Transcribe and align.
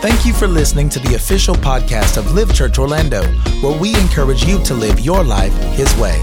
Thank 0.00 0.24
you 0.24 0.32
for 0.32 0.46
listening 0.46 0.88
to 0.90 0.98
the 0.98 1.14
official 1.14 1.54
podcast 1.54 2.16
of 2.16 2.32
Live 2.32 2.54
Church 2.54 2.78
Orlando, 2.78 3.22
where 3.60 3.78
we 3.78 3.94
encourage 3.96 4.46
you 4.46 4.58
to 4.64 4.72
live 4.72 4.98
your 4.98 5.22
life 5.22 5.52
His 5.74 5.94
way. 5.96 6.18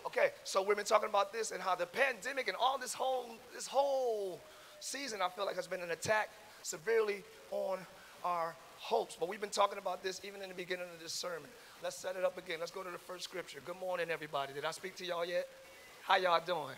Okay, 0.08 0.30
so 0.46 0.64
we've 0.64 0.78
been 0.78 0.86
talking 0.86 1.10
about 1.10 1.34
this 1.34 1.52
and 1.52 1.62
how 1.62 1.76
the 1.76 1.86
pandemic 1.86 2.48
and 2.48 2.56
all 2.56 2.78
this 2.78 2.94
whole 2.94 3.26
this 3.54 3.68
whole 3.68 4.40
season 4.80 5.20
I 5.22 5.28
feel 5.28 5.46
like 5.46 5.58
has 5.58 5.68
been 5.68 5.82
an 5.82 5.92
attack 5.92 6.30
severely 6.62 7.26
on 7.52 7.80
our 8.24 8.56
hopes. 8.78 9.18
But 9.20 9.28
we've 9.28 9.42
been 9.42 9.50
talking 9.50 9.78
about 9.78 10.02
this 10.02 10.22
even 10.24 10.42
in 10.42 10.48
the 10.48 10.56
beginning 10.56 10.86
of 10.96 11.04
this 11.04 11.12
sermon. 11.12 11.50
Let's 11.84 11.98
set 11.98 12.16
it 12.16 12.24
up 12.24 12.38
again. 12.38 12.62
Let's 12.62 12.72
go 12.72 12.84
to 12.84 12.90
the 12.90 12.98
first 12.98 13.26
scripture. 13.26 13.60
Good 13.66 13.76
morning, 13.82 14.10
everybody. 14.10 14.54
Did 14.54 14.64
I 14.64 14.72
speak 14.72 14.96
to 14.96 15.06
y'all 15.06 15.26
yet? 15.26 15.46
How 16.04 16.16
y'all 16.16 16.40
doing? 16.46 16.78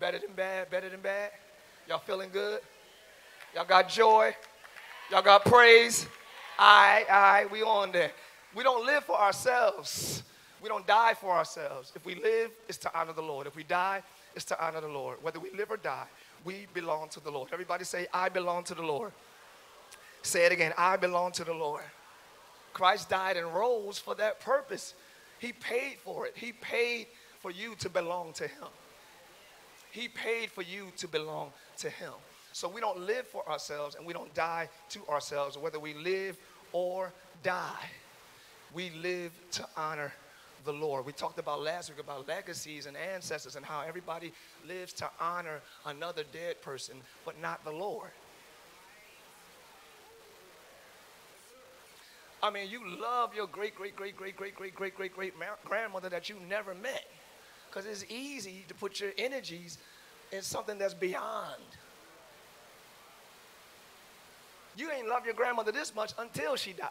Better 0.00 0.18
than 0.18 0.32
bad? 0.34 0.70
Better 0.70 0.88
than 0.88 1.02
bad? 1.02 1.32
Y'all 1.86 1.98
feeling 1.98 2.30
good? 2.32 2.60
Y'all 3.54 3.66
got 3.66 3.90
joy? 3.90 4.34
Y'all 5.10 5.20
got 5.20 5.44
praise? 5.44 6.06
All 6.58 6.66
right, 6.66 7.04
all 7.10 7.20
right, 7.20 7.50
we 7.52 7.60
on 7.60 7.92
there. 7.92 8.12
We 8.54 8.62
don't 8.62 8.86
live 8.86 9.04
for 9.04 9.20
ourselves. 9.20 10.22
We 10.62 10.68
don't 10.68 10.86
die 10.86 11.14
for 11.14 11.30
ourselves. 11.30 11.92
If 11.94 12.04
we 12.06 12.14
live, 12.14 12.50
it's 12.68 12.78
to 12.78 12.98
honor 12.98 13.12
the 13.12 13.22
Lord. 13.22 13.46
If 13.46 13.56
we 13.56 13.62
die, 13.62 14.02
it's 14.34 14.44
to 14.46 14.64
honor 14.64 14.80
the 14.80 14.88
Lord. 14.88 15.22
Whether 15.22 15.38
we 15.38 15.50
live 15.50 15.70
or 15.70 15.76
die, 15.76 16.06
we 16.44 16.66
belong 16.72 17.08
to 17.10 17.20
the 17.20 17.30
Lord. 17.30 17.50
Everybody 17.52 17.84
say, 17.84 18.06
I 18.12 18.28
belong 18.28 18.64
to 18.64 18.74
the 18.74 18.82
Lord. 18.82 19.12
Say 20.22 20.44
it 20.44 20.52
again, 20.52 20.72
I 20.76 20.96
belong 20.96 21.32
to 21.32 21.44
the 21.44 21.52
Lord. 21.52 21.84
Christ 22.72 23.08
died 23.08 23.36
and 23.36 23.54
rose 23.54 23.98
for 23.98 24.14
that 24.16 24.40
purpose. 24.40 24.94
He 25.38 25.52
paid 25.52 25.98
for 26.04 26.26
it. 26.26 26.34
He 26.36 26.52
paid 26.52 27.06
for 27.40 27.50
you 27.50 27.74
to 27.76 27.88
belong 27.88 28.32
to 28.34 28.44
Him. 28.44 28.68
He 29.90 30.08
paid 30.08 30.50
for 30.50 30.62
you 30.62 30.88
to 30.96 31.08
belong 31.08 31.52
to 31.78 31.88
Him. 31.88 32.12
So 32.52 32.68
we 32.68 32.80
don't 32.80 33.00
live 33.00 33.26
for 33.26 33.48
ourselves 33.48 33.94
and 33.94 34.06
we 34.06 34.12
don't 34.12 34.32
die 34.34 34.68
to 34.90 35.06
ourselves. 35.08 35.56
Whether 35.56 35.78
we 35.78 35.94
live 35.94 36.36
or 36.72 37.12
die, 37.42 37.84
we 38.74 38.90
live 38.90 39.32
to 39.52 39.66
honor 39.76 40.12
the 40.66 40.72
Lord. 40.72 41.06
We 41.06 41.12
talked 41.12 41.38
about 41.38 41.62
last 41.62 41.88
week 41.88 41.98
about 41.98 42.28
legacies 42.28 42.84
and 42.84 42.96
ancestors 42.96 43.56
and 43.56 43.64
how 43.64 43.82
everybody 43.86 44.32
lives 44.68 44.92
to 44.94 45.08
honor 45.18 45.60
another 45.86 46.24
dead 46.32 46.60
person, 46.60 46.96
but 47.24 47.40
not 47.40 47.64
the 47.64 47.70
Lord. 47.70 48.10
I 52.42 52.50
mean, 52.50 52.68
you 52.68 52.80
love 53.00 53.34
your 53.34 53.46
great, 53.46 53.74
great, 53.74 53.96
great, 53.96 54.16
great, 54.16 54.36
great, 54.36 54.54
great, 54.54 54.74
great, 54.74 54.94
great, 54.94 55.14
great 55.14 55.34
grandmother 55.64 56.10
that 56.10 56.28
you 56.28 56.36
never 56.48 56.74
met. 56.74 57.04
Because 57.68 57.86
it's 57.86 58.04
easy 58.10 58.64
to 58.68 58.74
put 58.74 59.00
your 59.00 59.10
energies 59.16 59.78
in 60.32 60.42
something 60.42 60.78
that's 60.78 60.94
beyond. 60.94 61.62
You 64.76 64.90
ain't 64.90 65.08
love 65.08 65.24
your 65.24 65.34
grandmother 65.34 65.72
this 65.72 65.94
much 65.94 66.12
until 66.18 66.56
she 66.56 66.72
died. 66.72 66.90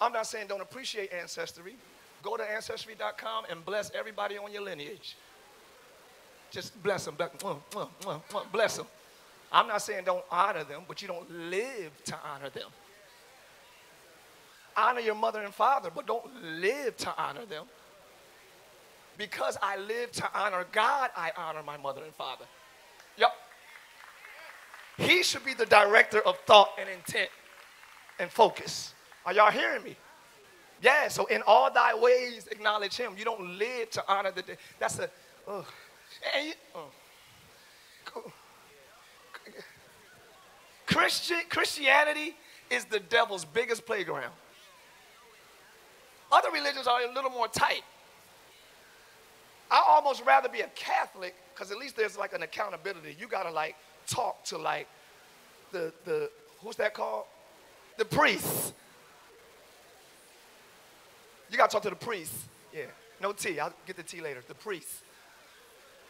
I'm 0.00 0.12
not 0.12 0.26
saying 0.26 0.46
don't 0.48 0.62
appreciate 0.62 1.12
ancestry. 1.12 1.76
Go 2.22 2.36
to 2.36 2.42
ancestry.com 2.42 3.44
and 3.50 3.64
bless 3.64 3.90
everybody 3.92 4.38
on 4.38 4.52
your 4.52 4.62
lineage. 4.62 5.16
Just 6.50 6.82
bless 6.82 7.04
them, 7.04 7.16
bless 8.52 8.76
them. 8.76 8.86
I'm 9.52 9.66
not 9.68 9.82
saying 9.82 10.04
don't 10.04 10.24
honor 10.30 10.64
them, 10.64 10.82
but 10.86 11.02
you 11.02 11.08
don't 11.08 11.30
live 11.30 11.92
to 12.04 12.16
honor 12.24 12.50
them. 12.50 12.68
Honor 14.76 15.00
your 15.00 15.14
mother 15.14 15.42
and 15.42 15.52
father, 15.52 15.90
but 15.94 16.06
don't 16.06 16.24
live 16.42 16.96
to 16.98 17.14
honor 17.16 17.44
them. 17.44 17.66
Because 19.18 19.58
I 19.62 19.76
live 19.76 20.12
to 20.12 20.28
honor 20.34 20.64
God, 20.72 21.10
I 21.16 21.32
honor 21.36 21.62
my 21.62 21.76
mother 21.76 22.02
and 22.04 22.14
father. 22.14 22.46
Yep. 23.16 23.32
He 24.98 25.22
should 25.22 25.44
be 25.44 25.54
the 25.54 25.66
director 25.66 26.20
of 26.20 26.38
thought 26.46 26.70
and 26.78 26.88
intent 26.88 27.28
and 28.18 28.30
focus. 28.30 28.94
Are 29.26 29.32
y'all 29.32 29.50
hearing 29.50 29.82
me? 29.82 29.96
Yeah, 30.82 31.08
so 31.08 31.26
in 31.26 31.42
all 31.46 31.70
thy 31.70 31.94
ways 31.94 32.46
acknowledge 32.50 32.96
him. 32.96 33.12
You 33.18 33.24
don't 33.24 33.58
live 33.58 33.90
to 33.90 34.04
honor 34.08 34.30
the 34.30 34.42
day. 34.42 34.56
That's 34.78 34.98
a, 34.98 35.10
uh, 35.46 35.62
and 36.36 36.46
you, 36.46 36.52
uh, 36.74 38.20
Christian, 40.86 41.40
Christianity 41.48 42.34
is 42.70 42.84
the 42.86 42.98
devil's 42.98 43.44
biggest 43.44 43.86
playground. 43.86 44.32
Other 46.32 46.50
religions 46.52 46.86
are 46.86 47.02
a 47.02 47.12
little 47.12 47.30
more 47.30 47.48
tight. 47.48 47.82
I 49.70 49.84
almost 49.86 50.24
rather 50.24 50.48
be 50.48 50.60
a 50.60 50.68
Catholic 50.74 51.34
because 51.54 51.70
at 51.70 51.78
least 51.78 51.96
there's 51.96 52.16
like 52.16 52.32
an 52.32 52.42
accountability. 52.42 53.16
You 53.18 53.28
gotta 53.28 53.50
like 53.50 53.76
talk 54.06 54.44
to 54.46 54.58
like 54.58 54.88
the 55.70 55.92
the 56.04 56.30
who's 56.60 56.76
that 56.76 56.94
called? 56.94 57.26
The 57.96 58.04
priests. 58.04 58.72
You 61.50 61.56
got 61.56 61.70
to 61.70 61.74
talk 61.74 61.82
to 61.82 61.90
the 61.90 61.96
priest. 61.96 62.32
Yeah. 62.72 62.84
No 63.20 63.32
tea. 63.32 63.58
I'll 63.58 63.72
get 63.86 63.96
the 63.96 64.02
tea 64.02 64.20
later. 64.20 64.42
The 64.46 64.54
priest. 64.54 64.88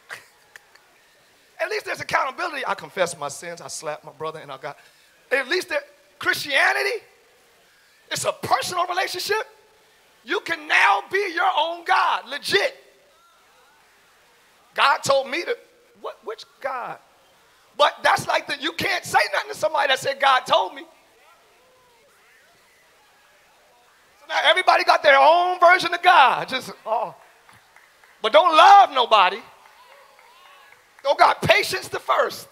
At 1.61 1.69
least 1.69 1.85
there's 1.85 2.01
accountability. 2.01 2.63
I 2.65 2.75
confess 2.75 3.17
my 3.17 3.27
sins. 3.27 3.59
I 3.61 3.67
slapped 3.67 4.05
my 4.05 4.11
brother 4.11 4.39
and 4.39 4.51
I 4.51 4.57
got. 4.57 4.77
At 5.31 5.47
least 5.47 5.69
there, 5.69 5.81
Christianity, 6.19 7.03
it's 8.11 8.25
a 8.25 8.31
personal 8.31 8.85
relationship. 8.87 9.47
You 10.23 10.39
can 10.41 10.67
now 10.67 11.01
be 11.11 11.31
your 11.33 11.49
own 11.57 11.83
God, 11.85 12.27
legit. 12.29 12.75
God 14.75 14.99
told 14.99 15.29
me 15.29 15.43
to, 15.43 15.57
what, 16.01 16.17
which 16.23 16.45
God? 16.61 16.99
But 17.77 17.95
that's 18.03 18.27
like 18.27 18.47
the, 18.47 18.55
you 18.59 18.73
can't 18.73 19.03
say 19.03 19.19
nothing 19.33 19.51
to 19.51 19.57
somebody 19.57 19.87
that 19.87 19.99
said 19.99 20.19
God 20.19 20.41
told 20.41 20.75
me. 20.75 20.83
Now 24.20 24.20
everybody 24.45 24.83
got 24.83 25.03
their 25.03 25.17
own 25.19 25.59
version 25.59 25.93
of 25.93 26.01
God. 26.01 26.47
Just 26.47 26.71
oh. 26.85 27.15
But 28.21 28.33
don't 28.33 28.55
love 28.55 28.91
nobody. 28.91 29.39
Don't 31.03 31.17
got 31.17 31.41
patience 31.41 31.87
the 31.87 31.99
first. 31.99 32.47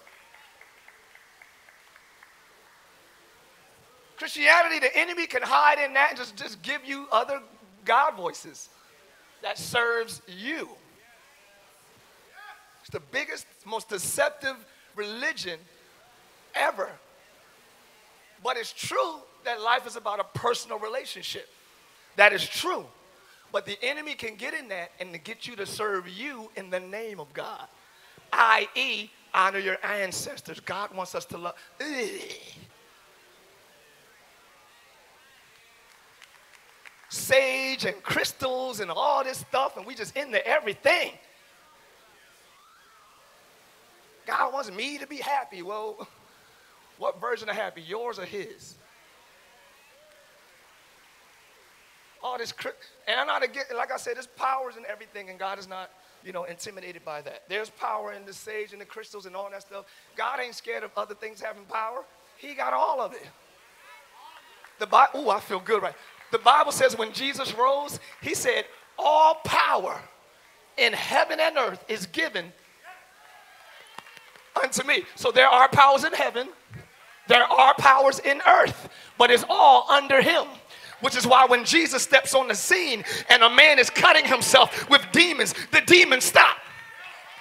Christianity, 4.18 4.80
the 4.80 4.96
enemy 4.98 5.28
can 5.28 5.42
hide 5.42 5.80
in 5.80 5.94
that 5.94 6.10
and 6.10 6.18
just, 6.18 6.36
just 6.36 6.62
give 6.62 6.84
you 6.84 7.08
other 7.12 7.40
God 7.86 8.16
voices 8.16 8.70
that 9.42 9.58
serves 9.58 10.22
you. 10.28 10.68
It's 12.82 12.90
the 12.90 13.00
biggest, 13.00 13.46
most 13.66 13.88
deceptive 13.88 14.58
religion 14.96 15.60
ever. 16.54 16.90
But 18.44 18.58
it's 18.58 18.74
true 18.74 19.16
that 19.46 19.62
life 19.62 19.88
is 19.88 19.96
about 19.96 20.20
a 20.20 20.26
personal 20.38 20.80
relationship. 20.80 21.48
That 22.16 22.34
is 22.34 22.48
true. 22.48 22.86
But 23.52 23.66
the 23.66 23.78
enemy 23.82 24.14
can 24.14 24.36
get 24.36 24.54
in 24.54 24.68
that 24.70 24.92
and 25.00 25.24
get 25.24 25.48
you 25.48 25.56
to 25.56 25.66
serve 25.66 26.08
you 26.08 26.52
in 26.56 26.70
the 26.70 26.80
name 26.80 27.20
of 27.20 27.34
God, 27.34 27.68
i.e., 28.32 29.10
honor 29.34 29.60
your 29.60 29.78
ancestors. 29.84 30.60
God 30.60 30.94
wants 30.94 31.16
us 31.16 31.26
to 31.26 31.38
love. 31.38 31.56
Sage 37.10 37.86
and 37.86 38.02
crystals 38.04 38.82
and 38.82 38.92
all 38.92 39.24
this 39.24 39.40
stuff, 39.40 39.78
and 39.78 39.86
we 39.86 39.96
just 39.96 40.16
into 40.16 40.46
everything. 40.46 41.12
God 44.28 44.54
wants 44.54 44.72
me 44.72 45.00
to 45.00 45.08
be 45.08 45.18
happy. 45.18 45.64
Well, 45.64 46.08
what 47.00 47.20
version 47.20 47.50
of 47.50 47.56
happy, 47.56 47.82
yours 47.82 48.20
or 48.20 48.26
his? 48.26 48.76
All 52.24 52.38
this, 52.38 52.54
and 53.08 53.20
I'm 53.20 53.28
not 53.28 53.44
against, 53.44 53.74
like 53.74 53.92
I 53.92 53.98
said, 53.98 54.16
there's 54.16 54.28
powers 54.28 54.76
in 54.78 54.86
everything, 54.86 55.30
and 55.30 55.40
God 55.40 55.60
is 55.60 55.68
not, 55.68 55.90
you 56.24 56.32
know, 56.34 56.44
intimidated 56.44 57.04
by 57.06 57.22
that. 57.22 57.44
There's 57.48 57.70
power 57.70 58.14
in 58.14 58.26
the 58.26 58.34
sage 58.34 58.72
and 58.72 58.82
the 58.82 58.86
crystals 58.86 59.26
and 59.26 59.36
all 59.36 59.50
that 59.52 59.62
stuff. 59.62 59.86
God 60.16 60.40
ain't 60.40 60.56
scared 60.56 60.84
of 60.84 60.92
other 60.98 61.16
things 61.16 61.42
having 61.42 61.64
power. 61.66 62.04
He 62.38 62.54
got 62.54 62.74
all 62.74 63.02
of 63.02 63.14
it. 63.14 63.28
The 64.80 64.88
Bible, 64.88 65.12
oh, 65.16 65.30
I 65.30 65.40
feel 65.40 65.60
good 65.60 65.82
right. 65.82 65.96
The 66.32 66.40
Bible 66.40 66.72
says 66.72 66.98
when 66.98 67.12
Jesus 67.12 67.54
rose, 67.54 68.00
he 68.22 68.34
said, 68.34 68.66
all 68.98 69.36
power 69.44 70.00
in 70.78 70.94
heaven 70.94 71.40
and 71.40 71.58
earth 71.58 71.84
is 71.88 72.06
given 72.06 72.52
unto 74.62 74.86
me. 74.86 75.04
So 75.16 75.32
there 75.32 75.48
are 75.48 75.68
powers 75.70 76.04
in 76.04 76.14
heaven, 76.14 76.50
there 77.28 77.44
are 77.44 77.74
powers 77.76 78.20
in 78.20 78.42
earth, 78.48 78.90
but 79.18 79.32
it's 79.32 79.46
all 79.50 79.90
under 79.90 80.22
him. 80.22 80.46
Which 81.02 81.16
is 81.16 81.26
why 81.26 81.46
when 81.46 81.64
Jesus 81.64 82.04
steps 82.04 82.36
on 82.36 82.48
the 82.48 82.56
scene 82.56 83.04
and 83.30 83.44
a 83.44 83.50
man 83.50 83.80
is 83.80 83.90
cutting 83.90 84.26
himself 84.26 84.90
with 84.90 85.06
demons, 85.12 85.54
the 85.72 85.82
demons 85.82 86.26
stop. 86.26 86.58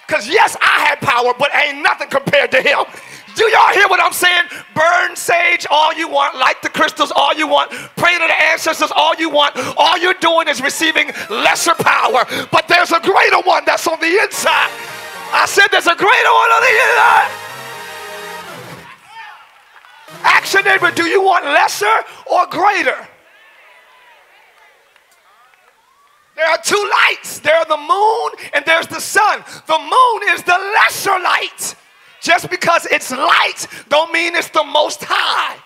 Because 0.07 0.27
yes, 0.27 0.57
I 0.59 0.85
had 0.87 0.99
power, 1.01 1.33
but 1.37 1.53
ain't 1.55 1.83
nothing 1.83 2.09
compared 2.09 2.51
to 2.51 2.61
him. 2.61 2.79
Do 3.35 3.45
y'all 3.45 3.73
hear 3.73 3.87
what 3.87 4.01
I'm 4.03 4.13
saying? 4.13 4.45
Burn 4.73 5.15
sage 5.15 5.67
all 5.69 5.93
you 5.93 6.07
want, 6.09 6.35
light 6.35 6.61
the 6.63 6.69
crystals 6.69 7.11
all 7.15 7.33
you 7.35 7.47
want, 7.47 7.71
pray 7.95 8.13
to 8.13 8.19
the 8.19 8.41
ancestors 8.51 8.91
all 8.95 9.13
you 9.15 9.29
want. 9.29 9.55
All 9.77 9.97
you're 9.99 10.15
doing 10.15 10.47
is 10.47 10.61
receiving 10.61 11.11
lesser 11.29 11.75
power, 11.75 12.25
but 12.51 12.67
there's 12.67 12.91
a 12.91 12.99
greater 12.99 13.39
one 13.41 13.63
that's 13.65 13.85
on 13.87 13.99
the 13.99 14.19
inside. 14.23 14.71
I 15.31 15.45
said 15.47 15.67
there's 15.69 15.85
a 15.85 15.95
greater 15.95 16.33
one 16.33 16.49
on 16.57 16.61
the 16.61 16.69
inside. 16.69 17.49
Your 20.53 20.63
neighbor, 20.63 20.89
do 20.89 21.03
you 21.03 21.21
want 21.21 21.45
lesser 21.45 21.85
or 22.25 22.47
greater? 22.47 23.07
There 26.39 26.47
are 26.47 26.61
two 26.63 26.89
lights. 27.05 27.39
There's 27.39 27.65
the 27.65 27.75
moon 27.75 28.31
and 28.53 28.63
there's 28.63 28.87
the 28.87 29.01
sun. 29.01 29.43
The 29.67 29.77
moon 29.77 30.33
is 30.33 30.41
the 30.41 30.57
lesser 30.73 31.19
light. 31.21 31.75
Just 32.21 32.49
because 32.49 32.85
it's 32.85 33.11
light 33.11 33.67
don't 33.89 34.13
mean 34.13 34.35
it's 34.35 34.47
the 34.47 34.63
most 34.63 35.03
high. 35.03 35.57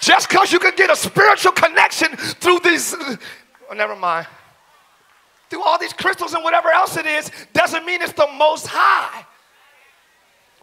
Just 0.00 0.30
because 0.30 0.52
you 0.52 0.58
can 0.58 0.74
get 0.74 0.90
a 0.90 0.96
spiritual 0.96 1.52
connection 1.52 2.16
through 2.16 2.60
these, 2.60 2.94
oh, 2.98 3.74
never 3.74 3.94
mind, 3.94 4.26
through 5.50 5.62
all 5.62 5.78
these 5.78 5.92
crystals 5.92 6.32
and 6.32 6.42
whatever 6.42 6.70
else 6.70 6.96
it 6.96 7.04
is, 7.04 7.30
doesn't 7.52 7.84
mean 7.84 8.00
it's 8.00 8.14
the 8.14 8.28
most 8.38 8.66
high. 8.66 9.26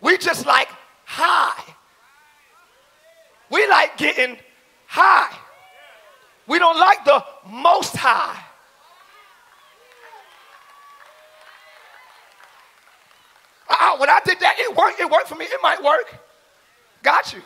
We 0.02 0.18
just 0.18 0.48
like 0.48 0.70
high. 1.06 1.64
We 3.52 3.68
like 3.68 3.98
getting 3.98 4.40
high. 4.88 5.38
We 6.48 6.58
don't 6.58 6.80
like 6.80 7.06
the 7.06 7.24
most 7.48 7.96
high. 7.96 8.43
Uh, 13.80 13.98
when 13.98 14.10
I 14.10 14.20
did 14.26 14.40
that, 14.40 14.56
it 14.60 14.76
worked. 14.76 15.00
It 15.00 15.10
worked 15.10 15.28
for 15.28 15.36
me. 15.36 15.46
It 15.46 15.60
might 15.62 15.82
work. 15.84 16.16
Got 17.02 17.34
you. 17.34 17.42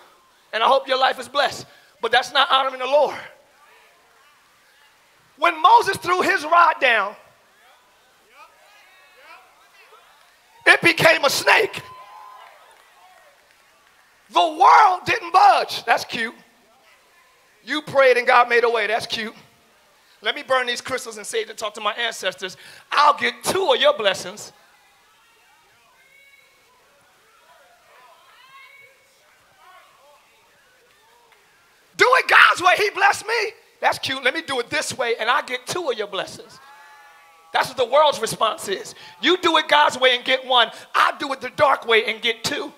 And 0.54 0.64
I 0.64 0.68
hope 0.68 0.88
your 0.88 1.00
life 1.00 1.20
is 1.20 1.28
blessed. 1.28 1.66
But 2.02 2.12
that's 2.12 2.32
not 2.32 2.52
honoring 2.52 2.80
the 2.80 2.86
Lord. 2.86 3.18
When 5.38 5.62
Moses 5.62 5.98
threw 5.98 6.22
his 6.22 6.44
rod 6.44 6.76
down, 6.80 7.16
it 10.66 10.82
became 10.82 11.24
a 11.26 11.30
snake. 11.30 11.82
The 14.30 14.40
world 14.40 15.02
didn't 15.06 15.32
budge. 15.32 15.86
That's 15.86 16.04
cute. 16.04 16.36
You 17.64 17.82
prayed 17.82 18.18
and 18.18 18.28
God 18.28 18.50
made 18.50 18.64
a 18.64 18.70
way. 18.70 18.88
That's 18.88 19.06
cute. 19.06 19.34
Let 20.22 20.36
me 20.36 20.44
burn 20.44 20.68
these 20.68 20.82
crystals 20.82 21.18
and 21.18 21.26
sage 21.26 21.50
and 21.50 21.58
talk 21.58 21.74
to 21.76 21.82
my 21.82 21.94
ancestors. 21.94 22.58
I'll 22.92 23.18
get 23.18 23.36
two 23.44 23.72
of 23.72 23.80
your 23.80 23.96
blessings 23.96 24.52
it 32.18 32.28
God's 32.28 32.62
way. 32.62 32.74
He 32.78 32.90
blessed 32.92 33.26
me. 33.26 33.52
That's 33.80 34.00
cute. 34.00 34.24
Let 34.24 34.34
me 34.34 34.42
do 34.42 34.60
it 34.60 34.70
this 34.70 34.98
way, 34.98 35.16
and 35.20 35.30
I 35.30 35.42
get 35.44 35.66
two 35.68 35.90
of 35.90 35.98
your 35.98 36.08
blessings. 36.08 36.60
That's 37.54 37.70
what 37.70 37.78
the 37.78 37.86
world's 37.86 38.20
response 38.20 38.68
is. 38.68 38.96
You 39.22 39.38
do 39.38 39.58
it 39.58 39.68
God's 39.68 39.98
way 39.98 40.16
and 40.16 40.26
get 40.26 40.46
one. 40.46 40.70
I 40.94 41.14
do 41.20 41.32
it 41.34 41.42
the 41.42 41.50
dark 41.52 41.88
way 41.88 42.06
and 42.06 42.22
get 42.22 42.44
two. 42.44 42.72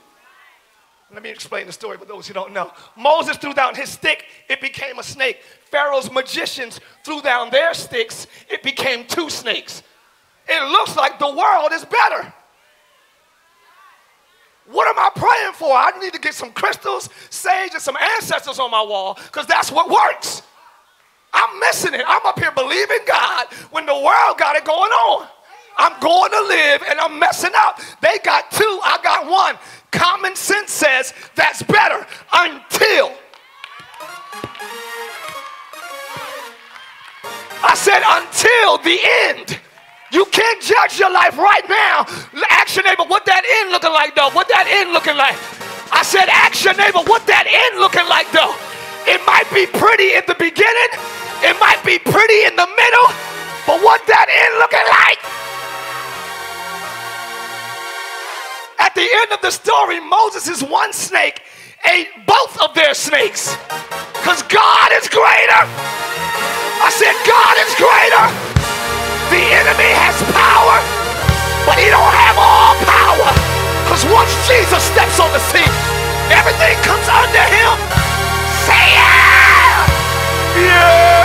Let 1.11 1.23
me 1.23 1.29
explain 1.31 1.65
the 1.65 1.73
story 1.73 1.97
for 1.97 2.05
those 2.05 2.27
who 2.27 2.35
don't 2.35 2.53
know. 2.53 2.71
Moses 2.95 3.37
threw 3.37 3.53
down 3.53 3.73
his 3.73 3.89
stick, 3.89 4.25
it 4.47 4.61
became 4.61 4.99
a 4.99 5.03
snake. 5.03 5.41
Pharaoh's 5.71 6.11
magicians 6.11 6.79
threw 7.03 7.21
down 7.21 7.49
their 7.49 7.73
sticks, 7.73 8.27
it 8.47 8.61
became 8.61 9.05
two 9.05 9.29
snakes. 9.29 9.81
It 10.47 10.71
looks 10.71 10.95
like 10.95 11.17
the 11.17 11.33
world 11.33 11.71
is 11.71 11.83
better. 11.85 12.31
What 14.71 14.87
am 14.87 14.99
I 14.99 15.09
praying 15.15 15.53
for? 15.53 15.75
I 15.75 15.97
need 15.99 16.13
to 16.13 16.19
get 16.19 16.35
some 16.35 16.51
crystals, 16.51 17.09
sage, 17.29 17.71
and 17.73 17.81
some 17.81 17.97
ancestors 18.17 18.59
on 18.59 18.69
my 18.69 18.81
wall 18.81 19.17
because 19.25 19.47
that's 19.47 19.71
what 19.71 19.89
works. 19.89 20.43
I'm 21.33 21.59
missing 21.59 21.93
it. 21.93 22.03
I'm 22.07 22.25
up 22.25 22.39
here 22.39 22.51
believing 22.51 22.99
God 23.07 23.47
when 23.71 23.85
the 23.85 23.93
world 23.93 24.37
got 24.37 24.55
it 24.55 24.65
going 24.65 24.91
on. 24.91 25.27
I'm 25.77 25.99
going 25.99 26.31
to 26.31 26.41
live 26.41 26.83
and 26.87 26.99
I'm 26.99 27.17
messing 27.17 27.51
up. 27.55 27.79
They 28.01 28.19
got 28.23 28.51
two, 28.51 28.79
I 28.83 28.99
got 29.01 29.27
one. 29.27 29.57
Common 29.91 30.35
sense 30.35 30.71
says 30.71 31.13
that's 31.35 31.63
better 31.63 32.05
until. 32.33 33.13
I 37.61 37.73
said 37.75 38.01
until 38.05 38.77
the 38.83 38.99
end. 39.25 39.59
You 40.11 40.25
can't 40.25 40.61
judge 40.61 40.99
your 40.99 41.11
life 41.11 41.37
right 41.37 41.67
now. 41.69 42.05
Ask 42.49 42.75
your 42.75 42.85
neighbor 42.85 43.03
what 43.05 43.25
that 43.25 43.45
end 43.45 43.71
looking 43.71 43.93
like 43.93 44.15
though. 44.15 44.29
What 44.31 44.47
that 44.49 44.65
end 44.65 44.91
looking 44.91 45.15
like. 45.15 45.37
I 45.93 46.03
said, 46.03 46.29
ask 46.29 46.63
your 46.65 46.73
neighbor 46.75 47.01
what 47.05 47.25
that 47.27 47.45
end 47.45 47.81
looking 47.81 48.05
like 48.09 48.29
though. 48.33 48.53
It 49.05 49.21
might 49.25 49.49
be 49.53 49.65
pretty 49.69 50.17
in 50.17 50.23
the 50.25 50.37
beginning. 50.37 50.91
It 51.45 51.57
might 51.61 51.81
be 51.85 51.97
pretty 51.97 52.45
in 52.45 52.55
the 52.57 52.67
middle. 52.67 53.09
But 53.65 53.81
what 53.85 54.01
that 54.09 54.27
end 54.29 54.53
looking 54.57 54.87
like? 54.89 55.21
At 58.81 58.95
the 58.95 59.05
end 59.05 59.31
of 59.33 59.41
the 59.41 59.51
story, 59.51 59.99
Moses' 59.99 60.47
is 60.49 60.63
one 60.63 60.93
snake 60.93 61.41
ate 61.87 62.09
both 62.25 62.59
of 62.61 62.73
their 62.73 62.93
snakes. 62.93 63.55
Because 64.13 64.43
God 64.43 64.91
is 64.93 65.07
greater. 65.07 65.63
I 66.81 66.89
said, 66.91 67.15
God 67.25 67.55
is 67.63 67.75
greater. 67.75 68.58
The 69.29 69.37
enemy 69.37 69.93
has 69.93 70.17
power, 70.33 70.81
but 71.65 71.77
he 71.77 71.85
don't 71.93 72.13
have 72.25 72.37
all 72.41 72.73
power. 72.81 73.29
Because 73.85 74.05
once 74.09 74.33
Jesus 74.49 74.83
steps 74.83 75.19
on 75.19 75.31
the 75.33 75.39
scene, 75.39 75.69
everything 76.33 76.75
comes 76.81 77.07
under 77.07 77.45
him. 77.45 77.77
Say 78.65 78.85
yeah! 78.97 79.85
Yeah! 80.57 81.18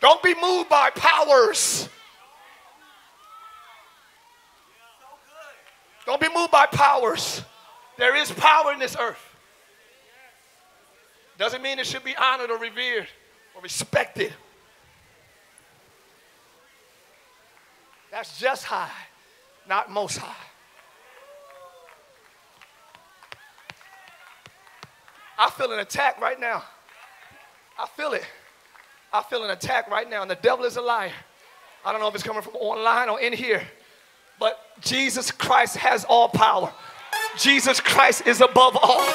Don't 0.00 0.22
be 0.22 0.34
moved 0.40 0.68
by 0.68 0.90
powers. 0.90 1.88
Don't 6.06 6.20
be 6.20 6.28
moved 6.34 6.50
by 6.50 6.66
powers. 6.66 7.42
There 7.98 8.16
is 8.16 8.30
power 8.30 8.72
in 8.72 8.78
this 8.78 8.96
earth. 8.98 9.22
Doesn't 11.36 11.62
mean 11.62 11.78
it 11.78 11.86
should 11.86 12.04
be 12.04 12.16
honored 12.16 12.50
or 12.50 12.58
revered 12.58 13.08
or 13.54 13.62
respected. 13.62 14.32
That's 18.10 18.38
just 18.38 18.64
high, 18.64 18.90
not 19.68 19.90
most 19.90 20.18
high. 20.18 20.34
I 25.38 25.50
feel 25.50 25.70
an 25.72 25.78
attack 25.78 26.20
right 26.20 26.40
now. 26.40 26.64
I 27.78 27.86
feel 27.86 28.12
it. 28.12 28.24
I 29.12 29.22
feel 29.22 29.44
an 29.44 29.50
attack 29.50 29.90
right 29.90 30.08
now, 30.08 30.22
and 30.22 30.30
the 30.30 30.36
devil 30.36 30.64
is 30.64 30.76
a 30.76 30.82
liar. 30.82 31.12
I 31.84 31.92
don't 31.92 32.00
know 32.00 32.08
if 32.08 32.14
it's 32.14 32.24
coming 32.24 32.42
from 32.42 32.56
online 32.56 33.08
or 33.08 33.20
in 33.20 33.32
here, 33.32 33.62
but 34.38 34.58
Jesus 34.80 35.30
Christ 35.30 35.76
has 35.76 36.04
all 36.04 36.28
power. 36.28 36.72
Jesus 37.38 37.80
Christ 37.80 38.26
is 38.26 38.40
above 38.40 38.76
all. 38.76 39.06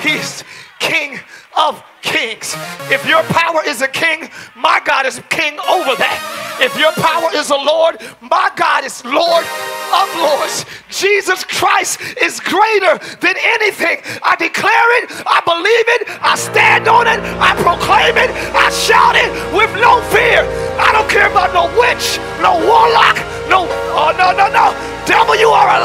He's 0.00 0.44
King 0.82 1.20
of 1.56 1.82
kings. 2.02 2.56
If 2.90 3.06
your 3.06 3.22
power 3.30 3.62
is 3.64 3.82
a 3.82 3.88
king, 3.88 4.28
my 4.56 4.80
God 4.84 5.06
is 5.06 5.22
king 5.30 5.54
over 5.70 5.94
that. 5.94 6.58
If 6.60 6.76
your 6.76 6.90
power 6.98 7.30
is 7.38 7.50
a 7.50 7.56
Lord, 7.56 8.02
my 8.20 8.50
God 8.56 8.82
is 8.84 9.04
Lord 9.04 9.46
of 9.94 10.06
lords. 10.18 10.66
Jesus 10.90 11.44
Christ 11.44 12.00
is 12.18 12.40
greater 12.40 12.98
than 13.22 13.38
anything. 13.38 14.02
I 14.26 14.34
declare 14.34 14.90
it, 15.02 15.14
I 15.22 15.38
believe 15.46 15.86
it, 15.96 16.02
I 16.18 16.34
stand 16.34 16.88
on 16.88 17.06
it, 17.06 17.22
I 17.38 17.54
proclaim 17.62 18.18
it, 18.18 18.34
I 18.50 18.66
shout 18.74 19.14
it 19.14 19.30
with 19.54 19.70
no 19.78 20.02
fear. 20.10 20.42
I 20.82 20.90
don't 20.90 21.08
care 21.08 21.30
about 21.30 21.54
no 21.54 21.70
witch, 21.78 22.18
no 22.42 22.58
warlock, 22.66 23.16
no, 23.46 23.70
oh, 23.94 24.10
no, 24.18 24.34
no, 24.34 24.50
no. 24.50 24.74
Devil, 25.06 25.36
you 25.36 25.48
are 25.48 25.68
a 25.68 25.80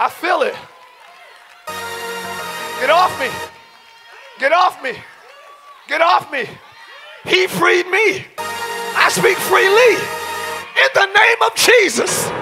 I 0.00 0.08
feel 0.08 0.40
it. 0.40 0.56
Get 2.80 2.88
off 2.88 3.12
me. 3.20 3.28
Get 4.38 4.50
off 4.50 4.82
me. 4.82 4.96
Get 5.88 6.00
off 6.00 6.32
me. 6.32 6.48
He 7.28 7.46
freed 7.46 7.84
me. 7.84 8.24
I 8.96 9.12
speak 9.12 9.36
freely 9.36 10.00
in 10.80 10.90
the 10.96 11.04
name 11.04 11.40
of 11.44 11.52
Jesus. 11.52 12.32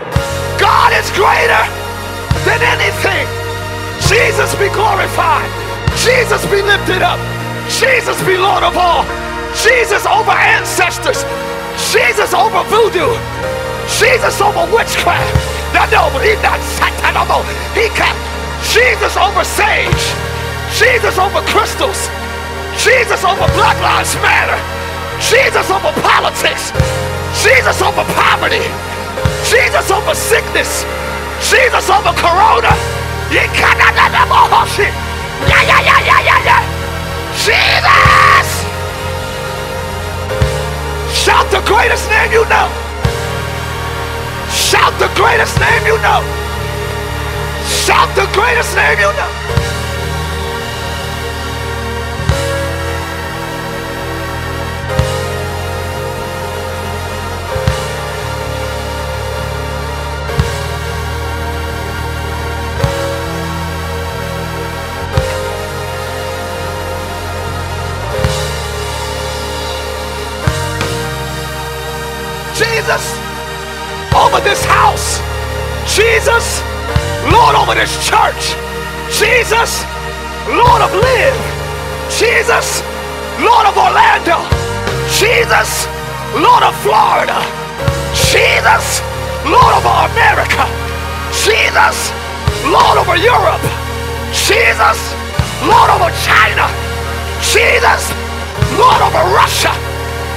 God 0.62 0.94
is 0.94 1.10
greater 1.18 1.64
than 2.46 2.62
anything. 2.62 3.26
Jesus 4.06 4.54
be 4.54 4.70
glorified. 4.70 5.50
Jesus 5.98 6.46
be 6.46 6.62
lifted 6.62 7.02
up. 7.02 7.18
Jesus 7.74 8.14
be 8.22 8.38
Lord 8.38 8.62
of 8.62 8.78
all. 8.78 9.02
Jesus 9.66 10.06
over 10.06 10.30
ancestors. 10.30 11.26
Jesus 11.90 12.30
over 12.38 12.62
voodoo. 12.70 13.10
Jesus 13.98 14.38
over 14.38 14.62
witchcraft. 14.70 15.57
He 17.78 17.88
can 17.94 18.16
Jesus 18.74 19.14
over 19.16 19.44
sage. 19.44 20.04
Jesus 20.74 21.16
over 21.18 21.40
crystals. 21.46 22.10
Jesus 22.74 23.22
over 23.22 23.46
Black 23.54 23.78
Lives 23.78 24.14
Matter. 24.18 24.58
Jesus 25.22 25.70
over 25.70 25.94
politics. 26.02 26.74
Jesus 27.38 27.78
over 27.82 28.02
poverty. 28.18 28.66
Jesus 29.46 29.90
over 29.90 30.14
sickness. 30.14 30.82
Jesus 31.38 31.86
over 31.86 32.10
corona. 32.18 32.74
You 33.30 33.46
cannot 33.54 33.94
let 33.94 34.10
them 34.10 34.32
all 34.32 34.66
shit. 34.66 34.90
Yeah, 35.46 35.62
yeah, 35.62 35.80
yeah, 35.80 36.00
yeah, 36.02 36.20
yeah, 36.26 36.48
yeah. 36.50 36.62
Jesus! 37.38 38.48
Shout 41.14 41.46
the 41.50 41.62
greatest 41.62 42.08
name 42.10 42.32
you 42.32 42.44
know. 42.50 42.87
Shout 44.50 44.98
the 44.98 45.08
greatest 45.14 45.58
name 45.60 45.86
you 45.86 45.96
know. 45.98 46.22
Shout 47.66 48.14
the 48.16 48.26
greatest 48.32 48.74
name 48.76 48.98
you 48.98 49.12
know. 49.12 49.48
Jesus 72.54 73.27
over 74.18 74.40
this 74.42 74.64
house. 74.64 75.22
Jesus, 75.86 76.60
Lord 77.30 77.54
over 77.54 77.74
this 77.74 77.94
church. 78.02 78.58
Jesus, 79.14 79.86
Lord 80.50 80.82
of 80.82 80.90
Live. 80.92 81.38
Jesus, 82.10 82.82
Lord 83.38 83.66
of 83.66 83.76
Orlando. 83.78 84.42
Jesus, 85.14 85.86
Lord 86.34 86.62
of 86.66 86.74
Florida. 86.82 87.38
Jesus, 88.12 89.00
Lord 89.46 89.72
over 89.78 89.94
America. 90.10 90.66
Jesus, 91.32 92.10
Lord 92.66 92.98
over 92.98 93.16
Europe. 93.16 93.62
Jesus, 94.34 94.98
Lord 95.62 95.90
over 95.94 96.10
China. 96.26 96.66
Jesus, 97.40 98.10
Lord 98.76 99.00
over 99.00 99.24
Russia. 99.30 99.72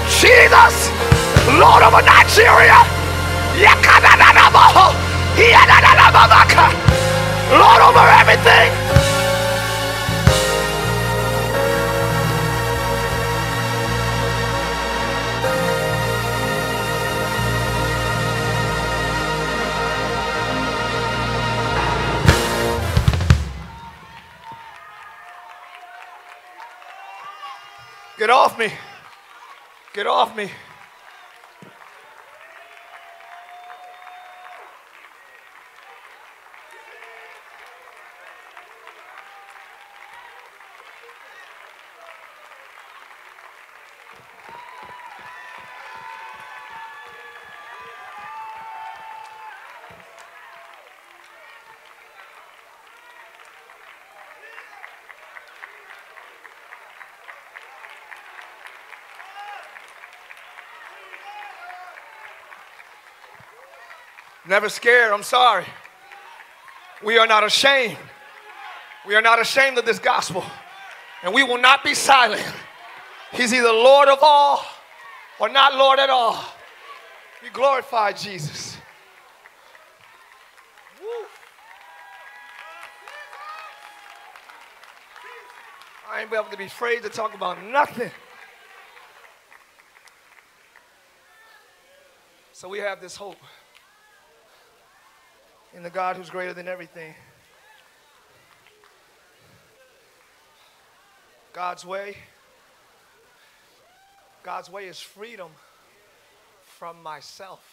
Jesus, 0.08 0.90
Lord 1.58 1.84
over 1.84 2.02
Nigeria. 2.06 3.01
Lord 7.52 7.82
over 7.82 8.00
everything. 8.00 8.72
Get 28.18 28.30
off 28.30 28.58
me. 28.58 28.72
Get 29.94 30.08
off 30.08 30.36
me. 30.38 30.50
Never 64.52 64.68
scared, 64.68 65.14
I'm 65.14 65.24
sorry. 65.24 65.64
We 67.02 67.18
are 67.18 67.26
not 67.26 67.46
ashamed. 67.46 67.98
We 69.08 69.16
are 69.16 69.22
not 69.22 69.40
ashamed 69.40 69.78
of 69.78 69.86
this 69.86 69.98
gospel. 69.98 70.44
And 71.24 71.34
we 71.34 71.42
will 71.42 71.58
not 71.58 71.86
be 71.86 71.94
silent. 71.94 72.46
He's 73.32 73.54
either 73.54 73.72
Lord 73.72 74.10
of 74.10 74.20
all 74.22 74.66
or 75.40 75.48
not 75.48 75.76
Lord 75.76 76.00
at 76.00 76.10
all. 76.10 76.44
We 77.42 77.50
glorify 77.50 78.12
Jesus. 78.12 78.76
I 86.12 86.24
ain't 86.24 86.34
able 86.34 86.44
to 86.52 86.58
be 86.58 86.66
afraid 86.66 87.04
to 87.04 87.10
talk 87.10 87.34
about 87.34 87.64
nothing. 87.64 88.12
So 92.52 92.68
we 92.68 92.80
have 92.80 93.00
this 93.00 93.16
hope 93.16 93.38
in 95.74 95.84
the 95.84 95.90
God 95.90 96.16
who's 96.18 96.30
greater 96.30 96.54
than 96.54 96.68
everything. 96.68 97.14
God's 101.54 101.86
way. 101.86 102.18
God's 104.44 104.70
way 104.70 104.86
is 104.86 105.00
freedom 105.00 105.50
from 106.66 107.02
myself. 107.04 107.64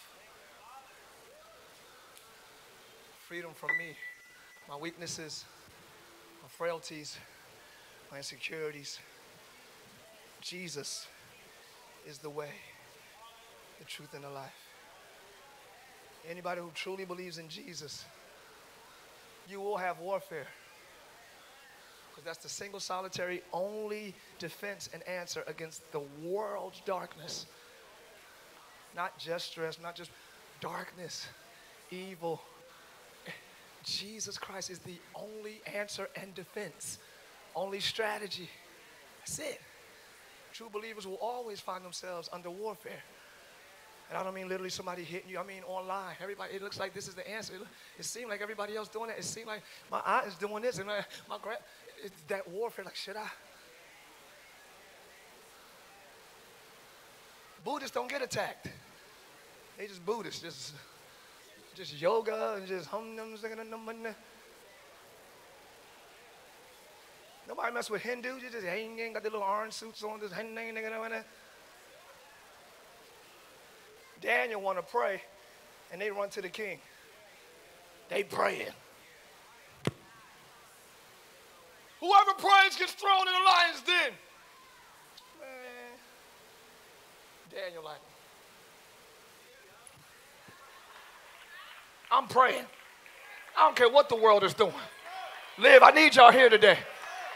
Freedom 3.27 3.51
from 3.53 3.69
me, 3.77 3.95
my 4.67 4.75
weaknesses, 4.75 5.45
my 6.41 6.49
frailties, 6.49 7.17
my 8.11 8.17
insecurities. 8.17 8.99
Jesus 10.41 11.07
is 12.07 12.17
the 12.17 12.29
way, 12.29 12.49
the 13.77 13.85
truth, 13.85 14.13
and 14.13 14.23
the 14.23 14.29
life. 14.29 14.68
Anybody 16.27 16.61
who 16.61 16.71
truly 16.73 17.05
believes 17.05 17.37
in 17.37 17.47
Jesus, 17.49 18.05
you 19.47 19.59
will 19.59 19.77
have 19.77 19.99
warfare. 19.99 20.47
Because 22.09 22.23
that's 22.23 22.43
the 22.43 22.49
single, 22.49 22.79
solitary, 22.79 23.41
only 23.53 24.13
defense 24.39 24.89
and 24.93 25.01
answer 25.07 25.43
against 25.47 25.89
the 25.91 26.01
world's 26.23 26.81
darkness. 26.85 27.45
Not 28.95 29.17
just 29.17 29.51
stress, 29.51 29.79
not 29.79 29.95
just 29.95 30.11
darkness, 30.59 31.27
evil. 31.91 32.41
Jesus 33.83 34.37
Christ 34.37 34.69
is 34.69 34.79
the 34.79 34.97
only 35.15 35.61
answer 35.73 36.09
and 36.15 36.35
defense, 36.35 36.97
only 37.55 37.79
strategy. 37.79 38.49
That's 39.19 39.39
it. 39.39 39.61
True 40.53 40.69
believers 40.71 41.07
will 41.07 41.19
always 41.21 41.59
find 41.59 41.85
themselves 41.85 42.29
under 42.33 42.49
warfare. 42.49 43.03
And 44.09 44.17
I 44.17 44.23
don't 44.23 44.33
mean 44.33 44.49
literally 44.49 44.71
somebody 44.71 45.03
hitting 45.03 45.29
you. 45.29 45.39
I 45.39 45.43
mean 45.43 45.61
online. 45.67 46.15
Everybody, 46.21 46.55
it 46.55 46.63
looks 46.63 46.79
like 46.79 46.93
this 46.93 47.07
is 47.07 47.13
the 47.13 47.29
answer. 47.29 47.53
It, 47.53 47.61
it 47.99 48.05
seemed 48.05 48.29
like 48.29 48.41
everybody 48.41 48.75
else 48.75 48.89
doing 48.89 49.11
it. 49.11 49.17
It 49.19 49.23
seemed 49.23 49.47
like 49.47 49.61
my 49.91 50.01
aunt 50.05 50.25
is 50.25 50.35
doing 50.35 50.63
this, 50.63 50.79
and 50.79 50.87
my, 50.87 51.05
my 51.29 51.37
grand. 51.39 51.59
It's 52.03 52.21
that 52.27 52.47
warfare. 52.49 52.85
Like, 52.85 52.95
should 52.95 53.17
I? 53.17 53.27
Buddhists 57.63 57.93
don't 57.93 58.09
get 58.09 58.23
attacked. 58.23 58.67
They 59.77 59.85
just 59.85 60.03
Buddhists, 60.05 60.41
just 60.41 60.73
just 61.75 62.01
yoga 62.01 62.55
and 62.57 62.67
just 62.67 62.87
hum 62.87 63.15
num 63.15 63.35
Nobody 67.47 67.73
mess 67.73 67.89
with 67.89 68.01
Hindus. 68.01 68.43
You 68.43 68.49
just 68.49 68.65
hang 68.65 69.13
got 69.13 69.23
the 69.23 69.29
little 69.29 69.41
orange 69.41 69.73
suits 69.73 70.03
on. 70.03 70.19
Just 70.19 70.33
hang 70.33 70.53
Daniel 74.21 74.61
want 74.61 74.77
to 74.77 74.83
pray, 74.83 75.21
and 75.91 76.01
they 76.01 76.11
run 76.11 76.29
to 76.29 76.41
the 76.41 76.49
king. 76.49 76.79
They 78.09 78.23
praying. 78.23 78.67
Whoever 81.99 82.33
prays 82.33 82.75
gets 82.77 82.93
thrown 82.93 83.27
in 83.27 83.33
the 83.33 83.39
lion's 83.45 83.81
den. 83.81 84.11
Man. 85.39 85.99
Daniel 87.53 87.83
like, 87.83 87.99
I'm 92.11 92.27
praying. 92.27 92.65
I 93.57 93.65
don't 93.65 93.75
care 93.75 93.89
what 93.89 94.09
the 94.09 94.15
world 94.15 94.43
is 94.43 94.53
doing. 94.53 94.73
Live, 95.57 95.83
I 95.83 95.91
need 95.91 96.15
y'all 96.15 96.31
here 96.31 96.49
today. 96.49 96.77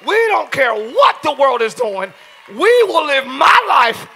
We 0.07 0.15
don't 0.27 0.51
care 0.51 0.73
what 0.73 1.21
the 1.21 1.33
world 1.33 1.61
is 1.61 1.73
doing. 1.73 2.13
We 2.49 2.83
will 2.83 3.05
live 3.05 3.25
my 3.27 3.65
life 3.67 4.07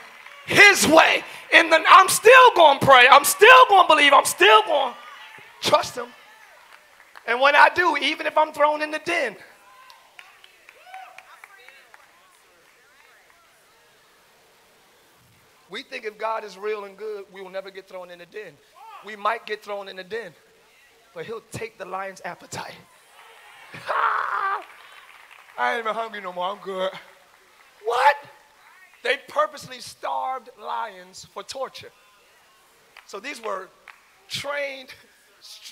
his 0.45 0.87
way. 0.87 1.23
And 1.53 1.71
then 1.71 1.83
I'm 1.87 2.09
still 2.09 2.51
going 2.55 2.79
to 2.79 2.85
pray. 2.85 3.07
I'm 3.09 3.23
still 3.23 3.65
going 3.69 3.87
to 3.87 3.95
believe. 3.95 4.13
I'm 4.13 4.25
still 4.25 4.61
going 4.63 4.93
to 4.93 5.69
trust 5.69 5.95
him. 5.95 6.07
And 7.25 7.41
when 7.41 7.55
I 7.55 7.69
do, 7.73 7.97
even 7.97 8.25
if 8.25 8.37
I'm 8.37 8.53
thrown 8.53 8.81
in 8.81 8.91
the 8.91 8.99
den, 8.99 9.35
we 15.69 15.83
think 15.83 16.05
if 16.05 16.17
God 16.17 16.43
is 16.43 16.57
real 16.57 16.85
and 16.85 16.97
good, 16.97 17.25
we 17.33 17.41
will 17.41 17.49
never 17.49 17.69
get 17.69 17.87
thrown 17.87 18.09
in 18.11 18.19
the 18.19 18.25
den. 18.25 18.53
We 19.05 19.15
might 19.15 19.45
get 19.45 19.63
thrown 19.63 19.89
in 19.89 19.97
the 19.97 20.03
den, 20.03 20.33
but 21.13 21.25
he'll 21.25 21.43
take 21.51 21.77
the 21.77 21.85
lion's 21.85 22.21
appetite. 22.23 22.75
I 25.57 25.73
ain't 25.73 25.79
even 25.79 25.93
hungry 25.93 26.21
no 26.21 26.31
more. 26.31 26.45
I'm 26.45 26.59
good. 26.59 26.91
What? 27.83 28.15
They 29.07 29.15
purposely 29.29 29.79
starved 29.79 30.49
lions 30.61 31.27
for 31.33 31.41
torture. 31.41 31.93
So 33.05 33.21
these 33.21 33.41
were 33.41 33.69
trained, 34.27 34.89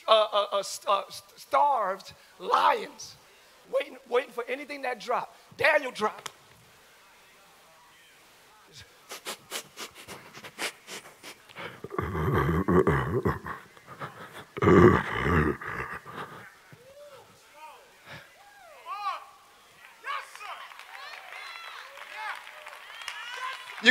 uh, 0.08 0.27
uh, 0.32 0.46
uh, 0.54 0.63
uh 0.88 1.01
starved 1.36 2.13
lions, 2.39 3.18
waiting, 3.70 3.98
waiting 4.10 4.32
for 4.32 4.46
anything 4.48 4.84
that 4.84 5.01
dropped. 5.01 5.36
Daniel 5.58 5.92
dropped. 5.92 6.32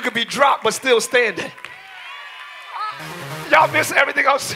could 0.04 0.14
be 0.14 0.24
dropped 0.24 0.62
but 0.62 0.74
still 0.74 1.00
standing. 1.00 1.50
Y'all 3.50 3.70
miss 3.72 3.90
everything 3.90 4.26
else. 4.26 4.54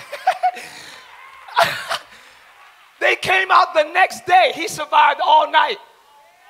they 3.00 3.16
came 3.16 3.50
out 3.50 3.74
the 3.74 3.84
next 3.84 4.26
day. 4.26 4.52
He 4.54 4.68
survived 4.68 5.20
all 5.24 5.50
night. 5.50 5.78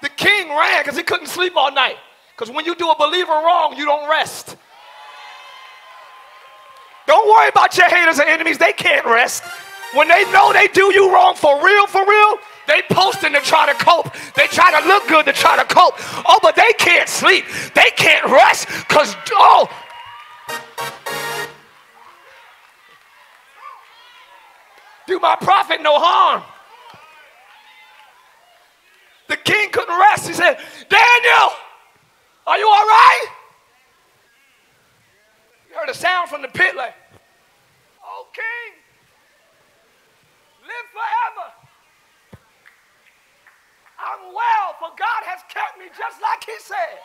The 0.02 0.08
king 0.10 0.48
ran 0.48 0.82
because 0.82 0.96
he 0.96 1.02
couldn't 1.02 1.28
sleep 1.28 1.56
all 1.56 1.72
night. 1.72 1.96
Because 2.36 2.54
when 2.54 2.64
you 2.64 2.74
do 2.74 2.90
a 2.90 2.96
believer 2.96 3.32
wrong, 3.32 3.76
you 3.76 3.84
don't 3.84 4.08
rest. 4.08 4.56
Don't 7.06 7.26
worry 7.26 7.48
about 7.48 7.76
your 7.76 7.88
haters 7.88 8.18
and 8.18 8.28
enemies. 8.28 8.58
They 8.58 8.72
can't 8.72 9.06
rest. 9.06 9.42
When 9.94 10.08
they 10.08 10.30
know 10.30 10.52
they 10.52 10.68
do 10.68 10.92
you 10.92 11.12
wrong 11.12 11.34
for 11.34 11.64
real, 11.64 11.86
for 11.86 12.06
real, 12.06 12.38
they 12.68 12.82
posting 12.90 13.32
to 13.32 13.40
try 13.40 13.66
to 13.66 13.84
cope. 13.84 14.12
They 14.34 14.46
try 14.46 14.78
to 14.78 14.86
look 14.86 15.08
good 15.08 15.24
to 15.24 15.32
try 15.32 15.56
to 15.56 15.64
cope. 15.64 15.94
Oh, 16.26 16.38
but 16.42 16.54
they 16.54 16.70
can't 16.78 17.08
sleep. 17.08 17.46
They 17.74 17.90
can't 17.96 18.26
rest 18.26 18.68
because, 18.86 19.16
oh. 19.32 19.68
Do 25.06 25.18
my 25.18 25.36
prophet 25.40 25.80
no 25.82 25.98
harm. 25.98 26.42
The 29.28 29.38
king 29.38 29.70
couldn't 29.70 29.98
rest. 29.98 30.28
He 30.28 30.34
said, 30.34 30.58
Daniel, 30.90 31.50
are 32.46 32.58
you 32.58 32.66
all 32.66 32.86
right? 32.86 33.26
You 35.70 35.76
heard 35.76 35.88
a 35.88 35.94
sound 35.94 36.28
from 36.28 36.42
the 36.42 36.48
pit 36.48 36.76
like, 36.76 36.94
Oh, 38.04 38.26
king, 38.34 38.74
live 40.62 40.86
forever. 40.92 41.57
I'm 44.08 44.32
well, 44.32 44.68
for 44.80 44.88
God 44.96 45.20
has 45.28 45.44
kept 45.52 45.76
me 45.76 45.84
just 45.92 46.16
like 46.24 46.40
He 46.40 46.56
said. 46.64 46.96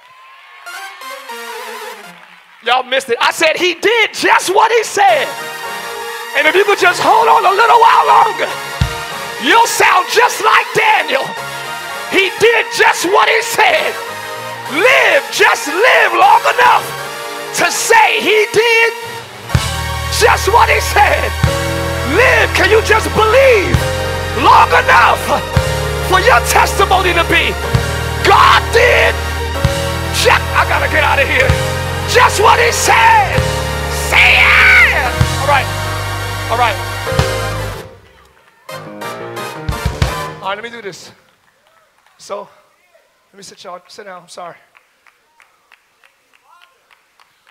Y'all 2.63 2.87
missed 2.87 3.11
it. 3.11 3.19
I 3.19 3.35
said 3.35 3.59
He 3.59 3.75
did 3.75 4.15
just 4.15 4.47
what 4.47 4.71
He 4.71 4.87
said. 4.87 5.27
And 6.39 6.47
if 6.47 6.55
you 6.55 6.63
could 6.63 6.79
just 6.79 7.03
hold 7.03 7.27
on 7.27 7.43
a 7.43 7.51
little 7.51 7.75
while 7.75 8.07
longer, 8.07 8.47
you'll 9.43 9.67
sound 9.67 10.07
just 10.15 10.39
like 10.47 10.63
Daniel. 10.71 11.27
He 12.07 12.31
did 12.39 12.71
just 12.71 13.03
what 13.11 13.27
He 13.27 13.41
said. 13.51 13.91
Live, 14.71 15.27
just 15.35 15.67
live 15.67 16.11
long 16.15 16.39
enough 16.55 16.87
to 17.59 17.67
say 17.67 18.23
He 18.23 18.47
did 18.55 18.91
just 20.23 20.47
what 20.47 20.71
He 20.71 20.79
said. 20.95 21.27
Live, 22.15 22.47
can 22.55 22.71
you 22.71 22.79
just 22.87 23.11
believe 23.11 23.75
long 24.39 24.71
enough? 24.71 25.62
For 26.13 26.19
your 26.19 26.39
testimony 26.45 27.12
to 27.12 27.23
be 27.23 27.49
God 28.23 28.62
did. 28.71 29.15
Check. 30.21 30.39
I 30.54 30.63
gotta 30.69 30.88
get 30.91 31.04
out 31.04 31.17
of 31.17 31.28
here. 31.28 31.49
Just 32.08 32.39
what 32.39 32.60
he 32.60 32.71
said. 32.71 33.34
Say 34.12 34.38
it. 34.38 35.10
All 35.41 35.47
right. 35.49 35.65
All 36.52 36.58
right. 36.60 36.78
All 40.39 40.49
right, 40.49 40.56
let 40.56 40.63
me 40.63 40.69
do 40.69 40.84
this. 40.84 41.12
So, 42.19 42.47
let 43.32 43.38
me 43.38 43.41
sit 43.41 43.63
y'all, 43.63 43.82
sit 43.88 44.06
down, 44.06 44.21
I'm 44.21 44.30
sorry. 44.30 44.58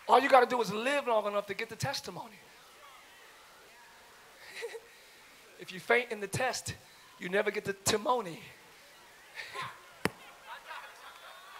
All 0.08 0.20
you 0.20 0.28
gotta 0.28 0.46
do 0.46 0.60
is 0.62 0.72
live 0.72 1.08
long 1.08 1.26
enough 1.26 1.46
to 1.46 1.54
get 1.54 1.68
the 1.68 1.74
testimony. 1.74 2.38
if 5.58 5.72
you 5.72 5.80
faint 5.80 6.12
in 6.12 6.20
the 6.20 6.28
test, 6.28 6.76
you 7.22 7.28
never 7.28 7.52
get 7.52 7.64
the 7.64 7.72
Timony. 7.72 8.38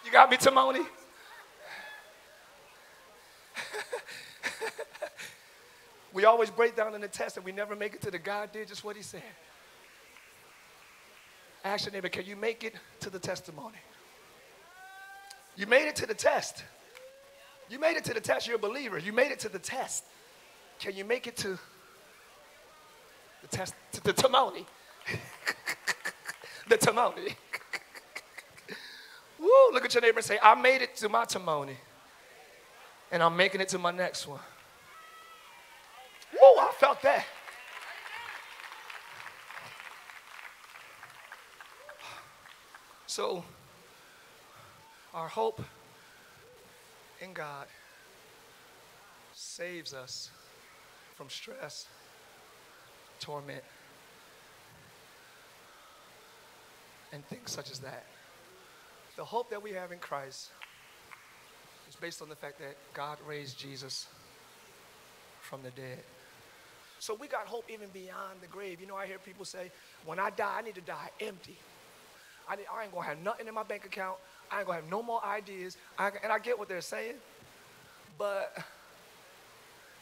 You 0.04 0.10
got 0.10 0.28
me, 0.28 0.36
Timony? 0.36 0.84
we 6.12 6.24
always 6.24 6.50
break 6.50 6.74
down 6.74 6.96
in 6.96 7.00
the 7.00 7.06
test 7.06 7.36
and 7.36 7.46
we 7.46 7.52
never 7.52 7.76
make 7.76 7.94
it 7.94 8.02
to 8.02 8.10
the 8.10 8.18
God 8.18 8.50
did 8.50 8.66
just 8.66 8.82
what 8.82 8.96
he 8.96 9.02
said. 9.02 9.22
Ask 11.64 11.86
your 11.86 11.92
neighbor, 11.92 12.08
can 12.08 12.26
you 12.26 12.34
make 12.34 12.64
it 12.64 12.74
to 12.98 13.08
the 13.08 13.20
testimony? 13.20 13.78
You 15.54 15.68
made 15.68 15.86
it 15.86 15.94
to 15.96 16.06
the 16.06 16.14
test. 16.14 16.64
You 17.70 17.78
made 17.78 17.96
it 17.96 18.02
to 18.06 18.14
the 18.14 18.20
test. 18.20 18.48
You're 18.48 18.56
a 18.56 18.58
believer. 18.58 18.98
You 18.98 19.12
made 19.12 19.30
it 19.30 19.38
to 19.40 19.48
the 19.48 19.60
test. 19.60 20.02
Can 20.80 20.96
you 20.96 21.04
make 21.04 21.28
it 21.28 21.36
to 21.36 21.56
the 23.42 23.48
test, 23.48 23.76
to 23.92 24.02
the 24.02 24.12
testimony? 24.12 24.66
the 26.68 26.76
testimony. 26.76 27.36
Woo, 29.38 29.48
look 29.72 29.84
at 29.84 29.94
your 29.94 30.02
neighbor 30.02 30.18
and 30.18 30.24
say, 30.24 30.38
I 30.42 30.54
made 30.54 30.82
it 30.82 30.96
to 30.96 31.08
my 31.08 31.24
testimony. 31.24 31.76
And 33.10 33.22
I'm 33.22 33.36
making 33.36 33.60
it 33.60 33.68
to 33.70 33.78
my 33.78 33.90
next 33.90 34.26
one. 34.26 34.40
Whoa, 36.38 36.60
I 36.60 36.72
felt 36.72 37.02
that. 37.02 37.24
So, 43.06 43.44
our 45.12 45.28
hope 45.28 45.60
in 47.20 47.34
God 47.34 47.66
saves 49.34 49.92
us 49.92 50.30
from 51.14 51.28
stress, 51.28 51.86
torment, 53.20 53.62
and 57.12 57.24
things 57.26 57.50
such 57.50 57.70
as 57.70 57.78
that. 57.80 58.04
The 59.16 59.24
hope 59.24 59.50
that 59.50 59.62
we 59.62 59.72
have 59.72 59.92
in 59.92 59.98
Christ 59.98 60.50
is 61.88 61.96
based 61.96 62.22
on 62.22 62.28
the 62.28 62.36
fact 62.36 62.58
that 62.58 62.76
God 62.94 63.18
raised 63.26 63.58
Jesus 63.58 64.06
from 65.40 65.62
the 65.62 65.70
dead. 65.70 66.00
So 66.98 67.14
we 67.14 67.26
got 67.26 67.46
hope 67.46 67.64
even 67.68 67.88
beyond 67.92 68.40
the 68.40 68.46
grave. 68.46 68.80
You 68.80 68.86
know, 68.86 68.96
I 68.96 69.06
hear 69.06 69.18
people 69.18 69.44
say, 69.44 69.70
when 70.06 70.18
I 70.18 70.30
die, 70.30 70.54
I 70.58 70.62
need 70.62 70.76
to 70.76 70.80
die 70.80 71.10
empty. 71.20 71.58
I, 72.48 72.56
need, 72.56 72.66
I 72.72 72.84
ain't 72.84 72.92
gonna 72.92 73.06
have 73.06 73.18
nothing 73.18 73.46
in 73.46 73.54
my 73.54 73.62
bank 73.62 73.84
account. 73.84 74.16
I 74.50 74.58
ain't 74.58 74.66
gonna 74.66 74.80
have 74.80 74.90
no 74.90 75.02
more 75.02 75.24
ideas. 75.24 75.76
I, 75.98 76.10
and 76.22 76.32
I 76.32 76.38
get 76.38 76.58
what 76.58 76.68
they're 76.68 76.80
saying, 76.80 77.16
but 78.18 78.56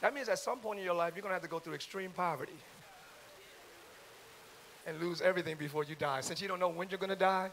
that 0.00 0.14
means 0.14 0.28
at 0.28 0.38
some 0.38 0.58
point 0.58 0.78
in 0.78 0.84
your 0.84 0.94
life, 0.94 1.14
you're 1.16 1.22
gonna 1.22 1.34
have 1.34 1.42
to 1.42 1.48
go 1.48 1.58
through 1.58 1.74
extreme 1.74 2.10
poverty 2.10 2.52
and 4.86 5.00
lose 5.00 5.20
everything 5.20 5.56
before 5.56 5.84
you 5.84 5.94
die. 5.94 6.20
Since 6.20 6.40
you 6.40 6.48
don't 6.48 6.60
know 6.60 6.68
when 6.68 6.88
you're 6.88 6.98
gonna 6.98 7.16
die, 7.16 7.50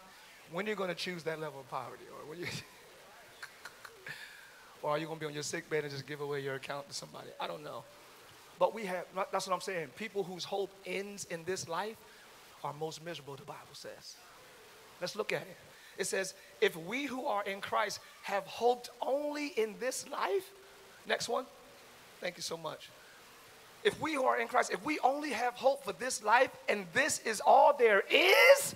when 0.52 0.66
are 0.66 0.70
you 0.70 0.76
gonna 0.76 0.96
choose 0.96 1.24
that 1.24 1.40
level 1.40 1.60
of 1.60 1.70
poverty? 1.70 2.06
Or 2.12 2.30
when 2.30 2.40
you 2.40 2.48
or 4.82 4.92
are 4.92 4.98
you 4.98 5.06
going 5.06 5.18
to 5.18 5.20
be 5.20 5.28
on 5.28 5.34
your 5.34 5.44
sick 5.44 5.70
bed 5.70 5.84
and 5.84 5.92
just 5.92 6.06
give 6.06 6.22
away 6.22 6.42
your 6.42 6.56
account 6.56 6.88
to 6.88 6.94
somebody? 6.94 7.30
I 7.40 7.48
don't 7.48 7.64
know. 7.64 7.84
But 8.60 8.74
we 8.74 8.86
have, 8.86 9.06
that's 9.32 9.48
what 9.48 9.54
I'm 9.54 9.62
saying. 9.62 9.90
People 9.98 10.24
whose 10.24 10.44
hope 10.44 10.72
ends 10.86 11.26
in 11.26 11.44
this 11.44 11.68
life 11.68 11.96
are 12.64 12.74
most 12.74 13.04
miserable, 13.04 13.36
the 13.36 13.44
Bible 13.44 13.74
says. 13.74 14.16
Let's 15.00 15.16
look 15.16 15.32
at 15.32 15.42
it. 15.42 15.58
It 15.98 16.08
says, 16.08 16.34
if 16.62 16.76
we 16.76 17.06
who 17.06 17.26
are 17.26 17.44
in 17.44 17.62
Christ 17.62 18.00
have 18.24 18.44
hoped 18.46 18.90
only 19.02 19.48
in 19.48 19.76
this 19.80 20.08
life, 20.10 20.52
next 21.08 21.28
one. 21.28 21.46
Thank 22.20 22.38
you 22.38 22.44
so 22.44 22.58
much. 22.58 22.90
If 23.88 24.02
we 24.02 24.16
who 24.16 24.26
are 24.26 24.38
in 24.38 24.50
Christ, 24.50 24.74
if 24.74 24.84
we 24.84 25.00
only 25.00 25.30
have 25.30 25.54
hope 25.54 25.86
for 25.86 25.94
this 25.94 26.22
life 26.22 26.52
and 26.68 26.86
this 26.92 27.20
is 27.20 27.40
all 27.40 27.74
there 27.74 28.04
is, 28.12 28.76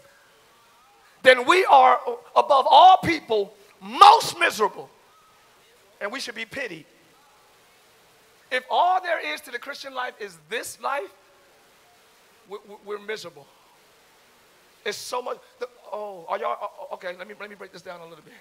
then 1.21 1.45
we 1.45 1.65
are 1.65 1.99
above 2.33 2.65
all 2.69 2.95
people 2.95 3.53
most 3.81 4.39
miserable 4.39 4.89
and 5.99 6.13
we 6.13 6.21
should 6.21 6.33
be 6.33 6.45
pitied. 6.45 6.85
If 8.51 8.63
all 8.71 9.01
there 9.01 9.33
is 9.33 9.41
to 9.41 9.51
the 9.51 9.59
Christian 9.59 9.93
life 9.93 10.13
is 10.17 10.37
this 10.47 10.79
life, 10.79 11.11
we're, 12.47 12.99
miserable. 12.99 13.47
It's 14.85 14.97
so 14.97 15.21
much. 15.21 15.39
Oh, 15.91 16.25
are 16.29 16.39
y'all 16.39 16.55
oh, 16.61 16.69
oh, 16.79 16.93
okay? 16.93 17.17
Let 17.17 17.27
me 17.27 17.35
let 17.37 17.49
me 17.49 17.55
break 17.57 17.73
this 17.73 17.81
down 17.81 17.99
a 17.99 18.05
little 18.05 18.23
bit. 18.23 18.33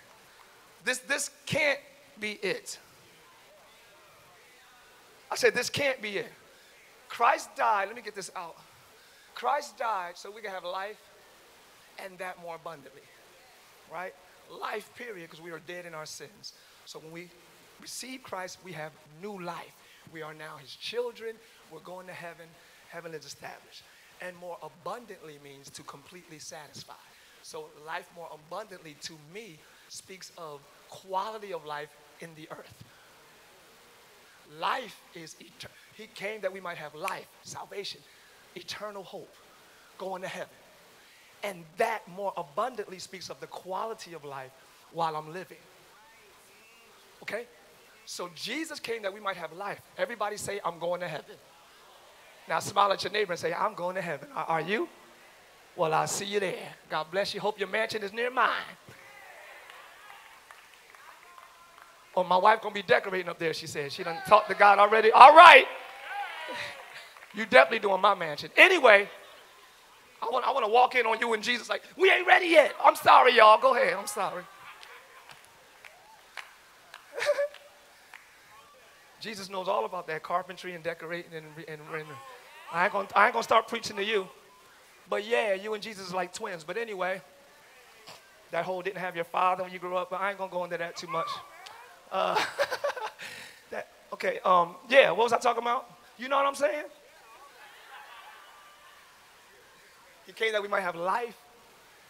This 0.85 0.99
this 0.99 1.31
can't 1.47 1.81
be 2.21 2.39
it. 2.43 2.79
I 5.33 5.35
said 5.35 5.53
this 5.53 5.69
can't 5.69 6.01
be 6.01 6.19
it. 6.19 6.33
Christ 7.11 7.55
died. 7.57 7.89
Let 7.89 7.97
me 7.97 8.03
get 8.03 8.15
this 8.15 8.31
out. 8.35 8.57
Christ 9.35 9.77
died 9.77 10.17
so 10.17 10.31
we 10.31 10.41
can 10.41 10.51
have 10.51 10.65
life 10.65 11.01
and 12.03 12.17
that 12.19 12.41
more 12.41 12.55
abundantly. 12.55 13.03
Right? 13.93 14.15
Life, 14.51 14.91
period, 14.97 15.29
because 15.29 15.43
we 15.43 15.51
are 15.51 15.61
dead 15.67 15.85
in 15.85 15.95
our 15.95 16.07
sins. 16.07 16.55
So 16.87 16.99
when 17.01 17.13
we 17.13 17.29
receive 17.81 18.23
Christ, 18.23 18.59
we 18.65 18.73
have 18.73 18.93
new 19.21 19.41
life. 19.43 19.75
We 20.13 20.23
are 20.23 20.35
now 20.35 20.57
his 20.57 20.75
children. 20.75 21.35
We're 21.71 21.81
going 21.81 22.07
to 22.07 22.13
heaven. 22.13 22.47
Heaven 22.89 23.13
is 23.13 23.27
established. 23.27 23.83
And 24.23 24.37
more 24.37 24.59
abundantly 24.63 25.39
means 25.43 25.69
to 25.71 25.83
completely 25.83 26.39
satisfy. 26.39 26.95
So 27.43 27.67
life 27.87 28.09
more 28.15 28.29
abundantly 28.33 28.97
to 29.03 29.15
me 29.33 29.59
speaks 29.89 30.31
of 30.39 30.61
quality 30.89 31.53
of 31.53 31.65
life 31.65 31.89
in 32.21 32.31
the 32.37 32.49
earth. 32.51 32.85
Life 34.59 35.01
is 35.15 35.37
eternal. 35.41 35.77
He 36.01 36.07
came 36.07 36.41
that 36.41 36.51
we 36.51 36.61
might 36.61 36.79
have 36.79 36.95
life, 36.95 37.27
salvation, 37.43 38.01
eternal 38.57 39.03
hope, 39.03 39.35
going 39.99 40.23
to 40.23 40.29
heaven. 40.29 40.49
And 41.43 41.65
that 41.77 42.09
more 42.09 42.33
abundantly 42.39 42.99
speaks 42.99 43.29
of 43.29 43.39
the 43.41 43.47
quality 43.47 44.15
of 44.15 44.25
life 44.25 44.51
while 44.93 45.15
I'm 45.15 45.31
living. 45.31 45.59
Okay? 47.23 47.45
So 48.07 48.31
Jesus 48.35 48.81
came 48.81 49.03
that 49.03 49.13
we 49.13 49.21
might 49.21 49.37
have 49.37 49.53
life. 49.53 49.83
Everybody 49.99 50.39
say, 50.39 50.59
I'm 50.65 50.79
going 50.79 51.03
to 51.03 51.09
heaven. 51.09 51.37
Now 52.49 52.61
smile 52.61 52.93
at 52.93 53.05
your 53.05 53.13
neighbor 53.13 53.33
and 53.33 53.41
say, 53.41 53.53
I'm 53.53 53.75
going 53.75 53.95
to 53.97 54.03
heaven. 54.03 54.29
Are 54.35 54.63
you? 54.63 54.89
Well, 55.77 55.93
I'll 55.93 56.07
see 56.07 56.25
you 56.25 56.41
there. 56.41 56.75
God 56.89 57.09
bless 57.11 57.35
you. 57.35 57.41
Hope 57.41 57.59
your 57.59 57.69
mansion 57.69 58.03
is 58.03 58.15
near 58.15 58.31
mine. 58.31 58.49
Oh, 62.17 62.25
my 62.25 62.39
wife 62.39 62.61
gonna 62.61 62.75
be 62.75 62.83
decorating 62.83 63.29
up 63.29 63.39
there, 63.39 63.55
she 63.55 63.67
said. 63.67 63.93
She 63.93 64.03
done 64.03 64.19
talked 64.27 64.49
to 64.49 64.55
God 64.55 64.79
already. 64.79 65.13
All 65.13 65.37
right. 65.37 65.67
You 67.35 67.47
definitely 67.47 67.79
doing 67.79 68.01
my 68.01 68.15
mansion. 68.15 68.51
Anyway, 68.57 69.09
I 70.23 70.27
want, 70.27 70.47
I 70.47 70.53
want 70.53 70.67
to 70.67 70.71
walk 70.71 70.95
in 70.97 71.07
on 71.07 71.19
you 71.21 71.33
and 71.33 71.43
Jesus 71.43 71.69
like, 71.69 71.83
we 71.97 72.11
ain't 72.11 72.27
ready 72.27 72.47
yet. 72.47 72.75
I'm 72.85 72.97
sorry, 72.97 73.37
y'all. 73.37 73.61
Go 73.61 73.75
ahead. 73.75 73.95
I'm 73.95 74.07
sorry. 74.07 74.43
Jesus 79.21 79.49
knows 79.49 79.69
all 79.69 79.85
about 79.85 80.07
that 80.09 80.23
carpentry 80.23 80.75
and 80.75 80.83
decorating 80.83 81.33
and, 81.35 81.47
and, 81.69 81.81
I, 82.73 82.85
ain't 82.85 82.93
gonna, 82.93 83.09
I 83.15 83.27
ain't 83.27 83.33
gonna 83.33 83.43
start 83.43 83.69
preaching 83.69 83.97
to 83.97 84.05
you. 84.05 84.29
But 85.09 85.27
yeah, 85.27 85.55
you 85.55 85.75
and 85.75 85.83
Jesus 85.83 86.13
are 86.13 86.17
like 86.17 86.33
twins. 86.33 86.65
But 86.65 86.77
anyway, 86.77 87.21
that 88.51 88.65
whole 88.65 88.83
didn't 88.83 88.99
have 88.99 89.15
your 89.17 89.25
father 89.25 89.63
when 89.63 89.73
you 89.73 89.79
grew 89.79 89.97
up, 89.97 90.11
but 90.11 90.21
I 90.21 90.31
ain't 90.31 90.39
gonna 90.39 90.51
go 90.53 90.65
into 90.65 90.77
that 90.79 90.97
too 90.97 91.09
much. 91.09 91.29
Uh, 92.13 92.39
that, 93.71 93.89
okay, 94.13 94.41
um, 94.45 94.77
yeah, 94.89 95.11
what 95.11 95.25
was 95.25 95.33
I 95.33 95.39
talking 95.39 95.63
about? 95.63 96.00
You 96.21 96.29
know 96.29 96.37
what 96.37 96.45
I'm 96.45 96.55
saying? 96.55 96.85
He 100.27 100.33
came 100.33 100.53
that 100.53 100.61
we 100.61 100.69
might 100.69 100.83
have 100.83 100.95
life 100.95 101.37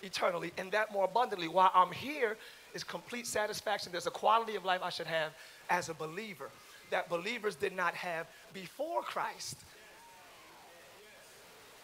eternally 0.02 0.52
and 0.58 0.72
that 0.72 0.92
more 0.92 1.04
abundantly. 1.04 1.46
While 1.46 1.70
I'm 1.72 1.92
here 1.92 2.36
is 2.74 2.82
complete 2.82 3.24
satisfaction. 3.24 3.92
There's 3.92 4.08
a 4.08 4.10
quality 4.10 4.56
of 4.56 4.64
life 4.64 4.80
I 4.82 4.90
should 4.90 5.06
have 5.06 5.30
as 5.70 5.90
a 5.90 5.94
believer 5.94 6.50
that 6.90 7.08
believers 7.08 7.54
did 7.54 7.74
not 7.74 7.94
have 7.94 8.26
before 8.52 9.02
Christ. 9.02 9.56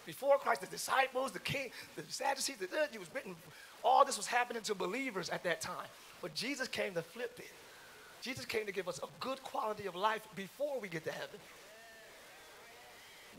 Before 0.04 0.36
Christ, 0.38 0.62
the 0.62 0.66
disciples, 0.66 1.30
the 1.30 1.38
king, 1.38 1.70
the 1.94 2.02
Sadducees, 2.08 2.56
the, 2.56 2.68
he 2.90 2.98
was 2.98 3.08
written, 3.14 3.36
all 3.84 4.04
this 4.04 4.16
was 4.16 4.26
happening 4.26 4.62
to 4.62 4.74
believers 4.74 5.28
at 5.28 5.44
that 5.44 5.60
time. 5.60 5.86
But 6.20 6.34
Jesus 6.34 6.66
came 6.66 6.92
to 6.94 7.02
flip 7.02 7.38
it. 7.38 7.52
Jesus 8.20 8.44
came 8.44 8.66
to 8.66 8.72
give 8.72 8.88
us 8.88 8.98
a 9.00 9.06
good 9.20 9.40
quality 9.44 9.86
of 9.86 9.94
life 9.94 10.22
before 10.34 10.80
we 10.80 10.88
get 10.88 11.04
to 11.04 11.12
heaven. 11.12 11.38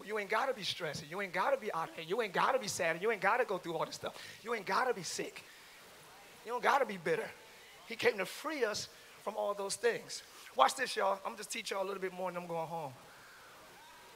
You 0.06 0.20
ain't 0.20 0.30
got 0.30 0.48
to 0.48 0.54
be 0.54 0.64
stressing. 0.64 1.10
You 1.10 1.22
ain't 1.22 1.34
got 1.34 1.52
to 1.52 1.58
be 1.58 1.72
out 1.74 1.90
here. 1.96 2.06
You 2.08 2.22
ain't 2.22 2.34
got 2.34 2.54
to 2.54 2.60
be 2.60 2.68
sad. 2.68 3.02
You 3.02 3.12
ain't 3.12 3.22
got 3.22 3.38
to 3.38 3.46
go 3.46 3.58
through 3.58 3.74
all 3.74 3.86
this 3.86 3.96
stuff. 3.96 4.16
You 4.44 4.54
ain't 4.54 4.66
got 4.66 4.88
to 4.88 4.94
be 4.94 5.04
sick. 5.04 5.44
You 6.46 6.52
don't 6.52 6.64
got 6.64 6.80
to 6.80 6.86
be 6.86 6.98
bitter. 6.98 7.30
He 7.88 7.96
came 7.96 8.18
to 8.18 8.26
free 8.26 8.64
us 8.64 8.90
from 9.24 9.36
all 9.36 9.54
those 9.54 9.76
things. 9.76 10.24
Watch 10.56 10.76
this, 10.76 10.96
y'all. 10.96 11.20
I'm 11.26 11.36
just 11.36 11.52
teach 11.52 11.72
y'all 11.72 11.84
a 11.84 11.88
little 11.88 12.02
bit 12.02 12.14
more 12.14 12.30
and 12.30 12.38
I'm 12.38 12.48
going 12.48 12.68
home. 12.68 12.94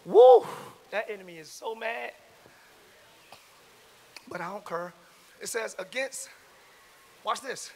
Woo! 0.05 0.45
That 0.91 1.09
enemy 1.09 1.37
is 1.37 1.49
so 1.49 1.75
mad. 1.75 2.11
But 4.29 4.41
I 4.41 4.49
don't 4.49 4.65
care. 4.65 4.93
It 5.41 5.47
says 5.47 5.75
against, 5.77 6.29
watch 7.23 7.41
this. 7.41 7.71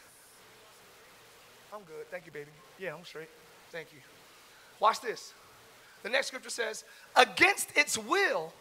I'm 1.74 1.82
good. 1.82 2.10
Thank 2.10 2.26
you, 2.26 2.32
baby. 2.32 2.52
Yeah, 2.80 2.96
I'm 2.96 3.04
straight. 3.04 3.30
Thank 3.72 3.92
you. 3.92 4.00
Watch 4.80 5.02
this. 5.02 5.34
The 6.06 6.12
next 6.12 6.28
scripture 6.28 6.52
says, 6.52 6.84
against 7.16 7.76
its 7.76 7.98
will, 7.98 8.54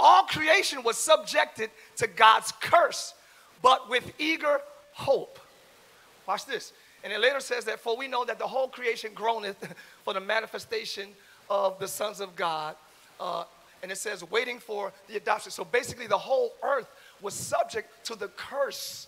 all 0.00 0.24
creation 0.24 0.82
was 0.82 0.98
subjected 0.98 1.70
to 1.98 2.08
God's 2.08 2.52
curse, 2.60 3.14
but 3.62 3.88
with 3.88 4.12
eager 4.18 4.60
hope. 4.90 5.38
Watch 6.26 6.44
this. 6.44 6.72
And 7.04 7.12
it 7.12 7.20
later 7.20 7.38
says 7.38 7.66
that, 7.66 7.78
for 7.78 7.96
we 7.96 8.08
know 8.08 8.24
that 8.24 8.40
the 8.40 8.48
whole 8.48 8.66
creation 8.66 9.12
groaneth 9.14 9.72
for 10.04 10.12
the 10.12 10.20
manifestation 10.20 11.10
of 11.48 11.78
the 11.78 11.86
sons 11.86 12.18
of 12.18 12.34
God. 12.34 12.74
Uh, 13.20 13.44
and 13.84 13.92
it 13.92 13.96
says, 13.98 14.28
waiting 14.28 14.58
for 14.58 14.92
the 15.06 15.16
adoption. 15.16 15.52
So 15.52 15.64
basically, 15.64 16.08
the 16.08 16.18
whole 16.18 16.52
earth 16.64 16.88
was 17.20 17.32
subject 17.32 18.04
to 18.06 18.16
the 18.16 18.26
curse. 18.26 19.06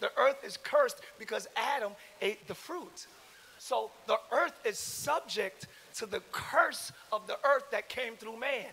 The 0.00 0.10
earth 0.16 0.42
is 0.44 0.56
cursed 0.56 1.00
because 1.20 1.46
Adam 1.54 1.92
ate 2.20 2.48
the 2.48 2.54
fruit. 2.56 3.06
So 3.58 3.92
the 4.08 4.18
earth 4.32 4.54
is 4.64 4.76
subject 4.76 5.68
to 5.94 6.06
the 6.06 6.20
curse 6.32 6.92
of 7.12 7.26
the 7.26 7.38
earth 7.44 7.64
that 7.70 7.88
came 7.88 8.16
through 8.16 8.38
man. 8.38 8.66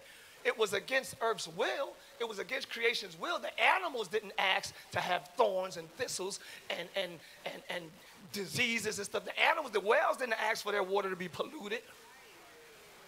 It 0.46 0.58
was 0.58 0.74
against 0.74 1.16
earth's 1.22 1.48
will. 1.48 1.94
It 2.20 2.28
was 2.28 2.40
against 2.40 2.70
creation's 2.70 3.20
will. 3.20 3.40
The 3.40 3.52
animals 3.62 4.08
didn't 4.08 4.34
ask 4.38 4.74
to 4.92 5.00
have 5.00 5.30
thorns 5.36 5.78
and 5.78 5.90
thistles 5.98 6.40
and, 6.70 6.88
and, 6.96 7.12
and, 7.46 7.62
and 7.70 7.84
diseases 8.32 9.00
and 9.00 9.06
stuff. 9.06 9.26
The 9.26 9.38
animals, 9.40 9.72
the 9.72 9.82
whales 9.82 10.18
didn't 10.18 10.42
ask 10.42 10.64
for 10.64 10.72
their 10.72 10.84
water 10.84 11.10
to 11.10 11.16
be 11.16 11.28
polluted. 11.28 11.82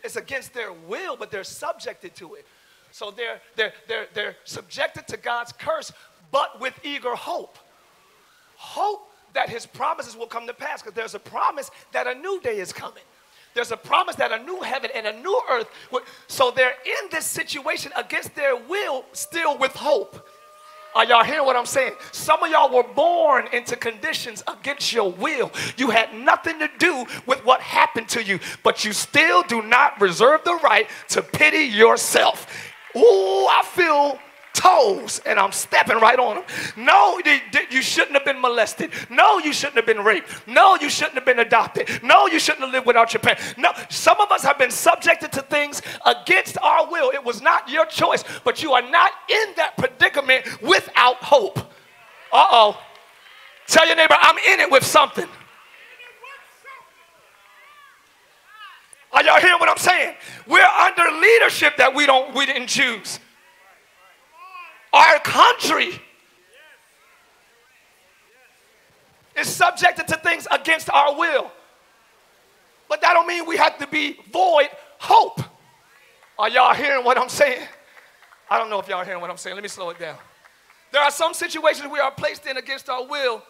It's 0.04 0.16
against 0.16 0.54
their 0.54 0.74
will, 0.74 1.16
but 1.16 1.32
they're 1.32 1.44
subjected 1.44 2.16
to 2.16 2.36
it. 2.36 2.46
So 2.92 3.12
they're, 3.12 3.40
they're, 3.56 3.74
they're, 3.88 4.08
they're 4.14 4.36
subjected 4.44 5.08
to 5.08 5.18
God's 5.18 5.54
curse, 5.54 5.94
but 6.32 6.60
with 6.60 6.74
eager 6.84 7.16
hope. 7.16 7.58
Hope 8.56 9.10
that 9.34 9.50
his 9.50 9.66
promises 9.66 10.18
will 10.18 10.28
come 10.28 10.48
to 10.48 10.54
pass 10.54 10.82
because 10.82 10.96
there's 10.96 11.16
a 11.16 11.20
promise 11.20 11.72
that 11.94 12.08
a 12.08 12.16
new 12.16 12.42
day 12.42 12.60
is 12.60 12.74
coming. 12.74 13.04
There's 13.54 13.72
a 13.72 13.78
promise 13.78 14.16
that 14.16 14.32
a 14.32 14.44
new 14.44 14.62
heaven 14.62 14.90
and 14.96 15.08
a 15.08 15.22
new 15.22 15.42
earth. 15.52 15.68
Will, 15.92 16.02
so 16.28 16.52
they're 16.52 16.76
in 16.86 17.10
this 17.12 17.26
situation 17.26 17.92
against 17.96 18.36
their 18.36 18.56
will, 18.56 19.06
still 19.14 19.58
with 19.58 19.74
hope. 19.74 20.28
Are 20.94 21.06
y'all 21.06 21.24
hearing 21.24 21.46
what 21.46 21.56
I'm 21.56 21.66
saying? 21.66 21.94
Some 22.12 22.44
of 22.44 22.52
y'all 22.52 22.74
were 22.74 22.84
born 22.84 23.48
into 23.54 23.78
conditions 23.78 24.44
against 24.48 24.92
your 24.92 25.12
will. 25.12 25.50
You 25.78 25.90
had 25.90 26.14
nothing 26.14 26.60
to 26.60 26.70
do 26.80 27.06
with 27.26 27.46
what 27.46 27.62
happened 27.62 28.10
to 28.10 28.24
you, 28.24 28.40
but 28.62 28.84
you 28.84 28.92
still 28.92 29.44
do 29.44 29.62
not 29.62 30.02
reserve 30.02 30.44
the 30.44 30.56
right 30.56 30.90
to 31.10 31.22
pity 31.22 31.64
yourself. 31.64 32.46
Ooh, 32.96 33.48
I 33.48 33.64
feel 33.66 34.20
toes 34.54 35.22
and 35.26 35.40
I'm 35.40 35.52
stepping 35.52 35.98
right 35.98 36.20
on 36.20 36.36
them. 36.36 36.44
No, 36.78 37.20
you 37.70 37.82
shouldn't 37.82 38.14
have 38.14 38.26
been 38.26 38.42
molested. 38.42 38.92
No, 39.10 39.40
you 39.40 39.54
shouldn't 39.54 39.78
have 39.78 39.86
been 39.86 40.04
raped. 40.04 40.30
No, 40.48 40.76
you 40.76 40.90
shouldn't 40.90 41.16
have 41.16 41.26
been 41.26 41.40
adopted. 41.40 41.90
No, 42.04 42.28
you 42.28 42.40
shouldn't 42.40 42.64
have 42.64 42.72
lived 42.72 42.86
without 42.86 43.14
your 43.14 43.22
parents. 43.22 43.56
No, 43.58 43.72
some 43.90 44.20
of 44.20 44.32
us 44.32 44.44
have 44.44 44.58
been 44.58 44.72
subjected 44.72 45.32
to 45.34 45.42
things 45.42 45.82
against 46.06 46.58
our 46.60 46.90
will. 46.92 47.12
It 47.12 47.24
was 47.24 47.42
not 47.42 47.70
your 47.70 47.86
choice, 47.86 48.24
but 48.44 48.62
you 48.62 48.74
are 48.74 48.82
not 48.82 49.12
in 49.30 49.54
that 49.58 49.78
predicament 49.78 50.62
without 50.62 51.18
hope. 51.18 51.60
Uh 52.32 52.46
oh. 52.52 52.82
Tell 53.68 53.88
your 53.88 53.96
neighbor, 53.96 54.16
I'm 54.20 54.38
in 54.38 54.60
it 54.60 54.72
with 54.72 54.86
something. 54.86 55.28
Are 59.14 59.24
y'all 59.24 59.42
hearing 59.42 59.60
what 59.60 59.70
I'm 59.70 59.78
saying? 59.78 60.16
We're 60.48 60.62
under 60.64 61.04
leadership 61.20 61.76
that 61.78 61.94
we 61.94 62.06
don't 62.06 62.34
we 62.34 62.46
didn't 62.46 62.68
choose 62.68 63.20
our 64.94 65.20
country 65.20 66.00
is 69.40 69.48
subjected 69.48 70.08
to 70.08 70.18
things 70.18 70.48
against 70.52 70.90
our 70.90 71.18
will. 71.18 71.52
But 72.90 73.02
that 73.02 73.14
don't 73.14 73.28
mean 73.28 73.46
we 73.46 73.58
have 73.58 73.78
to 73.80 73.88
be 73.88 74.20
void 74.32 74.70
hope. 75.00 75.42
Are 76.38 76.50
y'all 76.50 76.74
hearing 76.74 77.06
what 77.06 77.18
I'm 77.18 77.30
saying? 77.30 77.68
I 78.50 78.58
don't 78.58 78.70
know 78.70 78.80
if 78.80 78.88
y'all 78.88 78.98
are 78.98 79.06
hearing 79.06 79.22
what 79.22 79.30
I'm 79.30 79.38
saying. 79.38 79.56
Let 79.56 79.64
me 79.64 79.70
slow 79.70 79.90
it 79.92 80.00
down. 80.00 80.18
There 80.92 81.02
are 81.02 81.12
some 81.12 81.34
situations 81.34 81.90
we 81.90 82.00
are 82.00 82.12
placed 82.12 82.46
in 82.46 82.58
against 82.58 82.90
our 82.90 83.06
will, 83.06 83.42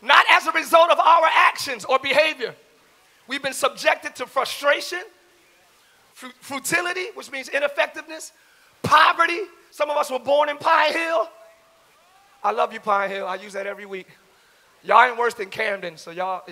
not 0.00 0.24
as 0.30 0.46
a 0.46 0.52
result 0.52 0.90
of 0.90 0.98
our 0.98 1.26
actions 1.30 1.84
or 1.84 1.98
behavior. 1.98 2.54
We've 3.28 3.42
been 3.42 3.52
subjected 3.52 4.14
to 4.16 4.26
frustration, 4.26 5.02
futility, 6.14 7.06
which 7.14 7.30
means 7.30 7.50
ineffectiveness, 7.50 8.32
poverty, 8.82 9.40
some 9.76 9.90
of 9.90 9.98
us 9.98 10.10
were 10.10 10.18
born 10.18 10.48
in 10.48 10.56
Pine 10.56 10.90
Hill. 10.90 11.28
I 12.42 12.50
love 12.50 12.72
you, 12.72 12.80
Pine 12.80 13.10
Hill. 13.10 13.26
I 13.26 13.34
use 13.34 13.52
that 13.52 13.66
every 13.66 13.84
week. 13.84 14.06
Y'all 14.82 15.04
ain't 15.04 15.18
worse 15.18 15.34
than 15.34 15.50
Camden, 15.50 15.98
so 15.98 16.10
y'all, 16.12 16.48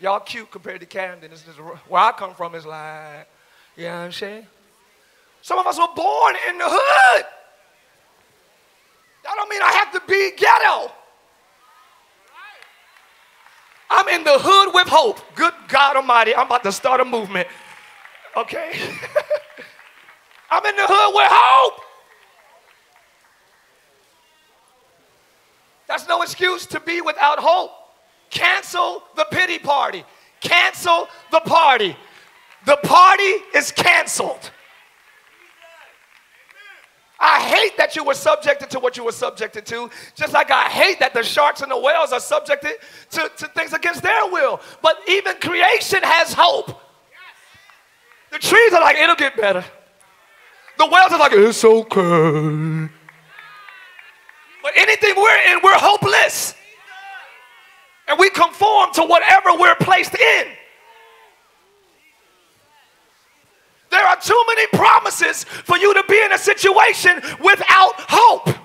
y'all 0.00 0.20
cute 0.20 0.50
compared 0.50 0.80
to 0.80 0.86
Camden. 0.86 1.30
This 1.30 1.46
is 1.46 1.56
where 1.56 2.02
I 2.02 2.12
come 2.12 2.34
from. 2.34 2.54
Is 2.54 2.64
like, 2.64 3.28
you 3.76 3.84
know 3.84 3.90
what 3.90 3.96
I'm 3.96 4.12
saying? 4.12 4.46
Some 5.42 5.58
of 5.58 5.66
us 5.66 5.78
were 5.78 5.94
born 5.94 6.34
in 6.48 6.56
the 6.56 6.64
hood. 6.66 7.26
That 9.22 9.34
don't 9.36 9.50
mean 9.50 9.60
I 9.60 9.72
have 9.72 9.92
to 9.92 10.00
be 10.08 10.30
ghetto. 10.38 10.92
I'm 13.90 14.08
in 14.08 14.24
the 14.24 14.38
hood 14.38 14.72
with 14.72 14.88
hope. 14.88 15.20
Good 15.34 15.52
God 15.68 15.96
Almighty, 15.96 16.34
I'm 16.34 16.46
about 16.46 16.62
to 16.62 16.72
start 16.72 17.02
a 17.02 17.04
movement. 17.04 17.48
Okay. 18.34 18.80
I'm 20.50 20.64
in 20.64 20.76
the 20.76 20.86
hood 20.88 21.14
with 21.14 21.28
hope. 21.30 21.82
That's 25.88 26.08
no 26.08 26.22
excuse 26.22 26.66
to 26.66 26.80
be 26.80 27.00
without 27.00 27.38
hope. 27.38 27.70
Cancel 28.30 29.02
the 29.14 29.26
pity 29.30 29.58
party. 29.58 30.04
Cancel 30.40 31.08
the 31.30 31.40
party. 31.40 31.96
The 32.64 32.76
party 32.76 33.32
is 33.54 33.70
canceled. 33.70 34.50
I 37.18 37.40
hate 37.40 37.78
that 37.78 37.96
you 37.96 38.04
were 38.04 38.14
subjected 38.14 38.68
to 38.70 38.78
what 38.78 38.96
you 38.96 39.04
were 39.04 39.12
subjected 39.12 39.64
to, 39.66 39.88
just 40.14 40.34
like 40.34 40.50
I 40.50 40.68
hate 40.68 40.98
that 40.98 41.14
the 41.14 41.22
sharks 41.22 41.62
and 41.62 41.70
the 41.70 41.78
whales 41.78 42.12
are 42.12 42.20
subjected 42.20 42.74
to, 43.12 43.30
to 43.38 43.46
things 43.48 43.72
against 43.72 44.02
their 44.02 44.26
will. 44.26 44.60
But 44.82 44.98
even 45.08 45.36
creation 45.36 46.00
has 46.02 46.34
hope. 46.34 46.78
The 48.32 48.38
trees 48.38 48.72
are 48.74 48.82
like, 48.82 48.96
it'll 48.96 49.16
get 49.16 49.36
better. 49.36 49.64
The 50.76 50.86
whales 50.86 51.12
are 51.12 51.18
like, 51.18 51.32
it's 51.32 51.64
okay. 51.64 52.92
Anything 54.74 55.14
we're 55.16 55.52
in, 55.52 55.60
we're 55.62 55.78
hopeless. 55.78 56.54
And 58.08 58.18
we 58.18 58.30
conform 58.30 58.92
to 58.94 59.02
whatever 59.02 59.50
we're 59.58 59.74
placed 59.76 60.14
in. 60.14 60.46
There 63.90 64.04
are 64.04 64.20
too 64.20 64.42
many 64.48 64.66
promises 64.68 65.44
for 65.44 65.76
you 65.76 65.94
to 65.94 66.04
be 66.08 66.20
in 66.20 66.32
a 66.32 66.38
situation 66.38 67.20
without 67.42 67.94
hope. 67.96 68.56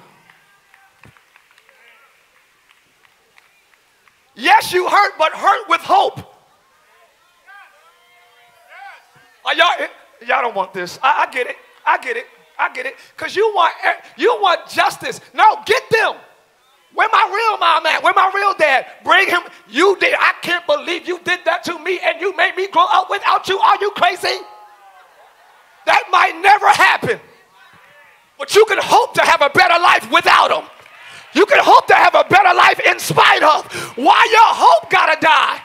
Yes, 4.36 4.74
you 4.74 4.88
hurt, 4.88 5.14
but 5.18 5.32
hurt 5.34 5.70
with 5.70 5.82
hope. 5.82 6.20
Are 9.46 9.56
y'all, 9.56 9.88
y'all 10.26 10.42
don't 10.42 10.56
want 10.56 10.74
this. 10.74 11.00
I, 11.02 11.26
I 11.28 11.32
get 11.32 11.48
it. 11.48 11.58
I 11.86 11.98
get 11.98 12.18
it. 12.18 12.26
I 12.62 12.72
get 12.74 12.86
it. 12.86 12.96
Because 13.18 13.36
you 13.36 13.52
want 13.56 13.74
you 14.18 14.30
want 14.40 14.70
justice. 14.70 15.20
No, 15.34 15.62
get 15.66 15.84
them. 15.90 16.16
Where 16.94 17.10
my 17.12 17.26
real 17.34 17.58
mom 17.58 17.86
at? 17.86 18.04
Where 18.04 18.14
my 18.14 18.32
real 18.36 18.54
dad? 18.54 18.86
Bring 19.04 19.28
him. 19.28 19.42
You 19.70 19.98
did. 20.00 20.14
I 20.14 20.34
can't 20.42 20.66
believe 20.68 21.08
you 21.08 21.20
did 21.24 21.40
that 21.46 21.64
to 21.66 21.80
me 21.80 22.00
and 22.04 22.20
you 22.22 22.36
made 22.36 22.56
me 22.56 22.68
grow 22.68 22.86
up 22.90 23.10
without 23.10 23.48
you. 23.48 23.58
Are 23.58 23.78
you 23.80 23.92
crazy? 23.92 24.38
That 25.86 26.04
might 26.12 26.40
never 26.42 26.68
happen. 26.68 27.20
But 28.38 28.54
you 28.56 28.66
can 28.66 28.80
hope 28.82 29.14
to 29.16 29.22
have 29.22 29.42
a 29.42 29.50
better 29.50 29.82
life 29.82 30.12
without 30.12 30.50
them. 30.50 30.70
You 31.34 31.46
can 31.46 31.64
hope 31.64 31.88
to 31.88 31.96
have 31.96 32.14
a 32.14 32.26
better 32.30 32.54
life 32.54 32.80
in 32.86 33.00
spite 33.00 33.42
of. 33.42 33.72
Why 33.98 34.28
your 34.32 34.54
hope 34.54 34.90
gotta 34.92 35.20
die? 35.22 35.62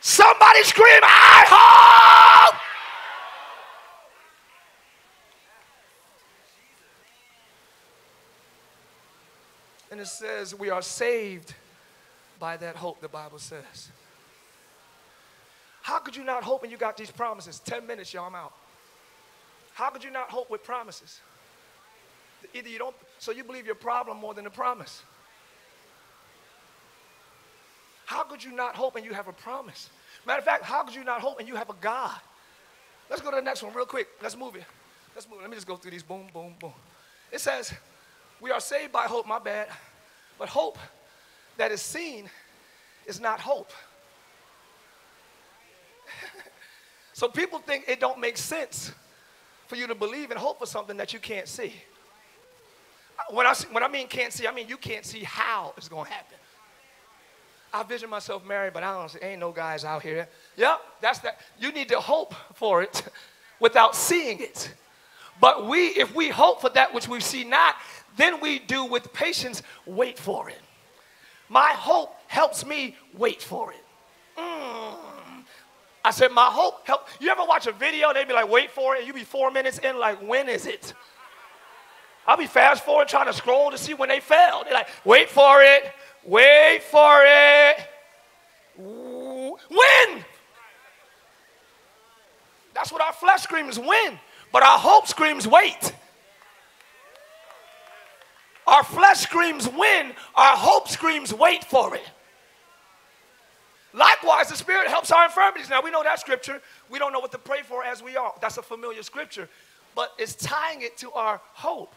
Somebody 0.00 0.62
scream, 0.64 1.00
I 1.02 1.44
hope! 1.48 2.61
And 9.92 10.00
it 10.00 10.06
says 10.06 10.54
we 10.54 10.70
are 10.70 10.80
saved 10.80 11.54
by 12.40 12.56
that 12.56 12.76
hope, 12.76 13.02
the 13.02 13.08
Bible 13.08 13.38
says. 13.38 13.90
How 15.82 15.98
could 15.98 16.16
you 16.16 16.24
not 16.24 16.42
hope 16.42 16.62
when 16.62 16.70
you 16.70 16.78
got 16.78 16.96
these 16.96 17.10
promises? 17.10 17.58
10 17.58 17.86
minutes, 17.86 18.14
y'all, 18.14 18.24
I'm 18.24 18.34
out. 18.34 18.54
How 19.74 19.90
could 19.90 20.02
you 20.02 20.10
not 20.10 20.30
hope 20.30 20.50
with 20.50 20.64
promises? 20.64 21.20
Either 22.54 22.70
you 22.70 22.78
don't, 22.78 22.96
so 23.18 23.32
you 23.32 23.44
believe 23.44 23.66
your 23.66 23.74
problem 23.74 24.16
more 24.16 24.32
than 24.32 24.44
the 24.44 24.50
promise. 24.50 25.02
How 28.06 28.22
could 28.22 28.42
you 28.42 28.52
not 28.52 28.74
hope 28.74 28.96
and 28.96 29.04
you 29.04 29.12
have 29.12 29.28
a 29.28 29.32
promise? 29.34 29.90
Matter 30.26 30.38
of 30.38 30.44
fact, 30.46 30.64
how 30.64 30.84
could 30.84 30.94
you 30.94 31.04
not 31.04 31.20
hope 31.20 31.38
and 31.38 31.46
you 31.46 31.56
have 31.56 31.68
a 31.68 31.76
God? 31.82 32.18
Let's 33.10 33.20
go 33.20 33.28
to 33.30 33.36
the 33.36 33.42
next 33.42 33.62
one 33.62 33.74
real 33.74 33.84
quick. 33.84 34.08
Let's 34.22 34.38
move 34.38 34.56
it. 34.56 34.64
Let's 35.14 35.28
move 35.28 35.40
it. 35.40 35.42
Let 35.42 35.50
me 35.50 35.56
just 35.56 35.66
go 35.66 35.76
through 35.76 35.90
these. 35.90 36.02
Boom, 36.02 36.28
boom, 36.32 36.54
boom. 36.58 36.72
It 37.30 37.42
says, 37.42 37.74
we 38.42 38.50
are 38.50 38.60
saved 38.60 38.92
by 38.92 39.04
hope, 39.04 39.26
my 39.26 39.38
bad. 39.38 39.68
But 40.38 40.48
hope 40.48 40.76
that 41.56 41.70
is 41.70 41.80
seen 41.80 42.28
is 43.06 43.20
not 43.20 43.38
hope. 43.38 43.70
so 47.12 47.28
people 47.28 47.60
think 47.60 47.84
it 47.86 48.00
don't 48.00 48.18
make 48.18 48.36
sense 48.36 48.92
for 49.68 49.76
you 49.76 49.86
to 49.86 49.94
believe 49.94 50.32
and 50.32 50.38
hope 50.38 50.58
for 50.58 50.66
something 50.66 50.96
that 50.96 51.12
you 51.12 51.20
can't 51.20 51.46
see. 51.46 51.72
When 53.30 53.46
I, 53.46 53.54
when 53.70 53.84
I 53.84 53.88
mean 53.88 54.08
can't 54.08 54.32
see, 54.32 54.48
I 54.48 54.52
mean 54.52 54.66
you 54.68 54.76
can't 54.76 55.06
see 55.06 55.22
how 55.22 55.72
it's 55.76 55.88
going 55.88 56.06
to 56.06 56.10
happen. 56.10 56.36
I 57.72 57.84
vision 57.84 58.10
myself 58.10 58.44
married, 58.44 58.74
but 58.74 58.82
I 58.82 58.92
don't 58.98 59.08
see, 59.08 59.20
ain't 59.22 59.40
no 59.40 59.52
guys 59.52 59.84
out 59.84 60.02
here. 60.02 60.28
Yep, 60.56 60.80
that's 61.00 61.20
that. 61.20 61.40
You 61.58 61.72
need 61.72 61.88
to 61.88 62.00
hope 62.00 62.34
for 62.54 62.82
it 62.82 63.04
without 63.60 63.94
seeing 63.94 64.40
it. 64.40 64.74
But 65.40 65.66
we, 65.66 65.86
if 65.86 66.14
we 66.14 66.28
hope 66.28 66.60
for 66.60 66.68
that 66.70 66.92
which 66.92 67.08
we 67.08 67.20
see 67.20 67.44
not, 67.44 67.76
then 68.16 68.40
we 68.40 68.58
do 68.58 68.84
with 68.84 69.12
patience 69.12 69.62
wait 69.86 70.18
for 70.18 70.48
it. 70.48 70.60
My 71.48 71.70
hope 71.70 72.14
helps 72.28 72.64
me 72.64 72.96
wait 73.16 73.42
for 73.42 73.72
it. 73.72 73.84
Mm. 74.38 74.94
I 76.04 76.10
said, 76.10 76.32
my 76.32 76.46
hope 76.46 76.86
help. 76.86 77.08
You 77.20 77.30
ever 77.30 77.44
watch 77.44 77.66
a 77.66 77.72
video? 77.72 78.12
They'd 78.12 78.26
be 78.26 78.34
like, 78.34 78.48
wait 78.48 78.70
for 78.70 78.96
it. 78.96 79.06
You 79.06 79.12
be 79.12 79.24
four 79.24 79.50
minutes 79.50 79.78
in, 79.78 79.98
like, 79.98 80.26
when 80.26 80.48
is 80.48 80.66
it? 80.66 80.94
I'll 82.26 82.36
be 82.36 82.46
fast 82.46 82.84
forward 82.84 83.08
trying 83.08 83.26
to 83.26 83.32
scroll 83.32 83.70
to 83.70 83.78
see 83.78 83.94
when 83.94 84.08
they 84.08 84.20
fell. 84.20 84.64
They're 84.64 84.72
like, 84.72 84.88
wait 85.04 85.28
for 85.28 85.62
it, 85.62 85.92
wait 86.24 86.82
for 86.90 87.22
it. 87.24 87.88
When? 88.76 90.24
That's 92.74 92.90
what 92.90 93.02
our 93.02 93.12
flesh 93.12 93.42
screams, 93.42 93.78
when. 93.78 94.18
But 94.52 94.62
our 94.62 94.78
hope 94.78 95.06
screams, 95.06 95.46
wait. 95.46 95.92
Our 98.66 98.84
flesh 98.84 99.20
screams 99.20 99.68
win, 99.68 100.12
our 100.34 100.56
hope 100.56 100.88
screams 100.88 101.34
wait 101.34 101.64
for 101.64 101.94
it. 101.94 102.04
Likewise, 103.94 104.48
the 104.48 104.56
Spirit 104.56 104.88
helps 104.88 105.10
our 105.10 105.26
infirmities. 105.26 105.68
Now, 105.68 105.82
we 105.82 105.90
know 105.90 106.02
that 106.02 106.18
scripture. 106.18 106.62
We 106.88 106.98
don't 106.98 107.12
know 107.12 107.20
what 107.20 107.32
to 107.32 107.38
pray 107.38 107.60
for 107.62 107.84
as 107.84 108.02
we 108.02 108.16
are. 108.16 108.32
That's 108.40 108.56
a 108.56 108.62
familiar 108.62 109.02
scripture. 109.02 109.48
But 109.94 110.12
it's 110.18 110.34
tying 110.34 110.80
it 110.80 110.96
to 110.98 111.12
our 111.12 111.40
hope. 111.52 111.94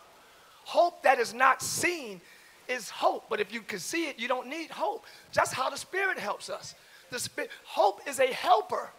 Hope 0.65 1.03
that 1.03 1.19
is 1.19 1.33
not 1.33 1.61
seen 1.61 2.19
is 2.67 2.89
hope. 2.89 3.25
But 3.29 3.39
if 3.39 3.53
you 3.53 3.61
can 3.61 3.79
see 3.79 4.07
it, 4.07 4.19
you 4.19 4.27
don't 4.27 4.47
need 4.47 4.71
hope. 4.71 5.05
Just 5.31 5.53
how 5.53 5.69
the 5.69 5.77
Spirit 5.77 6.19
helps 6.19 6.49
us. 6.49 6.75
The 7.11 7.19
Spirit, 7.19 7.51
hope 7.63 8.01
is 8.07 8.19
a 8.19 8.27
helper. 8.27 8.89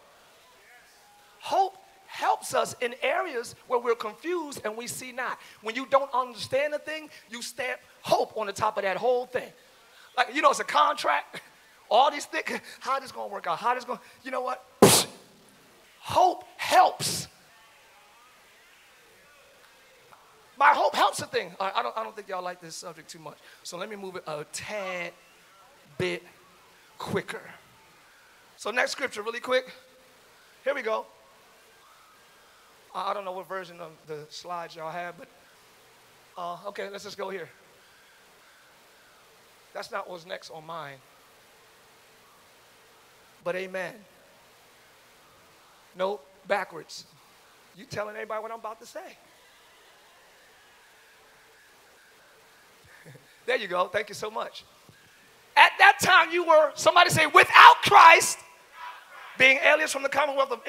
Hope 1.39 1.77
helps 2.07 2.53
us 2.53 2.75
in 2.81 2.95
areas 3.01 3.55
where 3.67 3.79
we're 3.79 3.95
confused 3.95 4.61
and 4.65 4.75
we 4.75 4.87
see 4.87 5.11
not. 5.11 5.39
When 5.61 5.75
you 5.75 5.85
don't 5.85 6.09
understand 6.13 6.73
a 6.73 6.79
thing, 6.79 7.09
you 7.29 7.41
stamp 7.41 7.79
hope 8.01 8.35
on 8.37 8.47
the 8.47 8.53
top 8.53 8.77
of 8.77 8.83
that 8.83 8.97
whole 8.97 9.25
thing. 9.25 9.51
Like, 10.17 10.33
you 10.33 10.41
know, 10.41 10.49
it's 10.49 10.59
a 10.59 10.63
contract. 10.63 11.41
All 11.89 12.11
these 12.11 12.25
things, 12.25 12.59
how 12.79 12.99
this 12.99 13.11
gonna 13.11 13.31
work 13.31 13.47
out? 13.47 13.59
How 13.59 13.73
this 13.73 13.85
gonna, 13.85 14.01
you 14.23 14.31
know 14.31 14.41
what? 14.41 14.65
Hope 15.99 16.43
helps. 16.57 17.27
My 20.57 20.69
hope 20.69 20.95
helps 20.95 21.21
a 21.21 21.27
thing. 21.27 21.51
I 21.59 21.83
don't, 21.83 21.95
I 21.95 22.03
don't 22.03 22.15
think 22.15 22.29
y'all 22.29 22.41
like 22.41 22.59
this 22.59 22.75
subject 22.75 23.09
too 23.09 23.19
much. 23.19 23.37
So 23.61 23.77
let 23.77 23.89
me 23.89 23.95
move 23.95 24.15
it 24.15 24.23
a 24.25 24.43
tad 24.51 25.11
bit 25.97 26.23
quicker. 26.97 27.41
So, 28.55 28.71
next 28.71 28.91
scripture, 28.91 29.21
really 29.21 29.39
quick. 29.39 29.71
Here 30.63 30.73
we 30.73 30.81
go. 30.81 31.05
I 32.95 33.13
don't 33.13 33.25
know 33.25 33.31
what 33.31 33.47
version 33.47 33.79
of 33.79 33.91
the 34.07 34.25
slides 34.29 34.75
y'all 34.75 34.91
have, 34.91 35.15
but 35.17 35.27
uh, 36.37 36.57
okay, 36.67 36.89
let's 36.89 37.03
just 37.03 37.17
go 37.17 37.29
here. 37.29 37.49
That's 39.73 39.91
not 39.91 40.09
what's 40.09 40.25
next 40.25 40.49
on 40.49 40.65
mine. 40.65 40.97
But 43.43 43.55
amen. 43.55 43.93
No, 45.95 46.19
backwards. 46.47 47.05
You 47.75 47.85
telling 47.85 48.15
everybody 48.15 48.41
what 48.41 48.51
I'm 48.51 48.59
about 48.59 48.79
to 48.81 48.87
say. 48.87 49.17
there 53.45 53.57
you 53.57 53.67
go. 53.67 53.87
Thank 53.87 54.09
you 54.09 54.15
so 54.15 54.31
much. 54.31 54.63
At 55.55 55.71
that 55.79 55.97
time, 56.01 56.31
you 56.31 56.43
were, 56.45 56.71
somebody 56.75 57.09
say, 57.09 57.25
without 57.27 57.75
Christ, 57.83 58.39
being 59.37 59.57
aliens 59.57 59.91
from 59.91 60.03
the 60.03 60.09
commonwealth 60.09 60.51
of 60.51 60.61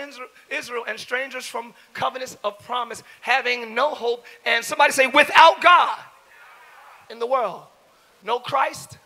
Israel 0.50 0.84
and 0.86 0.98
strangers 0.98 1.46
from 1.46 1.74
covenants 1.92 2.36
of 2.44 2.58
promise, 2.60 3.02
having 3.20 3.74
no 3.74 3.94
hope, 3.94 4.24
and 4.44 4.64
somebody 4.64 4.92
say, 4.92 5.06
without 5.06 5.60
God 5.60 5.98
in 7.10 7.18
the 7.18 7.26
world. 7.26 7.62
No 8.24 8.38
Christ, 8.38 8.98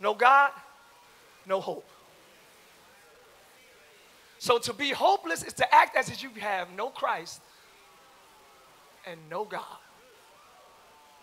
no 0.00 0.14
God, 0.14 0.52
no 1.46 1.60
hope. 1.60 1.88
So 4.38 4.58
to 4.58 4.72
be 4.72 4.90
hopeless 4.90 5.42
is 5.42 5.52
to 5.54 5.74
act 5.74 5.96
as 5.96 6.10
if 6.10 6.22
you 6.22 6.30
have 6.38 6.70
no 6.76 6.90
Christ 6.90 7.40
and 9.06 9.18
no 9.28 9.44
God. 9.44 9.64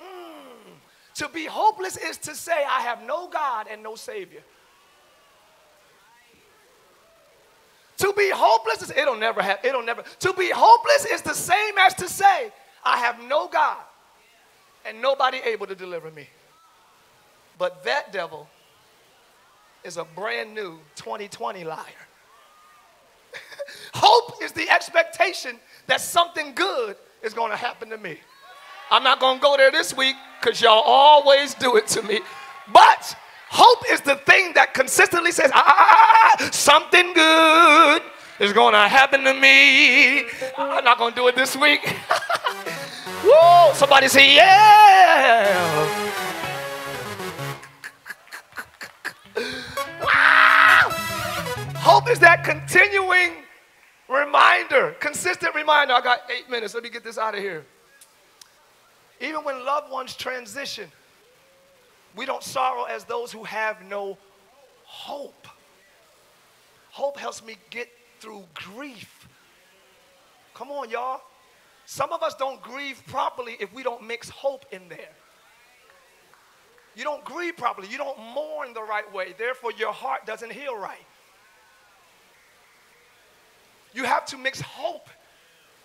Mm. 0.01 0.73
To 1.15 1.29
be 1.29 1.45
hopeless 1.45 1.95
is 1.95 2.17
to 2.17 2.35
say, 2.35 2.51
I 2.51 2.81
have 2.81 3.03
no 3.03 3.27
God 3.29 3.67
and 3.71 3.81
no 3.81 3.95
Savior. 3.95 4.41
To 7.97 8.13
be 8.17 8.29
hopeless 8.33 8.81
is 8.81 8.91
it'll 8.91 9.17
never 9.17 9.41
have 9.41 9.59
it'll 9.63 9.83
never. 9.83 10.03
To 10.19 10.33
be 10.33 10.49
hopeless 10.53 11.05
is 11.05 11.21
the 11.21 11.33
same 11.33 11.77
as 11.79 11.93
to 11.95 12.09
say, 12.09 12.51
I 12.83 12.97
have 12.97 13.21
no 13.23 13.47
God 13.47 13.77
and 14.85 15.01
nobody 15.01 15.39
able 15.45 15.67
to 15.67 15.75
deliver 15.75 16.11
me. 16.11 16.27
But 17.57 17.83
that 17.85 18.11
devil 18.11 18.47
is 19.83 19.97
a 19.97 20.03
brand 20.03 20.53
new 20.53 20.79
2020 20.95 21.63
liar. 21.63 21.77
Hope 23.93 24.43
is 24.43 24.51
the 24.51 24.69
expectation 24.69 25.57
that 25.87 26.01
something 26.01 26.53
good 26.53 26.95
is 27.23 27.33
going 27.33 27.51
to 27.51 27.57
happen 27.57 27.89
to 27.89 27.97
me. 27.97 28.17
I'm 28.91 29.03
not 29.03 29.19
going 29.19 29.37
to 29.37 29.41
go 29.41 29.57
there 29.57 29.71
this 29.71 29.95
week 29.95 30.15
because 30.39 30.61
y'all 30.61 30.83
always 30.85 31.53
do 31.55 31.75
it 31.77 31.87
to 31.87 32.03
me. 32.03 32.19
But 32.71 33.15
Hope 33.49 33.83
is 33.89 34.01
the 34.01 34.15
thing 34.15 34.53
that 34.53 34.73
consistently 34.73 35.31
says, 35.31 35.51
ah, 35.53 35.63
ah, 35.65 35.75
ah, 35.77 36.35
ah 36.39 36.49
something 36.51 37.13
good 37.13 38.01
is 38.39 38.53
going 38.53 38.73
to 38.73 38.87
happen 38.87 39.23
to 39.23 39.33
me. 39.33 40.25
I'm 40.57 40.83
not 40.83 40.97
going 40.97 41.13
to 41.13 41.15
do 41.15 41.27
it 41.27 41.35
this 41.35 41.55
week. 41.55 41.81
Woo! 43.23 43.73
Somebody 43.73 44.07
say, 44.07 44.35
yeah. 44.35 46.05
wow! 50.01 50.89
Hope 51.77 52.09
is 52.09 52.19
that 52.19 52.43
continuing 52.43 53.31
reminder, 54.09 54.95
consistent 54.99 55.55
reminder. 55.55 55.93
I 55.93 56.01
got 56.01 56.19
eight 56.35 56.49
minutes. 56.49 56.73
Let 56.73 56.83
me 56.83 56.89
get 56.89 57.03
this 57.03 57.17
out 57.17 57.35
of 57.35 57.39
here. 57.39 57.65
Even 59.21 59.43
when 59.43 59.65
loved 59.65 59.91
ones 59.91 60.15
transition, 60.15 60.91
we 62.15 62.25
don't 62.25 62.43
sorrow 62.43 62.83
as 62.83 63.03
those 63.03 63.31
who 63.31 63.43
have 63.43 63.83
no 63.83 64.17
hope. 64.83 65.47
Hope 66.91 67.17
helps 67.17 67.43
me 67.43 67.57
get 67.69 67.89
through 68.19 68.43
grief. 68.53 69.27
Come 70.53 70.71
on, 70.71 70.89
y'all. 70.89 71.21
Some 71.85 72.13
of 72.13 72.23
us 72.23 72.33
don't 72.35 72.61
grieve 72.61 73.01
properly 73.07 73.57
if 73.59 73.73
we 73.73 73.83
don't 73.83 74.05
mix 74.05 74.29
hope 74.29 74.65
in 74.71 74.87
there. 74.89 75.11
You 76.95 77.03
don't 77.03 77.23
grieve 77.25 77.57
properly. 77.57 77.89
You 77.89 77.97
don't 77.97 78.17
mourn 78.33 78.73
the 78.73 78.81
right 78.81 79.11
way. 79.13 79.35
Therefore, 79.37 79.71
your 79.77 79.91
heart 79.91 80.25
doesn't 80.25 80.51
heal 80.51 80.77
right. 80.77 81.05
You 83.93 84.05
have 84.05 84.25
to 84.27 84.37
mix 84.37 84.61
hope 84.61 85.09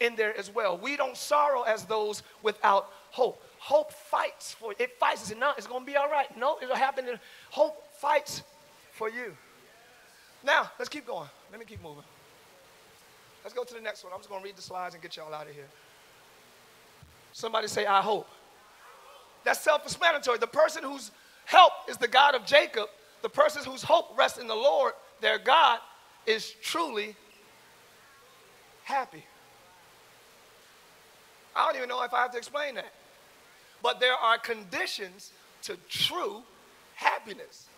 in 0.01 0.17
there 0.17 0.37
as 0.39 0.53
well. 0.53 0.79
We 0.79 0.97
don't 0.97 1.17
sorrow 1.17 1.63
as 1.63 1.85
those 1.85 2.23
without 2.43 2.91
hope. 3.11 3.43
Hope 3.61 3.93
fights 3.93 4.55
for 4.55 4.73
it. 4.79 4.99
fights. 4.99 5.23
It 5.23 5.27
says, 5.27 5.37
no, 5.37 5.53
it's 5.59 5.67
going 5.67 5.83
to 5.83 5.87
be 5.87 5.95
all 5.95 6.11
right. 6.11 6.35
No, 6.37 6.57
it'll 6.63 6.75
happen. 6.75 7.05
Hope 7.51 7.85
fights 7.93 8.43
for 8.93 9.11
you. 9.11 9.37
Now, 10.43 10.71
let's 10.79 10.89
keep 10.89 11.07
going. 11.07 11.29
Let 11.51 11.61
me 11.61 11.67
keep 11.67 11.83
moving. 11.83 12.03
Let's 13.45 13.55
go 13.55 13.63
to 13.63 13.75
the 13.75 13.83
next 13.83 14.03
one. 14.03 14.15
I'm 14.15 14.19
just 14.19 14.31
going 14.31 14.41
to 14.41 14.47
read 14.47 14.57
the 14.57 14.63
slides 14.63 14.95
and 14.95 15.03
get 15.03 15.15
y'all 15.15 15.33
out 15.35 15.47
of 15.47 15.55
here. 15.55 15.69
Somebody 17.33 17.69
say, 17.69 17.85
I 17.85 18.01
hope. 18.01 18.29
That's 19.45 19.61
self 19.61 19.85
explanatory. 19.85 20.39
The 20.39 20.47
person 20.47 20.83
whose 20.83 21.11
help 21.45 21.73
is 21.87 21.99
the 21.99 22.09
God 22.09 22.35
of 22.35 22.47
Jacob, 22.47 22.89
the 23.21 23.29
person 23.29 23.63
whose 23.63 23.83
hope 23.83 24.17
rests 24.17 24.39
in 24.39 24.47
the 24.47 24.55
Lord, 24.55 24.95
their 25.21 25.39
God, 25.39 25.81
is 26.27 26.55
truly 26.63 27.15
happy. 28.85 29.25
I 31.55 31.67
don't 31.67 31.77
even 31.77 31.91
know 31.91 32.03
if 32.05 32.15
I 32.15 32.23
have 32.23 32.33
to 32.33 32.39
explain 32.39 32.77
that. 32.77 32.93
But 33.83 34.01
there 34.01 34.15
are 34.15 34.39
conditions 34.39 35.33
to 35.63 35.77
true 35.89 36.43
happiness. 36.95 37.69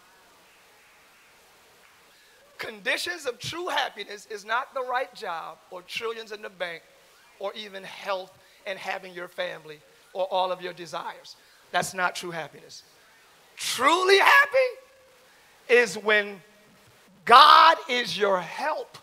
Conditions 2.59 3.27
of 3.27 3.39
true 3.39 3.69
happiness 3.69 4.27
is 4.31 4.45
not 4.45 4.73
the 4.73 4.83
right 4.83 5.13
job 5.15 5.59
or 5.71 5.83
trillions 5.83 6.33
in 6.33 6.43
the 6.43 6.51
bank 6.51 6.83
or 7.39 7.53
even 7.55 7.83
health 7.83 8.39
and 8.67 8.79
having 8.79 9.13
your 9.13 9.29
family 9.29 9.81
or 10.13 10.25
all 10.27 10.53
of 10.53 10.63
your 10.63 10.73
desires. 10.73 11.37
That's 11.73 11.95
not 11.95 12.15
true 12.15 12.31
happiness. 12.31 12.85
Truly 13.57 14.19
happy 14.19 14.59
is 15.69 15.97
when 15.97 16.41
God 17.25 17.77
is 17.89 18.17
your 18.17 18.41
help 18.41 18.99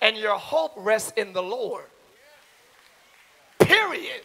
and 0.00 0.16
your 0.16 0.38
hope 0.38 0.72
rests 0.76 1.12
in 1.16 1.32
the 1.32 1.42
Lord. 1.42 1.84
Period. 3.58 4.22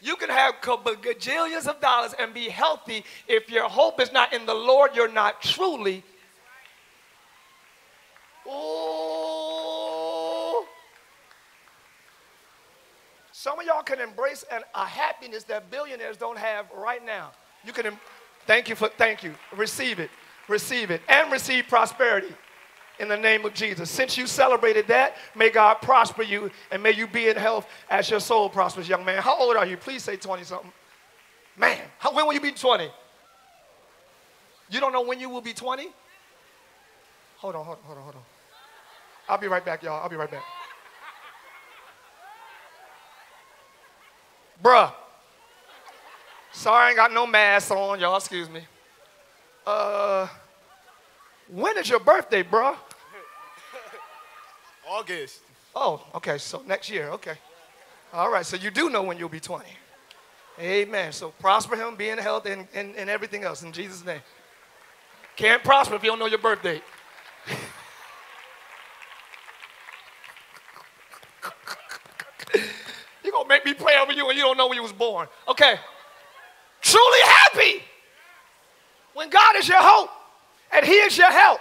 You 0.00 0.16
can 0.16 0.28
have 0.28 0.56
gajillions 0.60 1.66
of 1.66 1.80
dollars 1.80 2.14
and 2.18 2.34
be 2.34 2.48
healthy. 2.48 3.04
If 3.26 3.50
your 3.50 3.68
hope 3.68 4.00
is 4.00 4.12
not 4.12 4.32
in 4.32 4.46
the 4.46 4.54
Lord, 4.54 4.94
you're 4.94 5.12
not 5.12 5.42
truly. 5.42 6.02
Oh. 8.46 9.06
Some 13.32 13.58
of 13.58 13.66
y'all 13.66 13.82
can 13.82 14.00
embrace 14.00 14.44
an, 14.50 14.62
a 14.74 14.84
happiness 14.84 15.44
that 15.44 15.70
billionaires 15.70 16.16
don't 16.16 16.38
have 16.38 16.66
right 16.76 17.04
now. 17.04 17.32
You 17.64 17.72
can, 17.72 17.98
thank 18.46 18.68
you 18.68 18.74
for, 18.74 18.88
thank 18.88 19.22
you. 19.22 19.34
Receive 19.56 19.98
it, 20.00 20.10
receive 20.48 20.90
it, 20.90 21.00
and 21.08 21.30
receive 21.32 21.68
prosperity 21.68 22.34
in 22.98 23.08
the 23.08 23.16
name 23.16 23.44
of 23.44 23.54
Jesus. 23.54 23.90
Since 23.90 24.16
you 24.16 24.26
celebrated 24.26 24.86
that, 24.88 25.16
may 25.34 25.50
God 25.50 25.74
prosper 25.82 26.22
you 26.22 26.50
and 26.70 26.82
may 26.82 26.92
you 26.92 27.06
be 27.06 27.28
in 27.28 27.36
health 27.36 27.68
as 27.90 28.10
your 28.10 28.20
soul 28.20 28.48
prospers, 28.48 28.88
young 28.88 29.04
man. 29.04 29.22
How 29.22 29.38
old 29.38 29.56
are 29.56 29.66
you? 29.66 29.76
Please 29.76 30.02
say 30.02 30.16
20 30.16 30.44
something. 30.44 30.72
Man, 31.56 31.78
how, 31.98 32.14
when 32.14 32.26
will 32.26 32.34
you 32.34 32.40
be 32.40 32.52
20? 32.52 32.90
You 34.70 34.80
don't 34.80 34.92
know 34.92 35.02
when 35.02 35.20
you 35.20 35.28
will 35.28 35.40
be 35.40 35.52
20? 35.52 35.88
Hold 37.38 37.54
on, 37.54 37.64
hold 37.64 37.78
on, 37.78 37.84
hold 37.84 37.98
on, 37.98 38.04
hold 38.04 38.16
on. 38.16 38.22
I'll 39.28 39.38
be 39.38 39.48
right 39.48 39.64
back, 39.64 39.82
y'all. 39.82 40.02
I'll 40.02 40.08
be 40.08 40.16
right 40.16 40.30
back. 40.30 40.44
Bruh. 44.62 44.92
Sorry, 46.52 46.86
I 46.86 46.88
ain't 46.88 46.96
got 46.96 47.12
no 47.12 47.26
mask 47.26 47.70
on, 47.70 48.00
y'all. 48.00 48.16
Excuse 48.16 48.48
me. 48.48 48.62
Uh, 49.66 50.26
when 51.48 51.78
is 51.78 51.88
your 51.88 52.00
birthday, 52.00 52.42
bro? 52.42 52.76
August. 54.88 55.40
Oh, 55.74 56.02
okay. 56.14 56.38
So 56.38 56.62
next 56.66 56.90
year. 56.90 57.10
Okay. 57.10 57.36
All 58.12 58.30
right. 58.30 58.46
So 58.46 58.56
you 58.56 58.70
do 58.70 58.88
know 58.88 59.02
when 59.02 59.18
you'll 59.18 59.28
be 59.28 59.40
20. 59.40 59.64
Amen. 60.58 61.12
So 61.12 61.30
prosper 61.38 61.76
him, 61.76 61.96
be 61.96 62.08
in 62.08 62.18
health, 62.18 62.46
and, 62.46 62.66
and, 62.74 62.96
and 62.96 63.10
everything 63.10 63.44
else 63.44 63.62
in 63.62 63.72
Jesus' 63.72 64.04
name. 64.04 64.20
Can't 65.36 65.62
prosper 65.62 65.96
if 65.96 66.02
you 66.02 66.08
don't 66.08 66.18
know 66.18 66.26
your 66.26 66.38
birth 66.38 66.62
date. 66.62 66.82
You're 73.22 73.32
going 73.32 73.44
to 73.44 73.48
make 73.48 73.66
me 73.66 73.74
pray 73.74 73.98
over 74.00 74.12
you 74.12 74.28
and 74.28 74.38
you 74.38 74.44
don't 74.44 74.56
know 74.56 74.68
when 74.68 74.76
you 74.76 74.82
was 74.82 74.92
born. 74.92 75.28
Okay. 75.48 75.74
Truly 76.80 77.18
happy 77.24 77.82
when 79.14 79.28
God 79.28 79.56
is 79.56 79.68
your 79.68 79.80
hope 79.80 80.10
and 80.72 80.84
He 80.84 80.94
is 80.94 81.16
your 81.16 81.30
help. 81.30 81.60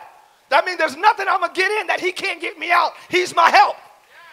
That 0.49 0.65
means 0.65 0.77
there's 0.77 0.97
nothing 0.97 1.27
I'm 1.29 1.39
going 1.39 1.53
to 1.53 1.59
get 1.59 1.71
in 1.81 1.87
that 1.87 1.99
He 1.99 2.11
can't 2.11 2.39
get 2.39 2.57
me 2.57 2.71
out. 2.71 2.91
He's 3.09 3.35
my 3.35 3.49
help. 3.49 3.75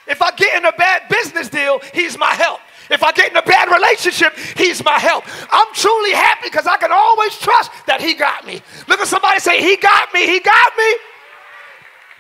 If 0.07 0.21
I 0.21 0.31
get 0.33 0.59
in 0.59 0.65
a 0.65 0.73
bad 0.73 1.09
business 1.09 1.49
deal, 1.49 1.81
He's 1.95 2.19
my 2.19 2.35
help. 2.35 2.61
If 2.91 3.03
I 3.03 3.13
get 3.13 3.31
in 3.31 3.37
a 3.37 3.43
bad 3.43 3.71
relationship, 3.71 4.37
He's 4.57 4.85
my 4.85 4.99
help. 4.99 5.25
I'm 5.53 5.73
truly 5.75 6.13
happy 6.13 6.49
because 6.49 6.67
I 6.67 6.77
can 6.77 6.91
always 6.93 7.39
trust 7.39 7.71
that 7.87 8.01
He 8.01 8.15
got 8.15 8.47
me. 8.47 8.61
Look 8.89 9.01
at 9.01 9.09
somebody 9.09 9.39
say, 9.41 9.61
He 9.61 9.77
got 9.77 10.13
me, 10.13 10.27
He 10.27 10.41
got 10.41 10.77
me. 10.77 10.95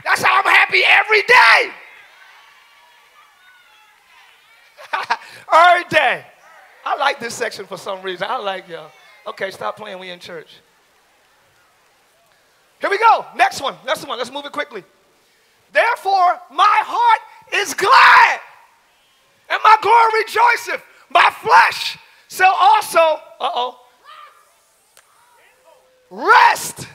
That's 0.04 0.22
how 0.22 0.40
I'm 0.40 0.44
happy 0.44 0.82
every 0.84 1.22
day. 1.22 1.72
every 5.52 5.84
day. 5.90 6.26
I 6.84 6.96
like 6.96 7.20
this 7.20 7.34
section 7.34 7.66
for 7.66 7.76
some 7.76 8.02
reason. 8.02 8.26
I 8.28 8.38
like 8.38 8.68
y'all. 8.68 8.90
Okay, 9.26 9.50
stop 9.50 9.76
playing. 9.76 9.98
We 9.98 10.10
in 10.10 10.18
church. 10.18 10.56
Here 12.82 12.90
we 12.90 12.98
go. 12.98 13.24
Next 13.36 13.62
one. 13.62 13.76
Next 13.86 14.04
one. 14.06 14.18
Let's 14.18 14.32
move 14.32 14.44
it 14.44 14.50
quickly. 14.50 14.82
Therefore, 15.72 16.40
my 16.50 16.82
heart 16.84 17.20
is 17.62 17.72
glad, 17.74 18.40
and 19.48 19.60
my 19.62 19.76
glory 19.80 20.24
rejoiceth. 20.24 20.84
My 21.08 21.30
flesh 21.30 21.96
shall 22.28 22.54
also, 22.58 22.98
uh 23.40 23.50
oh, 23.54 23.78
rest. 26.10 26.88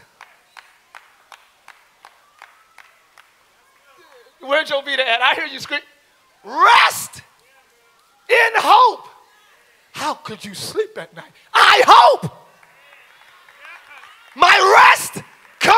Where'd 4.42 4.70
your 4.70 4.84
Vita 4.84 5.08
at? 5.08 5.22
I 5.22 5.36
hear 5.36 5.46
you 5.46 5.60
scream. 5.60 5.82
Rest 6.44 7.22
in 8.30 8.52
hope. 8.58 9.08
How 9.94 10.14
could 10.14 10.44
you 10.44 10.54
sleep 10.54 10.98
at 10.98 11.16
night? 11.16 11.32
I 11.54 11.82
hope. 11.88 12.32
My 14.36 14.92
rest 14.92 15.24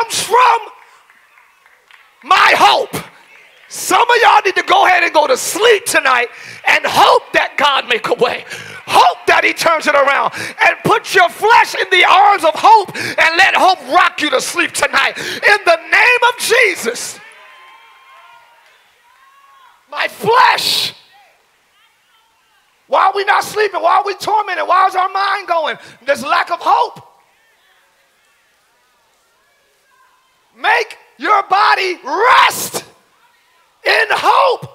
comes 0.00 0.22
from 0.22 0.58
my 2.24 2.54
hope. 2.56 2.96
Some 3.68 4.02
of 4.02 4.16
y'all 4.22 4.42
need 4.44 4.56
to 4.56 4.64
go 4.64 4.86
ahead 4.86 5.04
and 5.04 5.12
go 5.12 5.26
to 5.26 5.36
sleep 5.36 5.84
tonight 5.84 6.28
and 6.66 6.84
hope 6.84 7.32
that 7.32 7.54
God 7.56 7.88
make 7.88 8.08
a 8.08 8.14
way. 8.14 8.44
Hope 8.86 9.18
that 9.26 9.44
he 9.44 9.52
turns 9.52 9.86
it 9.86 9.94
around 9.94 10.32
and 10.34 10.76
put 10.84 11.14
your 11.14 11.28
flesh 11.28 11.76
in 11.76 11.86
the 11.90 12.04
arms 12.04 12.44
of 12.44 12.52
hope 12.54 12.94
and 12.96 13.36
let 13.38 13.54
hope 13.54 13.78
rock 13.94 14.20
you 14.20 14.30
to 14.30 14.40
sleep 14.40 14.72
tonight. 14.72 15.16
In 15.16 15.58
the 15.64 15.76
name 15.76 16.22
of 16.28 16.38
Jesus. 16.40 17.20
My 19.88 20.08
flesh. 20.08 20.94
Why 22.88 23.06
are 23.06 23.12
we 23.14 23.24
not 23.24 23.44
sleeping? 23.44 23.80
Why 23.80 23.98
are 23.98 24.04
we 24.04 24.14
tormented? 24.14 24.66
Why 24.66 24.88
is 24.88 24.96
our 24.96 25.08
mind 25.08 25.46
going? 25.46 25.76
There's 26.04 26.24
lack 26.24 26.50
of 26.50 26.58
hope. 26.60 27.09
Make 30.60 30.98
your 31.18 31.42
body 31.44 31.98
rest 32.04 32.84
in 33.84 34.06
hope. 34.10 34.66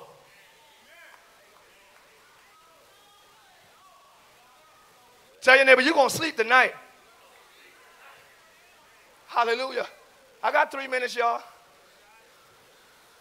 Tell 5.42 5.56
your 5.56 5.66
neighbor, 5.66 5.82
you're 5.82 5.94
going 5.94 6.10
to 6.10 6.16
sleep 6.16 6.36
tonight. 6.36 6.74
Hallelujah. 9.28 9.86
I 10.42 10.52
got 10.52 10.72
three 10.72 10.88
minutes, 10.88 11.16
y'all. 11.16 11.42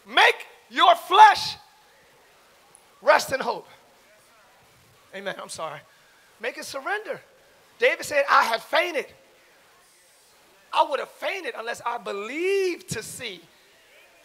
Make 0.07 0.47
your 0.71 0.95
flesh 0.95 1.57
rest 3.03 3.33
in 3.33 3.41
hope. 3.41 3.67
Amen. 5.15 5.35
I'm 5.41 5.49
sorry. 5.49 5.81
Make 6.41 6.57
it 6.57 6.65
surrender. 6.65 7.21
David 7.79 8.07
said, 8.07 8.25
I 8.31 8.45
have 8.45 8.63
fainted. 8.63 9.07
I 10.75 10.87
would 10.89 11.01
have 11.01 11.11
fainted 11.11 11.55
unless 11.57 11.81
I 11.85 11.99
believed 11.99 12.89
to 12.91 13.03
see 13.03 13.41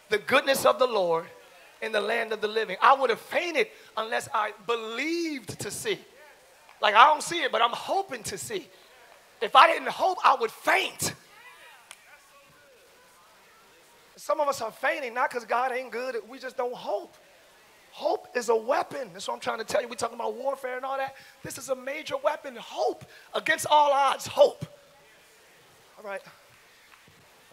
the 0.10 0.18
goodness 0.18 0.66
of 0.66 0.80
the 0.80 0.88
Lord 0.88 1.26
in 1.82 1.92
the 1.92 2.02
land 2.02 2.34
of 2.34 2.42
the 2.42 2.48
living. 2.48 2.78
I 2.82 2.94
would 2.94 3.10
have 3.10 3.20
fainted 3.20 3.68
unless 3.96 4.28
I 4.34 4.52
believed 4.68 5.60
to 5.60 5.72
see. 5.72 6.00
Like 6.82 6.96
I 6.96 7.06
don't 7.08 7.24
see 7.24 7.44
it, 7.44 7.52
but 7.52 7.62
I'm 7.62 7.72
hoping 7.72 8.24
to 8.24 8.38
see. 8.38 8.68
If 9.42 9.56
I 9.56 9.68
didn't 9.68 9.90
hope, 9.90 10.18
I 10.24 10.36
would 10.40 10.52
faint. 10.52 11.14
Some 14.16 14.40
of 14.42 14.48
us 14.48 14.62
are 14.62 14.72
fainting 14.72 15.14
not 15.14 15.30
because 15.30 15.46
God 15.46 15.72
ain't 15.72 15.92
good, 15.92 16.18
we 16.28 16.40
just 16.40 16.58
don't 16.58 16.76
hope. 16.76 17.16
Hope 17.92 18.28
is 18.36 18.50
a 18.50 18.56
weapon. 18.56 19.10
That's 19.14 19.28
what 19.28 19.34
I'm 19.34 19.40
trying 19.40 19.58
to 19.60 19.64
tell 19.64 19.82
you. 19.82 19.88
We're 19.88 19.96
talking 19.96 20.16
about 20.16 20.36
warfare 20.36 20.76
and 20.76 20.86
all 20.86 20.98
that. 20.98 21.16
This 21.44 21.58
is 21.58 21.70
a 21.70 21.76
major 21.76 22.16
weapon. 22.18 22.56
Hope 22.56 23.04
against 23.34 23.66
all 23.70 23.92
odds. 23.92 24.28
Hope. 24.28 24.66
All 25.98 26.04
right. 26.04 26.22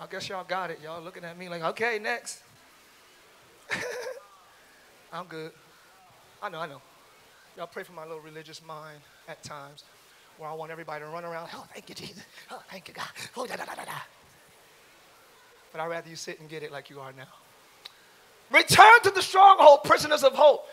I 0.01 0.07
guess 0.07 0.28
y'all 0.28 0.44
got 0.44 0.70
it. 0.70 0.78
Y'all 0.82 1.03
looking 1.03 1.24
at 1.24 1.38
me 1.38 1.49
like, 1.49 1.62
okay, 1.62 1.99
next. 1.99 2.42
I'm 5.12 5.26
good. 5.26 5.53
I 6.42 6.51
know, 6.51 6.59
I 6.59 6.66
know. 6.66 6.82
Y'all 7.57 7.66
pray 7.66 7.82
for 7.82 7.92
my 7.92 8.03
little 8.03 8.20
religious 8.20 8.62
mind 8.64 8.99
at 9.28 9.42
times 9.42 9.84
where 10.36 10.51
I 10.51 10.53
want 10.53 10.70
everybody 10.70 11.03
to 11.03 11.11
run 11.11 11.24
around. 11.24 11.49
Oh, 11.55 11.66
thank 11.72 11.88
you, 11.88 11.94
Jesus. 11.94 12.22
Oh, 12.51 12.62
thank 12.70 12.88
you, 12.88 12.94
God. 12.94 13.09
Oh, 13.36 13.47
da, 13.47 13.57
da, 13.57 13.64
da, 13.64 13.74
da, 13.74 13.84
da. 13.84 13.92
But 15.72 15.80
I'd 15.80 15.86
rather 15.86 16.11
you 16.11 16.16
sit 16.16 16.40
and 16.40 16.49
get 16.49 16.62
it 16.62 16.70
like 16.70 16.90
you 16.90 17.01
are 17.01 17.12
now. 17.12 17.24
Return 18.53 19.01
to 19.05 19.11
the 19.11 19.22
stronghold, 19.22 19.84
prisoners 19.84 20.22
of 20.22 20.34
hope. 20.34 20.66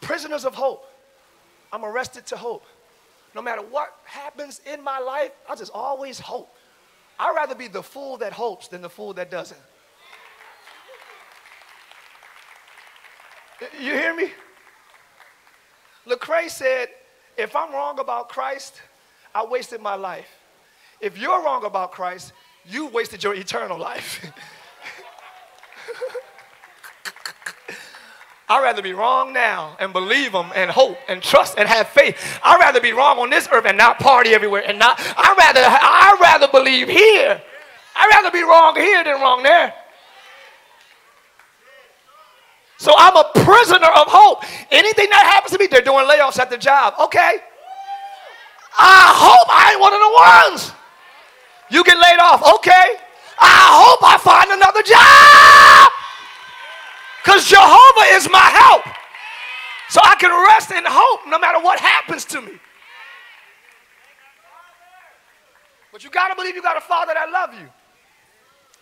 Prisoners 0.00 0.44
of 0.44 0.54
hope. 0.54 0.84
I'm 1.72 1.84
arrested 1.84 2.26
to 2.26 2.36
hope. 2.36 2.64
No 3.34 3.40
matter 3.40 3.62
what 3.62 3.96
happens 4.04 4.60
in 4.66 4.82
my 4.82 4.98
life, 4.98 5.30
I 5.48 5.54
just 5.54 5.70
always 5.72 6.18
hope. 6.18 6.52
I'd 7.20 7.36
rather 7.36 7.54
be 7.54 7.68
the 7.68 7.82
fool 7.82 8.16
that 8.16 8.32
hopes 8.32 8.68
than 8.68 8.80
the 8.80 8.88
fool 8.88 9.12
that 9.12 9.30
doesn't. 9.30 9.60
You 13.78 13.92
hear 13.92 14.16
me? 14.16 14.32
Lecrae 16.06 16.48
said, 16.48 16.88
if 17.36 17.54
I'm 17.54 17.72
wrong 17.72 18.00
about 18.00 18.30
Christ, 18.30 18.80
I 19.34 19.44
wasted 19.44 19.82
my 19.82 19.96
life. 19.96 20.30
If 20.98 21.18
you're 21.18 21.44
wrong 21.44 21.66
about 21.66 21.92
Christ, 21.92 22.32
you 22.64 22.86
wasted 22.86 23.22
your 23.22 23.34
eternal 23.34 23.78
life. 23.78 24.24
I'd 28.50 28.64
rather 28.64 28.82
be 28.82 28.92
wrong 28.92 29.32
now 29.32 29.76
and 29.78 29.92
believe 29.92 30.32
them 30.32 30.50
and 30.56 30.72
hope 30.72 30.98
and 31.08 31.22
trust 31.22 31.54
and 31.56 31.68
have 31.68 31.86
faith. 31.90 32.18
I'd 32.42 32.58
rather 32.58 32.80
be 32.80 32.90
wrong 32.90 33.20
on 33.20 33.30
this 33.30 33.48
earth 33.52 33.64
and 33.64 33.78
not 33.78 34.00
party 34.00 34.30
everywhere 34.30 34.64
and 34.66 34.76
not. 34.76 34.98
I'd 34.98 35.36
rather, 35.38 35.60
I'd 35.64 36.18
rather 36.20 36.48
believe 36.48 36.88
here. 36.88 37.40
I'd 37.94 38.08
rather 38.10 38.32
be 38.32 38.42
wrong 38.42 38.74
here 38.74 39.04
than 39.04 39.20
wrong 39.20 39.44
there. 39.44 39.72
So 42.78 42.92
I'm 42.98 43.16
a 43.16 43.30
prisoner 43.44 43.86
of 43.86 44.08
hope. 44.08 44.42
Anything 44.72 45.10
that 45.10 45.30
happens 45.32 45.52
to 45.52 45.58
me, 45.58 45.68
they're 45.68 45.80
doing 45.80 46.06
layoffs 46.06 46.40
at 46.40 46.50
the 46.50 46.58
job. 46.58 46.94
Okay. 46.98 47.38
I 48.80 49.12
hope 49.14 49.46
I 49.48 49.70
ain't 49.70 49.80
one 49.80 49.94
of 49.94 50.00
the 50.00 50.58
ones. 50.58 50.72
You 51.70 51.84
get 51.84 51.98
laid 51.98 52.18
off. 52.18 52.42
Okay. 52.56 52.96
I 53.38 53.86
hope 53.86 54.00
I 54.02 54.18
find 54.18 54.50
another 54.50 54.82
job. 54.82 55.99
Because 57.22 57.46
Jehovah 57.46 58.16
is 58.16 58.28
my 58.30 58.38
help. 58.38 58.84
So 59.88 60.00
I 60.04 60.14
can 60.16 60.30
rest 60.30 60.70
in 60.70 60.84
hope 60.86 61.20
no 61.26 61.38
matter 61.38 61.60
what 61.60 61.80
happens 61.80 62.24
to 62.26 62.40
me. 62.40 62.52
But 65.92 66.04
you 66.04 66.10
got 66.10 66.28
to 66.28 66.36
believe 66.36 66.54
you 66.54 66.62
got 66.62 66.76
a 66.76 66.80
father 66.80 67.12
that 67.14 67.30
love 67.30 67.52
you. 67.54 67.68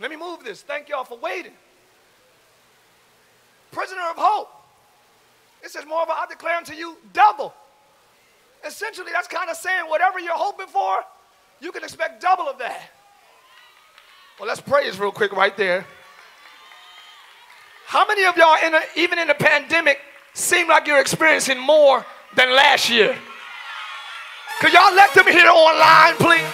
Let 0.01 0.11
me 0.11 0.17
move 0.17 0.45
this. 0.45 0.63
Thank 0.63 0.89
y'all 0.89 1.05
for 1.05 1.19
waiting. 1.19 1.53
Prisoner 3.73 4.03
of 4.11 4.17
hope. 4.17 4.51
It 5.63 5.71
says, 5.71 5.85
moreover, 5.87 6.13
I 6.13 6.27
declare 6.29 6.57
unto 6.57 6.75
you 6.75 6.97
double. 7.13 7.55
Essentially, 8.65 9.11
that's 9.13 9.29
kind 9.29 9.51
of 9.51 9.57
saying 9.57 9.87
whatever 9.89 10.21
you're 10.21 10.33
hoping 10.33 10.67
for, 10.67 10.99
you 11.61 11.73
can 11.73 11.83
expect 11.83 12.21
double 12.21 12.45
of 12.45 12.59
that. 12.59 12.91
Well, 14.39 14.49
let's 14.49 14.61
praise 14.61 14.99
real 15.01 15.11
quick 15.11 15.33
right 15.33 15.57
there. 15.57 15.85
How 17.89 18.07
many 18.07 18.27
of 18.27 18.37
y'all, 18.37 18.59
in 18.63 18.75
a, 18.75 18.81
even 18.97 19.19
in 19.19 19.31
a 19.31 19.35
pandemic, 19.35 19.99
seem 20.35 20.69
like 20.69 20.87
you're 20.87 21.01
experiencing 21.01 21.59
more 21.59 22.05
than 22.37 22.55
last 22.55 22.91
year? 22.91 23.17
Could 24.61 24.75
y'all 24.75 24.95
let 24.95 25.15
them 25.15 25.25
hear 25.27 25.49
online, 25.49 26.17
please? 26.17 26.45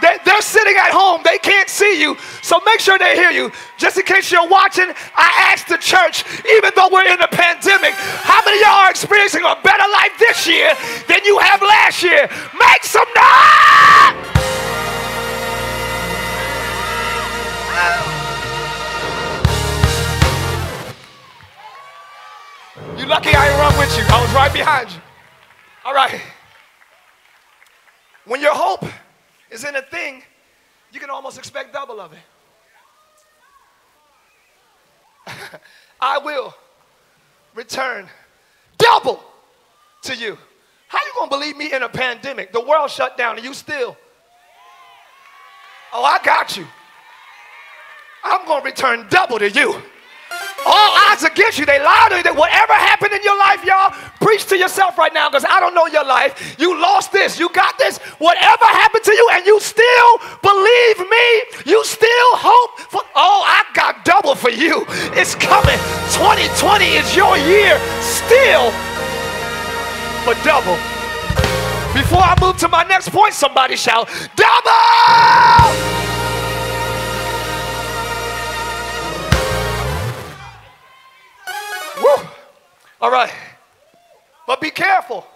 There 0.00 0.18
they're 0.24 0.40
sitting 0.40 0.76
at 0.76 0.92
home. 0.92 1.22
They 1.24 1.38
can't 1.38 1.68
see 1.68 2.00
you. 2.00 2.16
So 2.40 2.60
make 2.64 2.78
sure 2.78 2.96
they 2.96 3.16
hear 3.16 3.32
you. 3.32 3.50
Just 3.76 3.98
in 3.98 4.04
case 4.04 4.30
you're 4.30 4.46
watching, 4.46 4.94
I 5.16 5.50
asked 5.50 5.66
the 5.66 5.78
church, 5.78 6.22
even 6.54 6.70
though 6.76 6.90
we're 6.92 7.12
in 7.12 7.20
a 7.20 7.26
pandemic, 7.26 7.94
how 8.22 8.40
many 8.46 8.58
of 8.58 8.62
y'all 8.62 8.86
are 8.86 8.90
experiencing 8.90 9.42
a 9.42 9.58
better 9.64 9.90
life 9.90 10.12
this 10.16 10.46
year 10.46 10.72
than 11.08 11.24
you 11.24 11.38
have 11.40 11.60
last 11.60 12.04
year? 12.04 12.30
Make 12.54 12.84
some 12.84 13.08
noise! 13.16 13.98
You 22.98 23.06
lucky 23.06 23.30
I 23.30 23.46
didn't 23.46 23.60
run 23.60 23.78
with 23.78 23.96
you. 23.96 24.04
I 24.08 24.20
was 24.20 24.34
right 24.34 24.52
behind 24.52 24.90
you. 24.90 25.00
All 25.84 25.94
right. 25.94 26.20
When 28.24 28.40
your 28.40 28.54
hope 28.54 28.84
is 29.50 29.64
in 29.64 29.76
a 29.76 29.82
thing, 29.82 30.22
you 30.92 30.98
can 30.98 31.08
almost 31.08 31.38
expect 31.38 31.72
double 31.72 32.00
of 32.00 32.12
it. 32.12 32.18
I 36.00 36.18
will 36.18 36.54
return 37.54 38.08
double 38.78 39.22
to 40.02 40.16
you. 40.16 40.36
How 40.88 40.98
you 40.98 41.12
gonna 41.16 41.30
believe 41.30 41.56
me 41.56 41.72
in 41.72 41.84
a 41.84 41.88
pandemic? 41.88 42.52
The 42.52 42.60
world 42.60 42.90
shut 42.90 43.16
down 43.16 43.36
and 43.36 43.44
you 43.44 43.54
still. 43.54 43.96
Oh, 45.92 46.02
I 46.02 46.18
got 46.24 46.56
you. 46.56 46.66
I'm 48.24 48.44
gonna 48.46 48.64
return 48.64 49.06
double 49.08 49.38
to 49.38 49.48
you. 49.48 49.80
All 50.66 50.90
odds 51.10 51.24
against 51.24 51.58
you. 51.58 51.66
They 51.66 51.78
lie 51.78 52.08
to 52.10 52.16
you. 52.16 52.22
That 52.22 52.36
whatever 52.36 52.72
happened 52.72 53.12
in 53.12 53.22
your 53.22 53.38
life, 53.38 53.64
y'all, 53.64 53.94
preach 54.20 54.46
to 54.46 54.56
yourself 54.56 54.98
right 54.98 55.12
now 55.12 55.28
because 55.28 55.44
I 55.44 55.60
don't 55.60 55.74
know 55.74 55.86
your 55.86 56.04
life. 56.04 56.56
You 56.58 56.78
lost 56.80 57.12
this. 57.12 57.38
You 57.38 57.48
got 57.50 57.78
this. 57.78 57.98
Whatever 58.18 58.66
happened 58.66 59.04
to 59.04 59.12
you, 59.12 59.28
and 59.32 59.46
you 59.46 59.60
still 59.60 60.12
believe 60.42 60.98
me. 60.98 61.26
You 61.64 61.84
still 61.84 62.30
hope 62.36 62.80
for. 62.90 63.02
Oh, 63.14 63.42
I 63.46 63.64
got 63.74 64.04
double 64.04 64.34
for 64.34 64.50
you. 64.50 64.84
It's 65.14 65.34
coming. 65.34 65.78
2020 66.14 66.84
is 66.98 67.16
your 67.16 67.36
year. 67.38 67.78
Still 68.02 68.70
for 70.24 70.34
double. 70.44 70.76
Before 71.94 72.20
I 72.20 72.36
move 72.40 72.56
to 72.58 72.68
my 72.68 72.84
next 72.84 73.08
point, 73.10 73.34
somebody 73.34 73.74
shout, 73.74 74.08
double! 74.36 76.17
Woo! 82.02 82.28
All 83.00 83.10
right. 83.10 83.32
But 84.46 84.60
be 84.60 84.70
careful. 84.70 85.26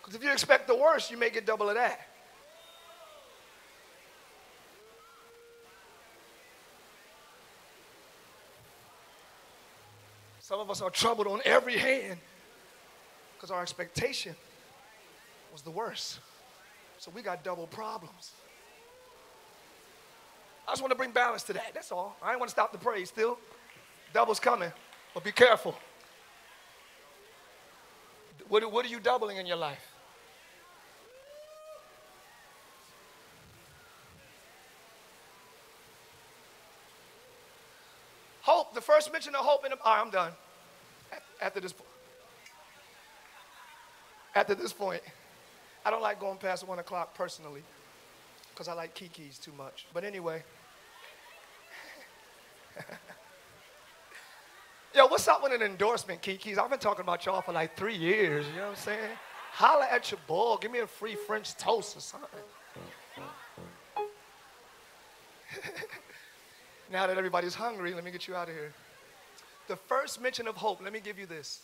Because 0.00 0.14
if 0.14 0.24
you 0.24 0.32
expect 0.32 0.66
the 0.66 0.76
worst, 0.76 1.10
you 1.10 1.16
may 1.16 1.30
get 1.30 1.46
double 1.46 1.68
of 1.68 1.74
that. 1.74 2.00
Some 10.40 10.58
of 10.58 10.68
us 10.68 10.80
are 10.82 10.90
troubled 10.90 11.28
on 11.28 11.40
every 11.44 11.76
hand 11.76 12.18
because 13.36 13.52
our 13.52 13.62
expectation 13.62 14.34
was 15.52 15.62
the 15.62 15.70
worst. 15.70 16.18
So 16.98 17.12
we 17.14 17.22
got 17.22 17.44
double 17.44 17.68
problems. 17.68 18.32
I 20.66 20.72
just 20.72 20.82
want 20.82 20.90
to 20.90 20.96
bring 20.96 21.12
balance 21.12 21.44
to 21.44 21.52
that. 21.52 21.70
That's 21.72 21.92
all. 21.92 22.16
I 22.20 22.30
ain't 22.30 22.40
want 22.40 22.48
to 22.48 22.52
stop 22.52 22.72
the 22.72 22.78
praise 22.78 23.08
still. 23.08 23.38
Double's 24.12 24.40
coming. 24.40 24.72
But 25.14 25.24
be 25.24 25.32
careful. 25.32 25.74
What, 28.48 28.70
what 28.72 28.84
are 28.84 28.88
you 28.88 29.00
doubling 29.00 29.36
in 29.36 29.46
your 29.46 29.56
life? 29.56 29.92
Hope, 38.42 38.74
the 38.74 38.80
first 38.80 39.12
mention 39.12 39.34
of 39.34 39.44
hope 39.44 39.64
in 39.64 39.70
the, 39.70 39.78
all 39.84 39.94
right, 39.94 40.02
I'm 40.04 40.10
done. 40.10 40.32
After 41.40 41.60
this, 41.60 41.72
point. 41.72 41.88
after 44.34 44.54
this 44.54 44.72
point, 44.72 45.02
I 45.84 45.90
don't 45.90 46.02
like 46.02 46.18
going 46.20 46.38
past 46.38 46.66
one 46.66 46.78
o'clock 46.78 47.14
personally 47.14 47.62
because 48.52 48.68
I 48.68 48.72
like 48.74 48.94
Keke's 48.94 49.38
too 49.38 49.52
much. 49.56 49.86
But 49.94 50.04
anyway. 50.04 50.42
Yo, 54.92 55.06
what's 55.06 55.28
up 55.28 55.40
with 55.40 55.52
an 55.52 55.62
endorsement, 55.62 56.20
Keke's? 56.20 56.58
I've 56.58 56.68
been 56.68 56.80
talking 56.80 57.02
about 57.02 57.24
y'all 57.24 57.42
for 57.42 57.52
like 57.52 57.76
three 57.76 57.94
years. 57.94 58.44
You 58.48 58.56
know 58.56 58.62
what 58.62 58.70
I'm 58.70 58.76
saying? 58.76 59.10
Holla 59.52 59.86
at 59.88 60.10
your 60.10 60.18
boy. 60.26 60.56
Give 60.60 60.72
me 60.72 60.80
a 60.80 60.86
free 60.86 61.14
French 61.14 61.54
toast 61.56 61.96
or 61.96 62.00
something. 62.00 62.28
now 66.90 67.06
that 67.06 67.16
everybody's 67.16 67.54
hungry, 67.54 67.94
let 67.94 68.02
me 68.02 68.10
get 68.10 68.26
you 68.26 68.34
out 68.34 68.48
of 68.48 68.54
here. 68.54 68.72
The 69.68 69.76
first 69.76 70.20
mention 70.20 70.48
of 70.48 70.56
hope, 70.56 70.82
let 70.82 70.92
me 70.92 70.98
give 70.98 71.20
you 71.20 71.26
this. 71.26 71.60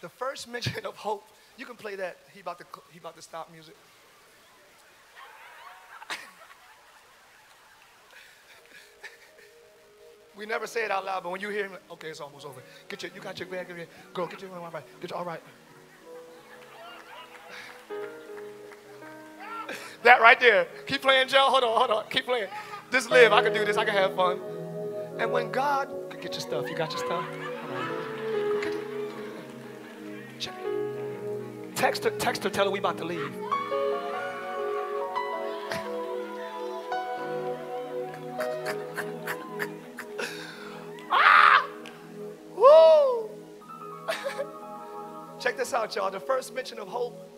The 0.00 0.08
first 0.08 0.48
mention 0.52 0.86
of 0.86 0.96
hope, 0.96 1.28
you 1.58 1.66
can 1.66 1.76
play 1.76 1.94
that. 1.96 2.16
He 2.32 2.40
about 2.40 2.58
to, 2.60 2.64
he 2.90 2.98
about 2.98 3.16
to 3.16 3.22
stop 3.22 3.52
music. 3.52 3.76
We 10.36 10.46
never 10.46 10.66
say 10.66 10.84
it 10.84 10.90
out 10.90 11.04
loud, 11.04 11.22
but 11.22 11.30
when 11.30 11.40
you 11.40 11.50
hear 11.50 11.64
him, 11.64 11.72
okay, 11.92 12.08
it's 12.08 12.20
almost 12.20 12.46
over. 12.46 12.62
Get 12.88 13.02
your, 13.02 13.12
you 13.14 13.20
got 13.20 13.38
your 13.38 13.48
bag, 13.48 13.68
get 13.68 13.76
your, 13.76 13.86
girl, 14.14 14.26
get 14.26 14.40
your, 14.40 14.50
all 14.56 14.70
right, 14.70 14.84
get 15.00 15.10
your, 15.10 15.18
all 15.18 15.24
right. 15.24 15.42
that 20.02 20.20
right 20.20 20.40
there. 20.40 20.66
Keep 20.86 21.02
playing, 21.02 21.28
Joe. 21.28 21.46
Hold 21.48 21.64
on, 21.64 21.78
hold 21.78 21.90
on. 21.90 22.04
Keep 22.10 22.24
playing. 22.24 22.48
Just 22.90 23.10
live. 23.10 23.32
I 23.32 23.42
can 23.42 23.52
do 23.52 23.64
this. 23.64 23.76
I 23.76 23.84
can 23.84 23.94
have 23.94 24.14
fun. 24.14 24.40
And 25.18 25.30
when 25.30 25.50
God, 25.50 25.88
get 26.20 26.32
your 26.32 26.40
stuff. 26.40 26.68
You 26.68 26.76
got 26.76 26.90
your 26.92 27.04
stuff. 27.04 27.24
Text 31.74 32.04
her, 32.04 32.10
text 32.10 32.44
her, 32.44 32.50
tell 32.50 32.66
her 32.66 32.70
we 32.70 32.78
about 32.78 32.96
to 32.98 33.04
leave. 33.04 33.34
Y'all. 45.90 46.12
The 46.12 46.20
first 46.20 46.54
mention 46.54 46.78
of 46.78 46.86
hope 46.86 47.28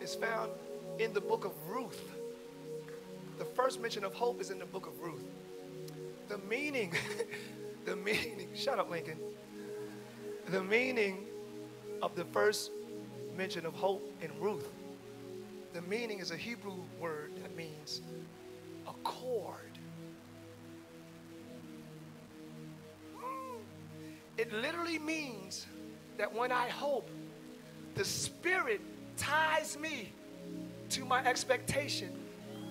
is 0.00 0.14
found 0.14 0.50
in 0.98 1.12
the 1.12 1.20
book 1.20 1.44
of 1.44 1.52
Ruth. 1.68 2.02
The 3.38 3.44
first 3.44 3.82
mention 3.82 4.02
of 4.02 4.14
hope 4.14 4.40
is 4.40 4.50
in 4.50 4.58
the 4.58 4.64
book 4.64 4.86
of 4.86 4.98
Ruth. 4.98 5.22
The 6.28 6.38
meaning, 6.38 6.94
the 7.84 7.94
meaning, 7.94 8.48
shut 8.54 8.78
up, 8.78 8.90
Lincoln. 8.90 9.18
The 10.48 10.64
meaning 10.64 11.26
of 12.00 12.16
the 12.16 12.24
first 12.24 12.70
mention 13.36 13.66
of 13.66 13.74
hope 13.74 14.10
in 14.22 14.30
Ruth, 14.40 14.70
the 15.74 15.82
meaning 15.82 16.18
is 16.18 16.30
a 16.30 16.36
Hebrew 16.36 16.78
word 16.98 17.32
that 17.42 17.54
means 17.54 18.00
accord. 18.88 19.58
It 24.38 24.50
literally 24.50 24.98
means 24.98 25.66
that 26.16 26.34
when 26.34 26.50
I 26.50 26.68
hope, 26.68 27.10
the 27.94 28.04
Spirit 28.04 28.80
ties 29.16 29.78
me 29.78 30.12
to 30.90 31.04
my 31.04 31.24
expectation 31.24 32.10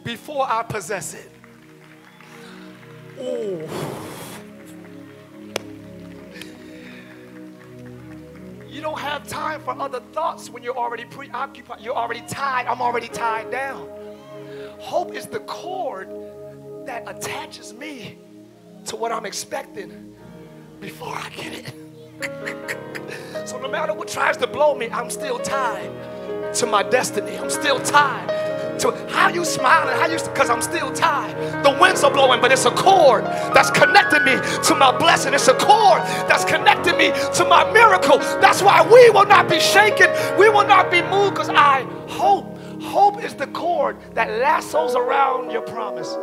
before 0.03 0.45
I 0.49 0.63
possess 0.63 1.13
it. 1.13 1.31
Oh. 3.19 4.11
You 8.67 8.81
don't 8.81 8.99
have 8.99 9.27
time 9.27 9.61
for 9.61 9.79
other 9.79 9.99
thoughts 10.13 10.49
when 10.49 10.63
you're 10.63 10.77
already 10.77 11.05
preoccupied. 11.05 11.81
You're 11.81 11.95
already 11.95 12.21
tied. 12.21 12.67
I'm 12.67 12.81
already 12.81 13.09
tied 13.09 13.51
down. 13.51 13.89
Hope 14.79 15.13
is 15.13 15.27
the 15.27 15.41
cord 15.41 16.09
that 16.85 17.03
attaches 17.05 17.73
me 17.73 18.17
to 18.85 18.95
what 18.95 19.11
I'm 19.11 19.25
expecting 19.25 20.15
before 20.79 21.15
I 21.15 21.29
get 21.29 21.53
it. 21.53 21.80
So 23.45 23.59
no 23.59 23.67
matter 23.67 23.93
what 23.93 24.07
tries 24.07 24.37
to 24.37 24.47
blow 24.47 24.75
me, 24.75 24.89
I'm 24.89 25.09
still 25.09 25.39
tied 25.39 25.91
to 26.55 26.65
my 26.65 26.83
destiny. 26.83 27.37
I'm 27.37 27.49
still 27.49 27.79
tied 27.79 28.41
to 28.79 28.91
how 29.09 29.29
you 29.29 29.45
smiling, 29.45 29.95
how 29.95 30.07
you 30.07 30.17
because 30.17 30.49
I'm 30.49 30.61
still 30.61 30.91
tied. 30.91 31.63
The 31.63 31.77
winds 31.79 32.03
are 32.03 32.11
blowing, 32.11 32.41
but 32.41 32.51
it's 32.51 32.65
a 32.65 32.71
cord 32.71 33.23
that's 33.53 33.69
connecting 33.71 34.23
me 34.25 34.35
to 34.63 34.75
my 34.75 34.95
blessing. 34.97 35.33
It's 35.33 35.47
a 35.47 35.53
cord 35.53 36.01
that's 36.27 36.45
connecting 36.45 36.97
me 36.97 37.11
to 37.35 37.45
my 37.45 37.71
miracle. 37.71 38.17
That's 38.17 38.61
why 38.61 38.83
we 38.83 39.09
will 39.11 39.27
not 39.27 39.47
be 39.47 39.59
shaken. 39.59 40.09
We 40.37 40.49
will 40.49 40.67
not 40.67 40.91
be 40.91 41.01
moved 41.03 41.35
because 41.35 41.49
I 41.49 41.83
hope. 42.07 42.57
Hope 42.81 43.23
is 43.23 43.35
the 43.35 43.47
cord 43.47 43.97
that 44.15 44.27
lassos 44.39 44.95
around 44.95 45.51
your 45.51 45.61
promise 45.61 46.17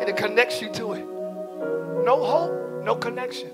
and 0.00 0.08
it 0.08 0.16
connects 0.16 0.60
you 0.60 0.68
to 0.72 0.94
it. 0.94 1.06
No 2.04 2.22
hope, 2.24 2.84
no 2.84 2.96
connection. 2.96 3.50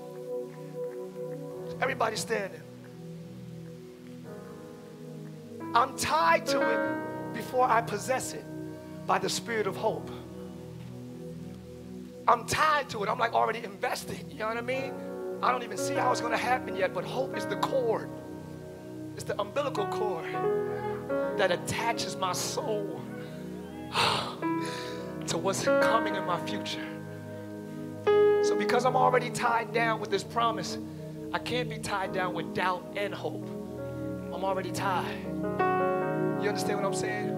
Everybody 1.81 2.15
standing. 2.15 2.61
I'm 5.73 5.95
tied 5.97 6.45
to 6.47 6.61
it 6.61 7.33
before 7.33 7.67
I 7.67 7.81
possess 7.81 8.33
it 8.33 8.43
by 9.05 9.19
the 9.19 9.29
spirit 9.29 9.67
of 9.67 9.75
hope. 9.75 10.09
I'm 12.27 12.45
tied 12.45 12.89
to 12.89 13.03
it. 13.03 13.09
I'm 13.09 13.17
like 13.17 13.33
already 13.33 13.63
invested. 13.63 14.19
You 14.29 14.39
know 14.39 14.47
what 14.47 14.57
I 14.57 14.61
mean? 14.61 14.93
I 15.41 15.51
don't 15.51 15.63
even 15.63 15.77
see 15.77 15.93
how 15.93 16.11
it's 16.11 16.21
going 16.21 16.33
to 16.33 16.37
happen 16.37 16.75
yet, 16.75 16.93
but 16.93 17.05
hope 17.05 17.37
is 17.37 17.45
the 17.45 17.55
cord. 17.57 18.09
It's 19.15 19.23
the 19.23 19.39
umbilical 19.39 19.87
cord 19.87 20.25
that 21.37 21.51
attaches 21.51 22.15
my 22.15 22.33
soul 22.33 23.01
to 25.27 25.37
what's 25.37 25.63
coming 25.63 26.15
in 26.15 26.25
my 26.25 26.39
future. 26.45 26.85
So, 28.43 28.55
because 28.57 28.85
I'm 28.85 28.95
already 28.95 29.29
tied 29.29 29.73
down 29.73 29.99
with 29.99 30.09
this 30.09 30.23
promise, 30.23 30.77
I 31.31 31.37
can't 31.37 31.69
be 31.69 31.77
tied 31.77 32.11
down 32.11 32.33
with 32.33 32.55
doubt 32.55 32.93
and 32.95 33.13
hope. 33.13 33.47
I'm 34.33 34.43
already 34.43 34.71
tied. 34.71 35.15
You 36.41 36.49
understand 36.49 36.79
what 36.79 36.85
I'm 36.85 36.95
saying? 36.95 37.37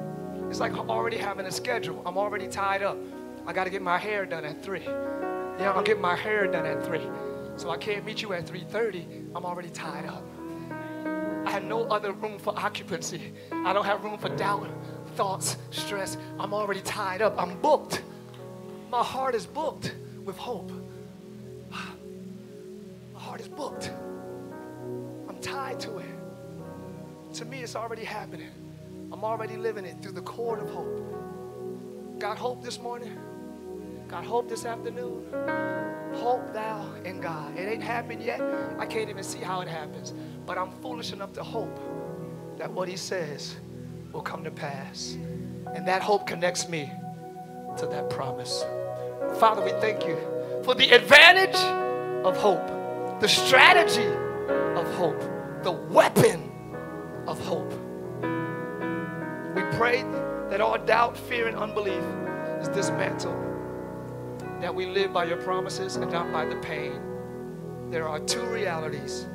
It's 0.50 0.62
like 0.62 0.74
already 0.78 1.18
having 1.18 1.46
a 1.46 1.52
schedule. 1.52 2.02
I'm 2.06 2.18
already 2.18 2.48
tied 2.48 2.84
up. 2.84 2.98
I 3.46 3.52
got 3.52 3.66
to 3.66 3.70
get 3.70 3.82
my 3.82 3.98
hair 3.98 4.26
done 4.26 4.46
at 4.46 4.64
3. 4.64 4.80
Yeah, 4.82 5.74
I'll 5.76 5.84
get 5.84 6.00
my 6.00 6.16
hair 6.16 6.48
done 6.48 6.66
at 6.66 6.86
3. 6.86 7.02
So 7.58 7.70
I 7.70 7.78
can't 7.78 8.06
meet 8.06 8.22
you 8.22 8.32
at 8.32 8.46
3:30. 8.46 9.36
I'm 9.36 9.46
already 9.46 9.70
tied 9.70 10.06
up. 10.06 10.24
I 11.46 11.52
have 11.52 11.66
no 11.66 11.84
other 11.84 12.14
room 12.14 12.40
for 12.40 12.58
occupancy. 12.58 13.34
I 13.52 13.74
don't 13.74 13.86
have 13.86 14.06
room 14.06 14.18
for 14.18 14.30
doubt, 14.30 14.70
thoughts, 15.16 15.58
stress. 15.70 16.18
I'm 16.40 16.54
already 16.54 16.82
tied 16.82 17.22
up. 17.22 17.36
I'm 17.38 17.60
booked. 17.60 18.04
My 18.90 19.04
heart 19.04 19.36
is 19.36 19.46
booked 19.46 19.96
with 20.24 20.38
hope. 20.38 20.72
My 23.32 23.38
is 23.38 23.48
booked. 23.48 23.90
I'm 25.30 25.38
tied 25.40 25.80
to 25.82 26.00
it. 26.00 26.06
To 27.36 27.46
me, 27.46 27.62
it's 27.62 27.78
already 27.78 28.04
happening. 28.04 28.50
I'm 29.10 29.24
already 29.24 29.56
living 29.56 29.86
it 29.86 30.02
through 30.02 30.12
the 30.12 30.22
cord 30.22 30.60
of 30.60 30.70
hope. 30.70 32.20
Got 32.20 32.38
hope 32.38 32.62
this 32.62 32.78
morning? 32.78 33.18
Got 34.10 34.26
hope 34.26 34.50
this 34.50 34.66
afternoon? 34.66 35.24
Hope 36.16 36.52
thou 36.52 36.94
in 37.06 37.22
God. 37.22 37.58
It 37.58 37.72
ain't 37.72 37.82
happened 37.82 38.22
yet. 38.22 38.42
I 38.78 38.86
can't 38.86 39.10
even 39.10 39.24
see 39.24 39.40
how 39.40 39.62
it 39.62 39.70
happens. 39.70 40.14
But 40.46 40.58
I'm 40.58 40.72
foolish 40.82 41.14
enough 41.14 41.32
to 41.34 41.44
hope 41.44 41.80
that 42.58 42.70
what 42.70 42.90
He 42.90 42.98
says 42.98 43.56
will 44.12 44.24
come 44.24 44.44
to 44.44 44.52
pass. 44.52 45.18
And 45.74 45.88
that 45.88 46.02
hope 46.02 46.28
connects 46.28 46.68
me 46.68 46.92
to 47.78 47.86
that 47.86 48.10
promise. 48.10 48.66
Father, 49.40 49.64
we 49.64 49.72
thank 49.80 50.06
you 50.06 50.18
for 50.66 50.76
the 50.76 50.92
advantage 50.92 51.56
of 52.26 52.36
hope, 52.36 52.81
the 53.22 53.30
strategy 53.30 54.08
of 54.76 54.92
hope, 54.96 55.22
the 55.62 55.72
weapon 55.72 56.52
of 57.28 57.40
hope. 57.46 57.72
We 59.56 59.62
pray 59.78 60.02
that 60.50 60.60
all 60.60 60.80
doubt, 60.80 61.16
fear, 61.16 61.48
and 61.48 61.56
unbelief 61.56 62.04
is 62.60 62.68
dismantled 62.70 63.38
that 64.60 64.74
we 64.74 64.88
live 64.88 65.14
by 65.14 65.26
your 65.26 65.38
promises 65.38 65.98
and 65.98 66.12
not 66.12 66.32
by 66.32 66.46
the 66.46 66.56
pain. 66.58 67.00
There 67.92 68.08
are 68.08 68.20
two 68.20 68.44
realities 68.46 69.28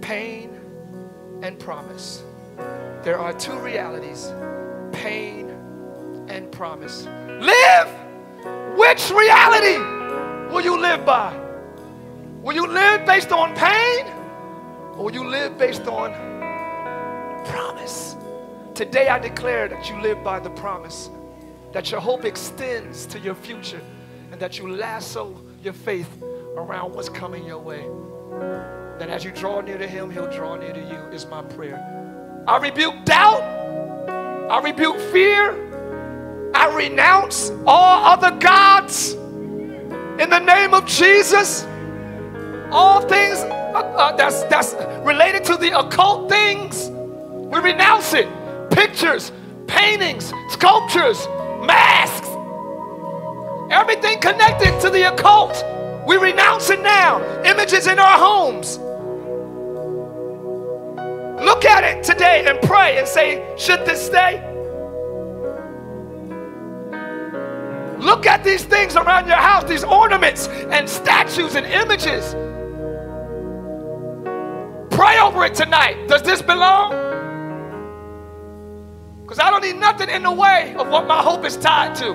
pain 0.00 0.58
and 1.42 1.58
promise. 1.58 2.22
There 3.02 3.18
are 3.18 3.34
two 3.34 3.58
realities 3.58 4.32
pain 4.92 5.50
and 6.28 6.50
promise. 6.50 7.04
Live! 7.04 7.88
Which 8.78 9.10
reality 9.10 9.76
will 10.50 10.62
you 10.62 10.80
live 10.80 11.04
by? 11.04 11.43
Will 12.44 12.52
you 12.52 12.66
live 12.66 13.06
based 13.06 13.32
on 13.32 13.54
pain 13.54 14.06
or 14.98 15.04
will 15.04 15.14
you 15.14 15.26
live 15.26 15.56
based 15.56 15.86
on 15.86 16.12
promise? 17.46 18.16
Today 18.74 19.08
I 19.08 19.18
declare 19.18 19.66
that 19.66 19.88
you 19.88 19.98
live 20.02 20.22
by 20.22 20.40
the 20.40 20.50
promise, 20.50 21.08
that 21.72 21.90
your 21.90 22.02
hope 22.02 22.26
extends 22.26 23.06
to 23.06 23.18
your 23.18 23.34
future 23.34 23.80
and 24.30 24.38
that 24.40 24.58
you 24.58 24.68
lasso 24.68 25.34
your 25.62 25.72
faith 25.72 26.22
around 26.22 26.92
what's 26.92 27.08
coming 27.08 27.46
your 27.46 27.60
way. 27.60 27.86
That 28.98 29.08
as 29.08 29.24
you 29.24 29.30
draw 29.30 29.62
near 29.62 29.78
to 29.78 29.88
Him, 29.88 30.10
He'll 30.10 30.30
draw 30.30 30.54
near 30.56 30.74
to 30.74 30.80
you, 30.80 30.98
is 31.14 31.24
my 31.24 31.40
prayer. 31.40 31.80
I 32.46 32.58
rebuke 32.58 33.06
doubt, 33.06 33.40
I 34.50 34.60
rebuke 34.60 35.00
fear, 35.00 36.52
I 36.54 36.76
renounce 36.76 37.50
all 37.66 38.04
other 38.04 38.32
gods 38.38 39.14
in 39.14 40.28
the 40.28 40.40
name 40.40 40.74
of 40.74 40.84
Jesus. 40.84 41.66
All 42.74 43.00
things 43.00 43.38
uh, 43.38 43.94
uh, 43.96 44.16
that's, 44.16 44.42
that's 44.44 44.74
related 45.06 45.44
to 45.44 45.56
the 45.56 45.78
occult 45.78 46.28
things, 46.28 46.90
we 46.90 47.60
renounce 47.60 48.12
it. 48.14 48.28
Pictures, 48.70 49.32
paintings, 49.66 50.32
sculptures, 50.50 51.26
masks, 51.64 52.28
Everything 53.70 54.20
connected 54.20 54.78
to 54.82 54.90
the 54.90 55.12
occult, 55.12 55.64
we 56.06 56.16
renounce 56.16 56.70
it 56.70 56.80
now. 56.80 57.20
Images 57.44 57.86
in 57.86 57.98
our 57.98 58.18
homes. 58.18 58.78
Look 61.42 61.64
at 61.64 61.82
it 61.82 62.04
today 62.04 62.44
and 62.46 62.60
pray 62.62 62.98
and 62.98 63.08
say, 63.08 63.42
Should 63.56 63.84
this 63.86 64.04
stay? 64.04 64.36
Look 67.98 68.26
at 68.26 68.44
these 68.44 68.64
things 68.64 68.96
around 68.96 69.26
your 69.26 69.38
house, 69.38 69.64
these 69.64 69.82
ornaments 69.82 70.46
and 70.46 70.88
statues 70.88 71.54
and 71.54 71.66
images. 71.66 72.34
Pray 74.94 75.18
over 75.18 75.44
it 75.44 75.54
tonight. 75.54 76.06
Does 76.06 76.22
this 76.22 76.40
belong? 76.40 76.92
Because 79.22 79.40
I 79.40 79.50
don't 79.50 79.62
need 79.62 79.74
nothing 79.76 80.08
in 80.08 80.22
the 80.22 80.30
way 80.30 80.72
of 80.78 80.86
what 80.88 81.08
my 81.08 81.20
hope 81.20 81.44
is 81.44 81.56
tied 81.56 81.96
to. 81.96 82.14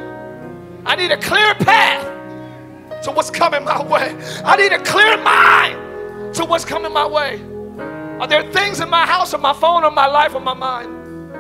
I 0.86 0.96
need 0.96 1.12
a 1.12 1.18
clear 1.18 1.54
path 1.56 2.06
to 3.04 3.12
what's 3.12 3.30
coming 3.30 3.66
my 3.66 3.84
way. 3.84 4.16
I 4.46 4.56
need 4.56 4.72
a 4.72 4.82
clear 4.82 5.18
mind 5.18 6.34
to 6.36 6.46
what's 6.46 6.64
coming 6.64 6.94
my 6.94 7.06
way. 7.06 7.42
Are 8.22 8.28
there 8.28 8.50
things 8.54 8.80
in 8.80 8.90
my 8.90 9.06
house 9.06 9.34
or 9.34 9.40
my 9.40 9.52
phone 9.52 9.84
or 9.84 9.92
my 9.92 10.08
life 10.08 10.34
or 10.34 10.40
my 10.40 10.54
mind 10.54 11.32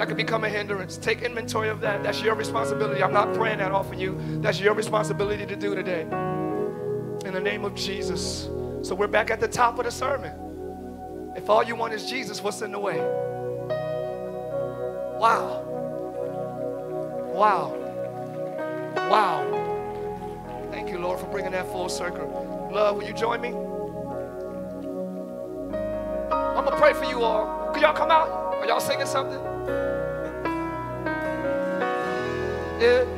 that 0.00 0.08
could 0.08 0.16
become 0.16 0.42
a 0.42 0.48
hindrance? 0.48 0.96
Take 0.96 1.22
inventory 1.22 1.68
of 1.68 1.80
that. 1.82 2.02
That's 2.02 2.22
your 2.22 2.34
responsibility. 2.34 3.04
I'm 3.04 3.12
not 3.12 3.34
praying 3.34 3.58
that 3.58 3.70
off 3.70 3.92
of 3.92 4.00
you. 4.00 4.18
That's 4.40 4.58
your 4.58 4.74
responsibility 4.74 5.46
to 5.46 5.54
do 5.54 5.76
today. 5.76 6.02
In 7.24 7.34
the 7.34 7.40
name 7.40 7.64
of 7.64 7.76
Jesus. 7.76 8.48
So 8.82 8.96
we're 8.96 9.06
back 9.06 9.30
at 9.30 9.38
the 9.38 9.48
top 9.48 9.78
of 9.78 9.84
the 9.84 9.92
sermon. 9.92 10.47
If 11.36 11.48
all 11.48 11.62
you 11.62 11.74
want 11.74 11.92
is 11.94 12.08
Jesus, 12.08 12.42
what's 12.42 12.62
in 12.62 12.72
the 12.72 12.78
way? 12.78 12.98
Wow. 15.18 15.64
Wow. 17.34 17.74
Wow. 19.10 20.68
Thank 20.70 20.90
you, 20.90 20.98
Lord, 20.98 21.18
for 21.20 21.26
bringing 21.26 21.52
that 21.52 21.70
full 21.72 21.88
circle. 21.88 22.70
Love, 22.72 22.96
will 22.96 23.04
you 23.04 23.14
join 23.14 23.40
me? 23.40 23.48
I'm 26.30 26.64
going 26.64 26.70
to 26.70 26.80
pray 26.80 26.92
for 26.92 27.04
you 27.04 27.22
all. 27.22 27.72
Can 27.72 27.82
y'all 27.82 27.94
come 27.94 28.10
out? 28.10 28.28
Are 28.28 28.66
y'all 28.66 28.80
singing 28.80 29.06
something? 29.06 29.40
Yeah. 32.80 33.17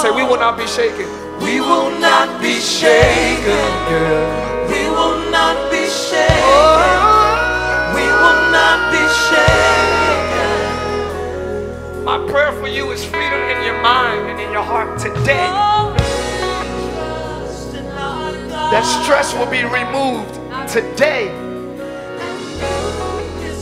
Say, 0.00 0.10
We 0.10 0.22
will 0.22 0.38
not 0.38 0.56
be 0.56 0.66
shaken. 0.66 1.06
We 1.40 1.60
will 1.60 1.90
not 2.00 2.40
be 2.40 2.54
shaken, 2.54 3.68
girl. 3.88 4.66
We 4.68 4.88
will 4.88 5.30
not 5.30 5.70
be 5.70 5.86
shaken. 5.88 6.40
Oh. 6.40 7.92
We 7.94 8.06
will 8.22 8.42
not 8.50 8.92
be 8.92 9.04
shaken. 9.28 10.50
My 12.04 12.18
prayer 12.30 12.52
for 12.60 12.68
you 12.68 12.90
is 12.92 13.04
freedom 13.04 13.40
in 13.52 13.62
your 13.62 13.80
mind 13.82 14.30
and 14.30 14.40
in 14.40 14.50
your 14.52 14.62
heart 14.62 14.98
today. 14.98 15.48
Oh, 15.50 15.94
that 18.70 18.84
stress 19.02 19.34
will 19.34 19.50
be 19.50 19.64
removed 19.64 20.34
today. 20.70 21.28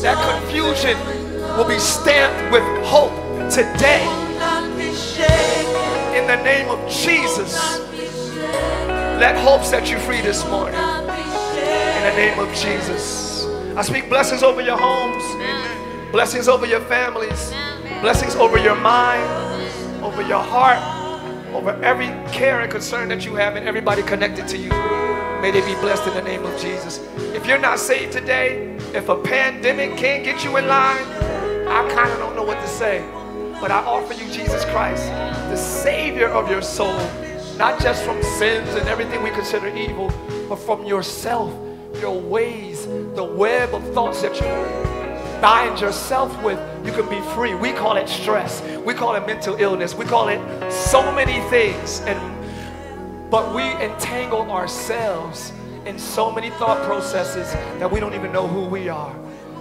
That 0.03 0.18
confusion 0.30 0.97
will 1.57 1.66
be 1.66 1.78
stamped 1.80 2.53
with 2.53 2.62
hope 2.84 3.12
today 3.51 4.28
the 6.29 6.37
name 6.43 6.68
of 6.68 6.79
Jesus. 6.91 7.81
Let 9.18 9.35
hope 9.39 9.64
set 9.64 9.91
you 9.91 9.99
free 9.99 10.20
this 10.20 10.47
morning. 10.47 10.79
In 10.79 12.03
the 12.03 12.12
name 12.14 12.39
of 12.39 12.55
Jesus. 12.55 13.47
I 13.74 13.81
speak 13.81 14.11
blessings 14.11 14.43
over 14.43 14.61
your 14.61 14.76
homes, 14.76 15.24
blessings 16.12 16.47
over 16.47 16.66
your 16.66 16.83
families, 16.83 17.51
blessings 18.03 18.35
over 18.37 18.59
your 18.59 18.74
mind, 18.74 19.24
over 20.05 20.20
your 20.20 20.43
heart, 20.43 20.76
over 21.55 21.70
every 21.83 22.09
care 22.31 22.61
and 22.61 22.70
concern 22.70 23.09
that 23.09 23.24
you 23.24 23.35
have, 23.37 23.57
and 23.57 23.66
everybody 23.66 24.03
connected 24.03 24.47
to 24.49 24.59
you. 24.59 24.68
May 25.41 25.51
they 25.51 25.62
be 25.62 25.81
blessed 25.81 26.09
in 26.09 26.14
the 26.14 26.22
name 26.22 26.45
of 26.45 26.61
Jesus. 26.61 27.01
If 27.35 27.47
you're 27.47 27.59
not 27.59 27.79
saved 27.79 28.12
today, 28.12 28.76
if 28.93 29.09
a 29.09 29.16
pandemic 29.16 29.97
can't 29.97 30.24
get 30.24 30.45
you 30.45 30.59
in 30.59 30.66
line, 30.68 31.07
I 31.66 31.91
kind 31.95 32.12
of 32.12 32.18
don't 32.18 32.37
know 32.37 32.45
what 32.45 32.61
to 32.61 32.68
say. 32.68 33.03
But 33.61 33.73
I 33.73 33.79
offer 33.79 34.15
you 34.15 34.31
Jesus 34.31 34.65
Christ, 34.67 35.05
the 35.51 35.57
Savior 35.57 36.29
of 36.29 36.49
your 36.49 36.63
soul, 36.63 36.97
Not 37.57 37.81
just 37.81 38.05
from 38.05 38.23
sins 38.23 38.69
and 38.77 38.87
everything 38.89 39.21
we 39.25 39.31
consider 39.31 39.67
evil, 39.77 40.13
but 40.49 40.61
from 40.61 40.85
yourself, 40.85 41.53
your 42.01 42.21
ways, 42.21 42.87
the 42.87 43.25
web 43.25 43.75
of 43.75 43.83
thoughts 43.93 44.23
that 44.23 44.37
you 44.37 45.41
bind 45.41 45.81
yourself 45.81 46.41
with, 46.45 46.61
you 46.87 46.93
can 46.93 47.09
be 47.09 47.21
free. 47.35 47.57
We 47.57 47.73
call 47.73 47.97
it 47.97 48.09
stress. 48.09 48.63
We 48.85 48.95
call 48.95 49.17
it 49.17 49.27
mental 49.27 49.57
illness. 49.57 49.93
We 49.93 50.05
call 50.05 50.29
it 50.29 50.71
so 50.71 51.11
many 51.11 51.41
things. 51.51 52.01
And 52.03 52.19
but 53.29 53.53
we 53.53 53.63
entangle 53.85 54.51
ourselves 54.53 55.53
in 55.85 55.99
so 55.99 56.31
many 56.31 56.51
thought 56.51 56.81
processes 56.85 57.53
that 57.81 57.91
we 57.91 57.99
don't 57.99 58.15
even 58.15 58.33
know 58.33 58.47
who 58.47 58.67
we 58.67 58.89
are. 58.89 59.15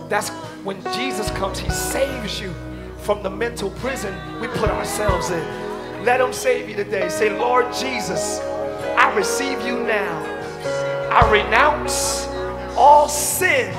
That's 0.07 0.29
when 0.63 0.81
Jesus 0.93 1.31
comes, 1.31 1.57
he 1.57 1.69
saves 1.71 2.39
you 2.39 2.53
from 2.97 3.23
the 3.23 3.29
mental 3.29 3.69
prison 3.71 4.13
we 4.39 4.47
put 4.47 4.69
ourselves 4.69 5.29
in. 5.29 6.03
Let 6.03 6.21
him 6.21 6.33
save 6.33 6.69
you 6.69 6.75
today. 6.75 7.09
Say, 7.09 7.37
Lord 7.37 7.71
Jesus, 7.73 8.39
I 8.97 9.13
receive 9.15 9.61
you 9.61 9.83
now. 9.83 10.23
I 11.11 11.29
renounce 11.31 12.27
all 12.77 13.07
sin 13.07 13.73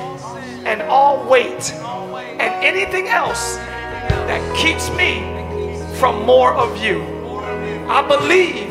and 0.65 0.81
all 0.83 1.27
weight 1.29 1.71
and 1.73 2.53
anything 2.63 3.07
else 3.07 3.55
that 3.55 4.55
keeps 4.55 4.89
me 4.91 5.21
from 5.97 6.25
more 6.25 6.53
of 6.53 6.81
you. 6.83 7.01
I 7.87 8.05
believe 8.07 8.69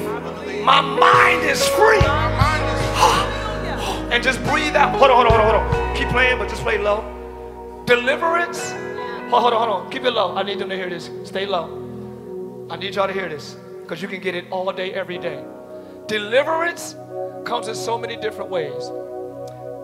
my 0.64 0.80
mind 0.80 1.44
is 1.44 1.66
free. 1.68 1.98
and 4.12 4.22
just 4.22 4.42
breathe 4.44 4.76
out. 4.76 4.96
Hold 4.98 5.10
on, 5.10 5.26
hold 5.26 5.40
on, 5.40 5.50
hold 5.50 5.62
on. 5.62 5.96
Keep 5.96 6.08
playing, 6.08 6.38
but 6.38 6.48
just 6.48 6.62
play 6.62 6.78
low. 6.78 7.04
Deliverance. 7.86 8.72
Hold 9.30 9.52
on, 9.52 9.68
hold 9.68 9.84
on. 9.84 9.90
Keep 9.90 10.04
it 10.04 10.12
low. 10.12 10.34
I 10.34 10.42
need 10.42 10.58
them 10.58 10.70
to 10.70 10.76
hear 10.76 10.88
this. 10.88 11.10
Stay 11.24 11.44
low. 11.44 12.66
I 12.70 12.76
need 12.76 12.94
y'all 12.94 13.06
to 13.06 13.12
hear 13.12 13.28
this 13.28 13.56
because 13.82 14.00
you 14.00 14.08
can 14.08 14.20
get 14.20 14.34
it 14.34 14.46
all 14.50 14.72
day, 14.72 14.94
every 14.94 15.18
day. 15.18 15.44
Deliverance 16.06 16.96
comes 17.44 17.68
in 17.68 17.74
so 17.74 17.98
many 17.98 18.16
different 18.16 18.50
ways. 18.50 18.90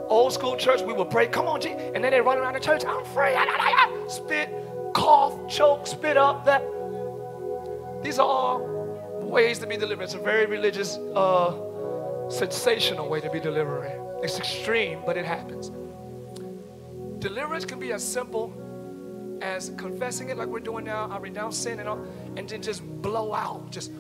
Old 0.09 0.33
school 0.33 0.57
church, 0.57 0.81
we 0.81 0.95
would 0.95 1.11
pray, 1.11 1.27
come 1.27 1.47
on, 1.47 1.61
G. 1.61 1.69
And 1.69 2.03
then 2.03 2.13
they 2.13 2.23
run 2.23 2.39
around 2.39 2.55
the 2.55 2.61
church, 2.61 2.85
I'm 2.87 3.05
free. 3.07 3.35
Ah, 3.35 3.45
ah, 3.47 3.89
ah, 3.89 4.09
spit, 4.09 4.51
cough, 4.95 5.49
choke, 5.49 5.87
spit 5.87 6.17
up, 6.17 6.47
that. 6.47 6.63
These 8.03 8.19
are 8.19 8.27
all 8.27 8.61
ways 9.21 9.59
to 9.59 9.67
be 9.67 9.77
delivered. 9.77 10.05
It's 10.05 10.15
a 10.15 10.19
very 10.19 10.47
religious, 10.47 10.97
uh, 11.15 12.31
sensational 12.31 13.11
way 13.11 13.21
to 13.21 13.31
be 13.31 13.41
delivered. 13.41 13.91
It's 14.23 14.39
extreme, 14.39 15.01
but 15.05 15.19
it 15.19 15.27
happens. 15.27 15.71
Deliverance 17.19 17.67
can 17.67 17.79
be 17.79 17.93
as 17.93 18.03
simple 18.03 18.53
as 19.41 19.71
confessing 19.77 20.31
it 20.31 20.37
like 20.37 20.49
we're 20.49 20.61
doing 20.61 20.85
now. 20.85 21.09
I 21.11 21.19
renounce 21.19 21.57
sin 21.57 21.81
and 21.81 21.89
all, 21.89 22.05
and 22.37 22.49
then 22.49 22.63
just 22.63 22.83
blow 23.03 23.35
out. 23.35 23.71
Just 23.71 23.93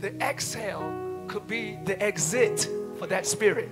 the 0.00 0.14
exhale 0.20 1.24
could 1.28 1.46
be 1.46 1.78
the 1.84 2.00
exit 2.02 2.68
for 2.98 3.06
that 3.06 3.26
spirit. 3.26 3.68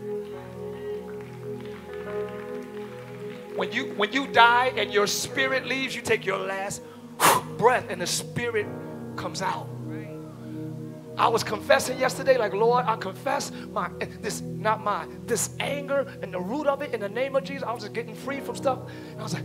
When 3.57 3.73
you 3.73 3.87
when 3.97 4.13
you 4.13 4.27
die 4.27 4.73
and 4.77 4.93
your 4.93 5.07
spirit 5.07 5.67
leaves, 5.67 5.95
you 5.95 6.03
take 6.03 6.25
your 6.25 6.39
last 6.39 6.83
breath 7.59 7.87
and 7.91 8.01
the 8.01 8.07
spirit 8.07 8.67
comes 9.17 9.43
out. 9.43 9.69
I 11.21 11.29
was 11.29 11.45
confessing 11.45 11.99
yesterday, 11.99 12.39
like, 12.39 12.55
Lord, 12.55 12.87
I 12.87 12.97
confess 12.97 13.53
my 13.73 13.91
this, 14.23 14.41
not 14.41 14.83
my, 14.83 15.07
this 15.27 15.51
anger 15.61 16.11
and 16.23 16.33
the 16.33 16.41
root 16.41 16.67
of 16.67 16.81
it 16.81 16.95
in 16.95 17.01
the 17.01 17.11
name 17.11 17.37
of 17.37 17.45
Jesus. 17.45 17.63
I 17.63 17.75
was 17.75 17.83
just 17.83 17.93
getting 17.93 18.15
free 18.15 18.41
from 18.41 18.57
stuff. 18.57 18.79
And 19.11 19.21
I 19.21 19.23
was 19.23 19.35
like, 19.35 19.45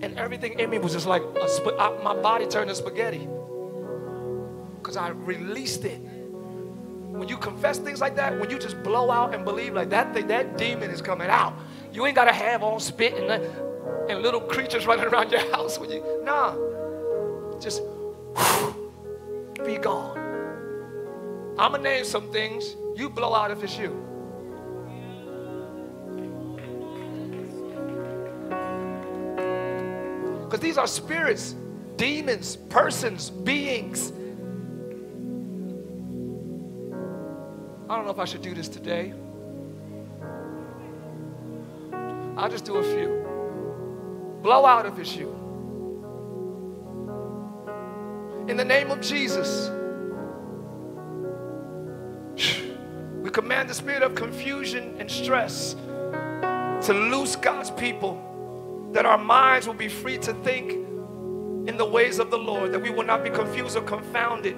and 0.00 0.16
everything 0.16 0.60
in 0.60 0.70
me 0.70 0.78
was 0.78 0.92
just 0.92 1.06
like, 1.08 1.24
sp- 1.50 1.74
I, 1.76 1.90
my 2.04 2.14
body 2.14 2.46
turned 2.46 2.68
to 2.68 2.74
spaghetti 2.76 3.26
because 4.76 4.96
I 4.96 5.08
released 5.08 5.84
it. 5.84 5.98
When 5.98 7.26
you 7.26 7.36
confess 7.36 7.78
things 7.78 8.00
like 8.00 8.14
that, 8.14 8.38
when 8.38 8.48
you 8.48 8.60
just 8.60 8.80
blow 8.84 9.10
out 9.10 9.34
and 9.34 9.44
believe 9.44 9.74
like 9.74 9.90
that 9.90 10.14
thing, 10.14 10.28
that 10.28 10.56
demon 10.56 10.92
is 10.92 11.02
coming 11.02 11.30
out. 11.30 11.52
You 11.92 12.06
ain't 12.06 12.14
got 12.14 12.26
to 12.26 12.32
have 12.32 12.62
all 12.62 12.78
spit 12.78 13.14
and, 13.14 13.28
and 14.08 14.22
little 14.22 14.40
creatures 14.40 14.86
running 14.86 15.06
around 15.06 15.32
your 15.32 15.50
house 15.52 15.80
when 15.80 15.90
you, 15.90 16.22
nah. 16.22 16.54
Just 17.58 17.82
be 19.64 19.78
gone. 19.78 20.18
I'm 21.58 21.72
going 21.72 21.82
to 21.82 21.90
name 21.90 22.04
some 22.04 22.30
things. 22.30 22.76
You 22.96 23.08
blow 23.10 23.34
out 23.34 23.50
if 23.50 23.62
it's 23.62 23.76
you. 23.78 23.90
Because 30.44 30.60
these 30.60 30.78
are 30.78 30.86
spirits, 30.86 31.54
demons, 31.96 32.56
persons, 32.56 33.30
beings. 33.30 34.12
I 37.88 37.96
don't 37.96 38.04
know 38.04 38.10
if 38.10 38.18
I 38.18 38.24
should 38.24 38.42
do 38.42 38.54
this 38.54 38.68
today. 38.68 39.14
I'll 42.36 42.50
just 42.50 42.64
do 42.64 42.76
a 42.76 42.82
few. 42.82 44.40
Blow 44.42 44.66
out 44.66 44.86
if 44.86 44.98
it's 44.98 45.14
you. 45.14 45.41
In 48.48 48.56
the 48.56 48.64
name 48.64 48.90
of 48.90 49.00
Jesus, 49.00 49.70
we 53.22 53.30
command 53.30 53.70
the 53.70 53.74
spirit 53.74 54.02
of 54.02 54.16
confusion 54.16 54.96
and 54.98 55.08
stress 55.08 55.76
to 56.86 56.92
loose 56.92 57.36
God's 57.36 57.70
people, 57.70 58.90
that 58.92 59.06
our 59.06 59.16
minds 59.16 59.68
will 59.68 59.74
be 59.74 59.86
free 59.86 60.18
to 60.18 60.34
think 60.42 60.72
in 60.72 61.76
the 61.76 61.84
ways 61.84 62.18
of 62.18 62.32
the 62.32 62.36
Lord, 62.36 62.72
that 62.72 62.82
we 62.82 62.90
will 62.90 63.04
not 63.04 63.22
be 63.22 63.30
confused 63.30 63.76
or 63.76 63.82
confounded 63.82 64.56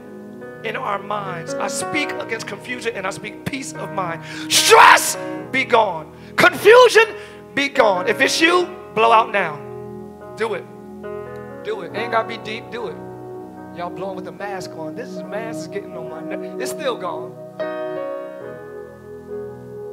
in 0.65 0.77
our 0.77 0.99
minds. 0.99 1.53
I 1.53 1.69
speak 1.69 2.11
against 2.13 2.47
confusion 2.47 2.97
and 2.97 3.07
I 3.07 3.11
speak 3.11 3.45
peace 3.45 3.75
of 3.75 3.93
mind. 3.93 4.23
Stress, 4.51 5.19
be 5.53 5.65
gone. 5.67 6.11
Confusion, 6.37 7.15
be 7.55 7.69
gone. 7.69 8.09
If 8.09 8.23
it's 8.23 8.41
you, 8.41 8.65
blow 8.95 9.13
out 9.13 9.31
now. 9.31 9.57
Do 10.37 10.55
it. 10.55 10.65
Do 11.65 11.83
it. 11.83 11.95
Ain't 11.95 12.13
gotta 12.13 12.27
be 12.27 12.39
deep, 12.39 12.71
do 12.71 12.87
it. 12.87 12.97
Y'all 13.77 13.91
blowing 13.91 14.15
with 14.15 14.25
the 14.25 14.33
mask 14.33 14.71
on. 14.77 14.95
This 14.95 15.17
mask 15.23 15.63
is 15.63 15.67
getting 15.67 15.97
on 15.97 16.09
my 16.09 16.21
neck. 16.21 16.61
It's 16.61 16.71
still 16.71 16.97
gone. 16.97 17.33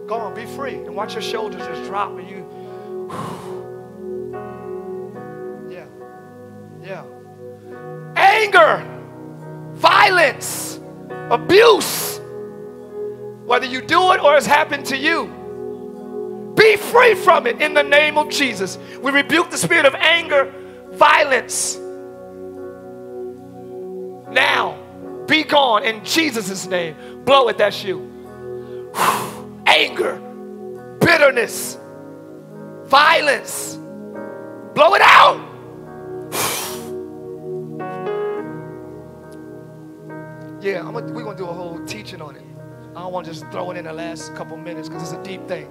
Go 0.08 0.16
on, 0.16 0.36
be 0.36 0.46
free. 0.46 0.76
And 0.76 0.96
watch 0.96 1.14
your 1.14 1.24
shoulders 1.24 1.66
just 1.66 1.84
drop 1.86 2.18
and 2.18 2.30
you. 2.30 2.48
Yeah. 5.72 5.86
Yeah. 6.84 7.06
Anger, 8.16 8.86
violence, 9.74 10.80
abuse. 11.30 12.20
Whether 13.46 13.66
you 13.66 13.82
do 13.82 14.12
it 14.12 14.22
or 14.22 14.36
it's 14.36 14.46
happened 14.46 14.86
to 14.88 14.98
you. 14.98 16.54
Be 16.56 16.76
free 16.76 17.16
from 17.16 17.48
it 17.48 17.62
in 17.62 17.74
the 17.74 17.84
name 17.84 18.18
of 18.18 18.30
Jesus. 18.30 18.78
We 19.02 19.12
rebuke 19.12 19.50
the 19.50 19.58
spirit 19.58 19.86
of 19.86 19.96
anger, 19.96 20.54
violence, 20.92 21.80
now. 24.32 24.78
Be 25.28 25.44
gone 25.44 25.84
in 25.84 26.04
Jesus' 26.04 26.66
name. 26.68 27.24
Blow 27.24 27.48
it, 27.48 27.58
that's 27.58 27.84
you. 27.84 28.92
Anger, 29.66 30.20
bitterness, 31.00 31.78
violence. 32.86 33.78
Blow 34.74 34.96
it 34.96 35.02
out. 35.02 35.48
Yeah, 40.62 40.86
I'm 40.86 40.94
gonna, 40.94 41.12
we're 41.12 41.24
going 41.24 41.38
to 41.38 41.44
do 41.44 41.50
a 41.50 41.54
whole 41.54 41.84
teaching 41.86 42.22
on 42.22 42.36
it. 42.36 42.44
I 42.96 43.02
don't 43.02 43.14
want 43.14 43.26
to 43.26 43.32
just 43.32 43.50
throw 43.52 43.72
it 43.72 43.78
in 43.78 43.86
the 43.86 43.94
last 43.94 44.36
couple 44.36 44.58
minutes 44.58 44.90
because 44.90 45.12
it's 45.12 45.20
a 45.20 45.24
deep 45.24 45.48
thing. 45.48 45.68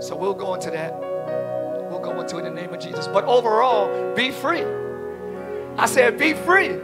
So 0.00 0.16
we'll 0.16 0.34
go 0.34 0.54
into 0.54 0.70
that. 0.70 0.98
We'll 1.90 2.00
go 2.00 2.18
into 2.20 2.38
it 2.38 2.46
in 2.46 2.54
the 2.54 2.60
name 2.60 2.72
of 2.72 2.80
Jesus. 2.80 3.08
But 3.08 3.24
overall, 3.24 4.14
be 4.14 4.30
free. 4.30 4.64
I 5.76 5.86
said, 5.86 6.18
be 6.18 6.34
free. 6.34 6.78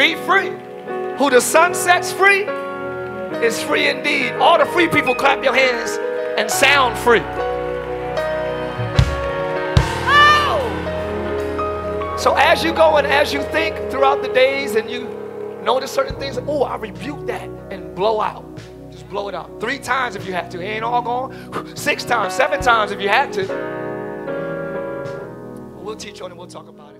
Be 0.00 0.14
free. 0.14 0.48
Who 1.18 1.28
the 1.28 1.42
Son 1.42 1.74
sets 1.74 2.10
free 2.10 2.44
is 3.44 3.62
free 3.62 3.86
indeed. 3.86 4.32
All 4.36 4.56
the 4.56 4.64
free 4.64 4.88
people 4.88 5.14
clap 5.14 5.44
your 5.44 5.54
hands 5.54 5.98
and 6.38 6.50
sound 6.50 6.96
free. 6.96 7.20
Oh! 10.08 10.56
So 12.18 12.34
as 12.34 12.64
you 12.64 12.72
go 12.72 12.96
and 12.96 13.06
as 13.06 13.30
you 13.30 13.42
think 13.42 13.76
throughout 13.90 14.22
the 14.22 14.28
days 14.28 14.74
and 14.74 14.90
you 14.90 15.02
notice 15.62 15.92
certain 15.92 16.18
things, 16.18 16.38
oh, 16.38 16.62
I 16.62 16.76
rebuke 16.76 17.26
that 17.26 17.50
and 17.70 17.94
blow 17.94 18.22
out. 18.22 18.58
Just 18.90 19.06
blow 19.10 19.28
it 19.28 19.34
out. 19.34 19.60
Three 19.60 19.78
times 19.78 20.16
if 20.16 20.26
you 20.26 20.32
have 20.32 20.48
to. 20.48 20.62
It 20.62 20.64
ain't 20.64 20.82
all 20.82 21.02
gone. 21.02 21.76
Six 21.76 22.04
times, 22.04 22.32
seven 22.32 22.62
times 22.62 22.90
if 22.90 23.02
you 23.02 23.10
have 23.10 23.30
to. 23.32 23.46
We'll 25.76 25.94
teach 25.94 26.22
on 26.22 26.30
it. 26.30 26.38
We'll 26.38 26.46
talk 26.46 26.68
about 26.68 26.94
it. 26.94 26.99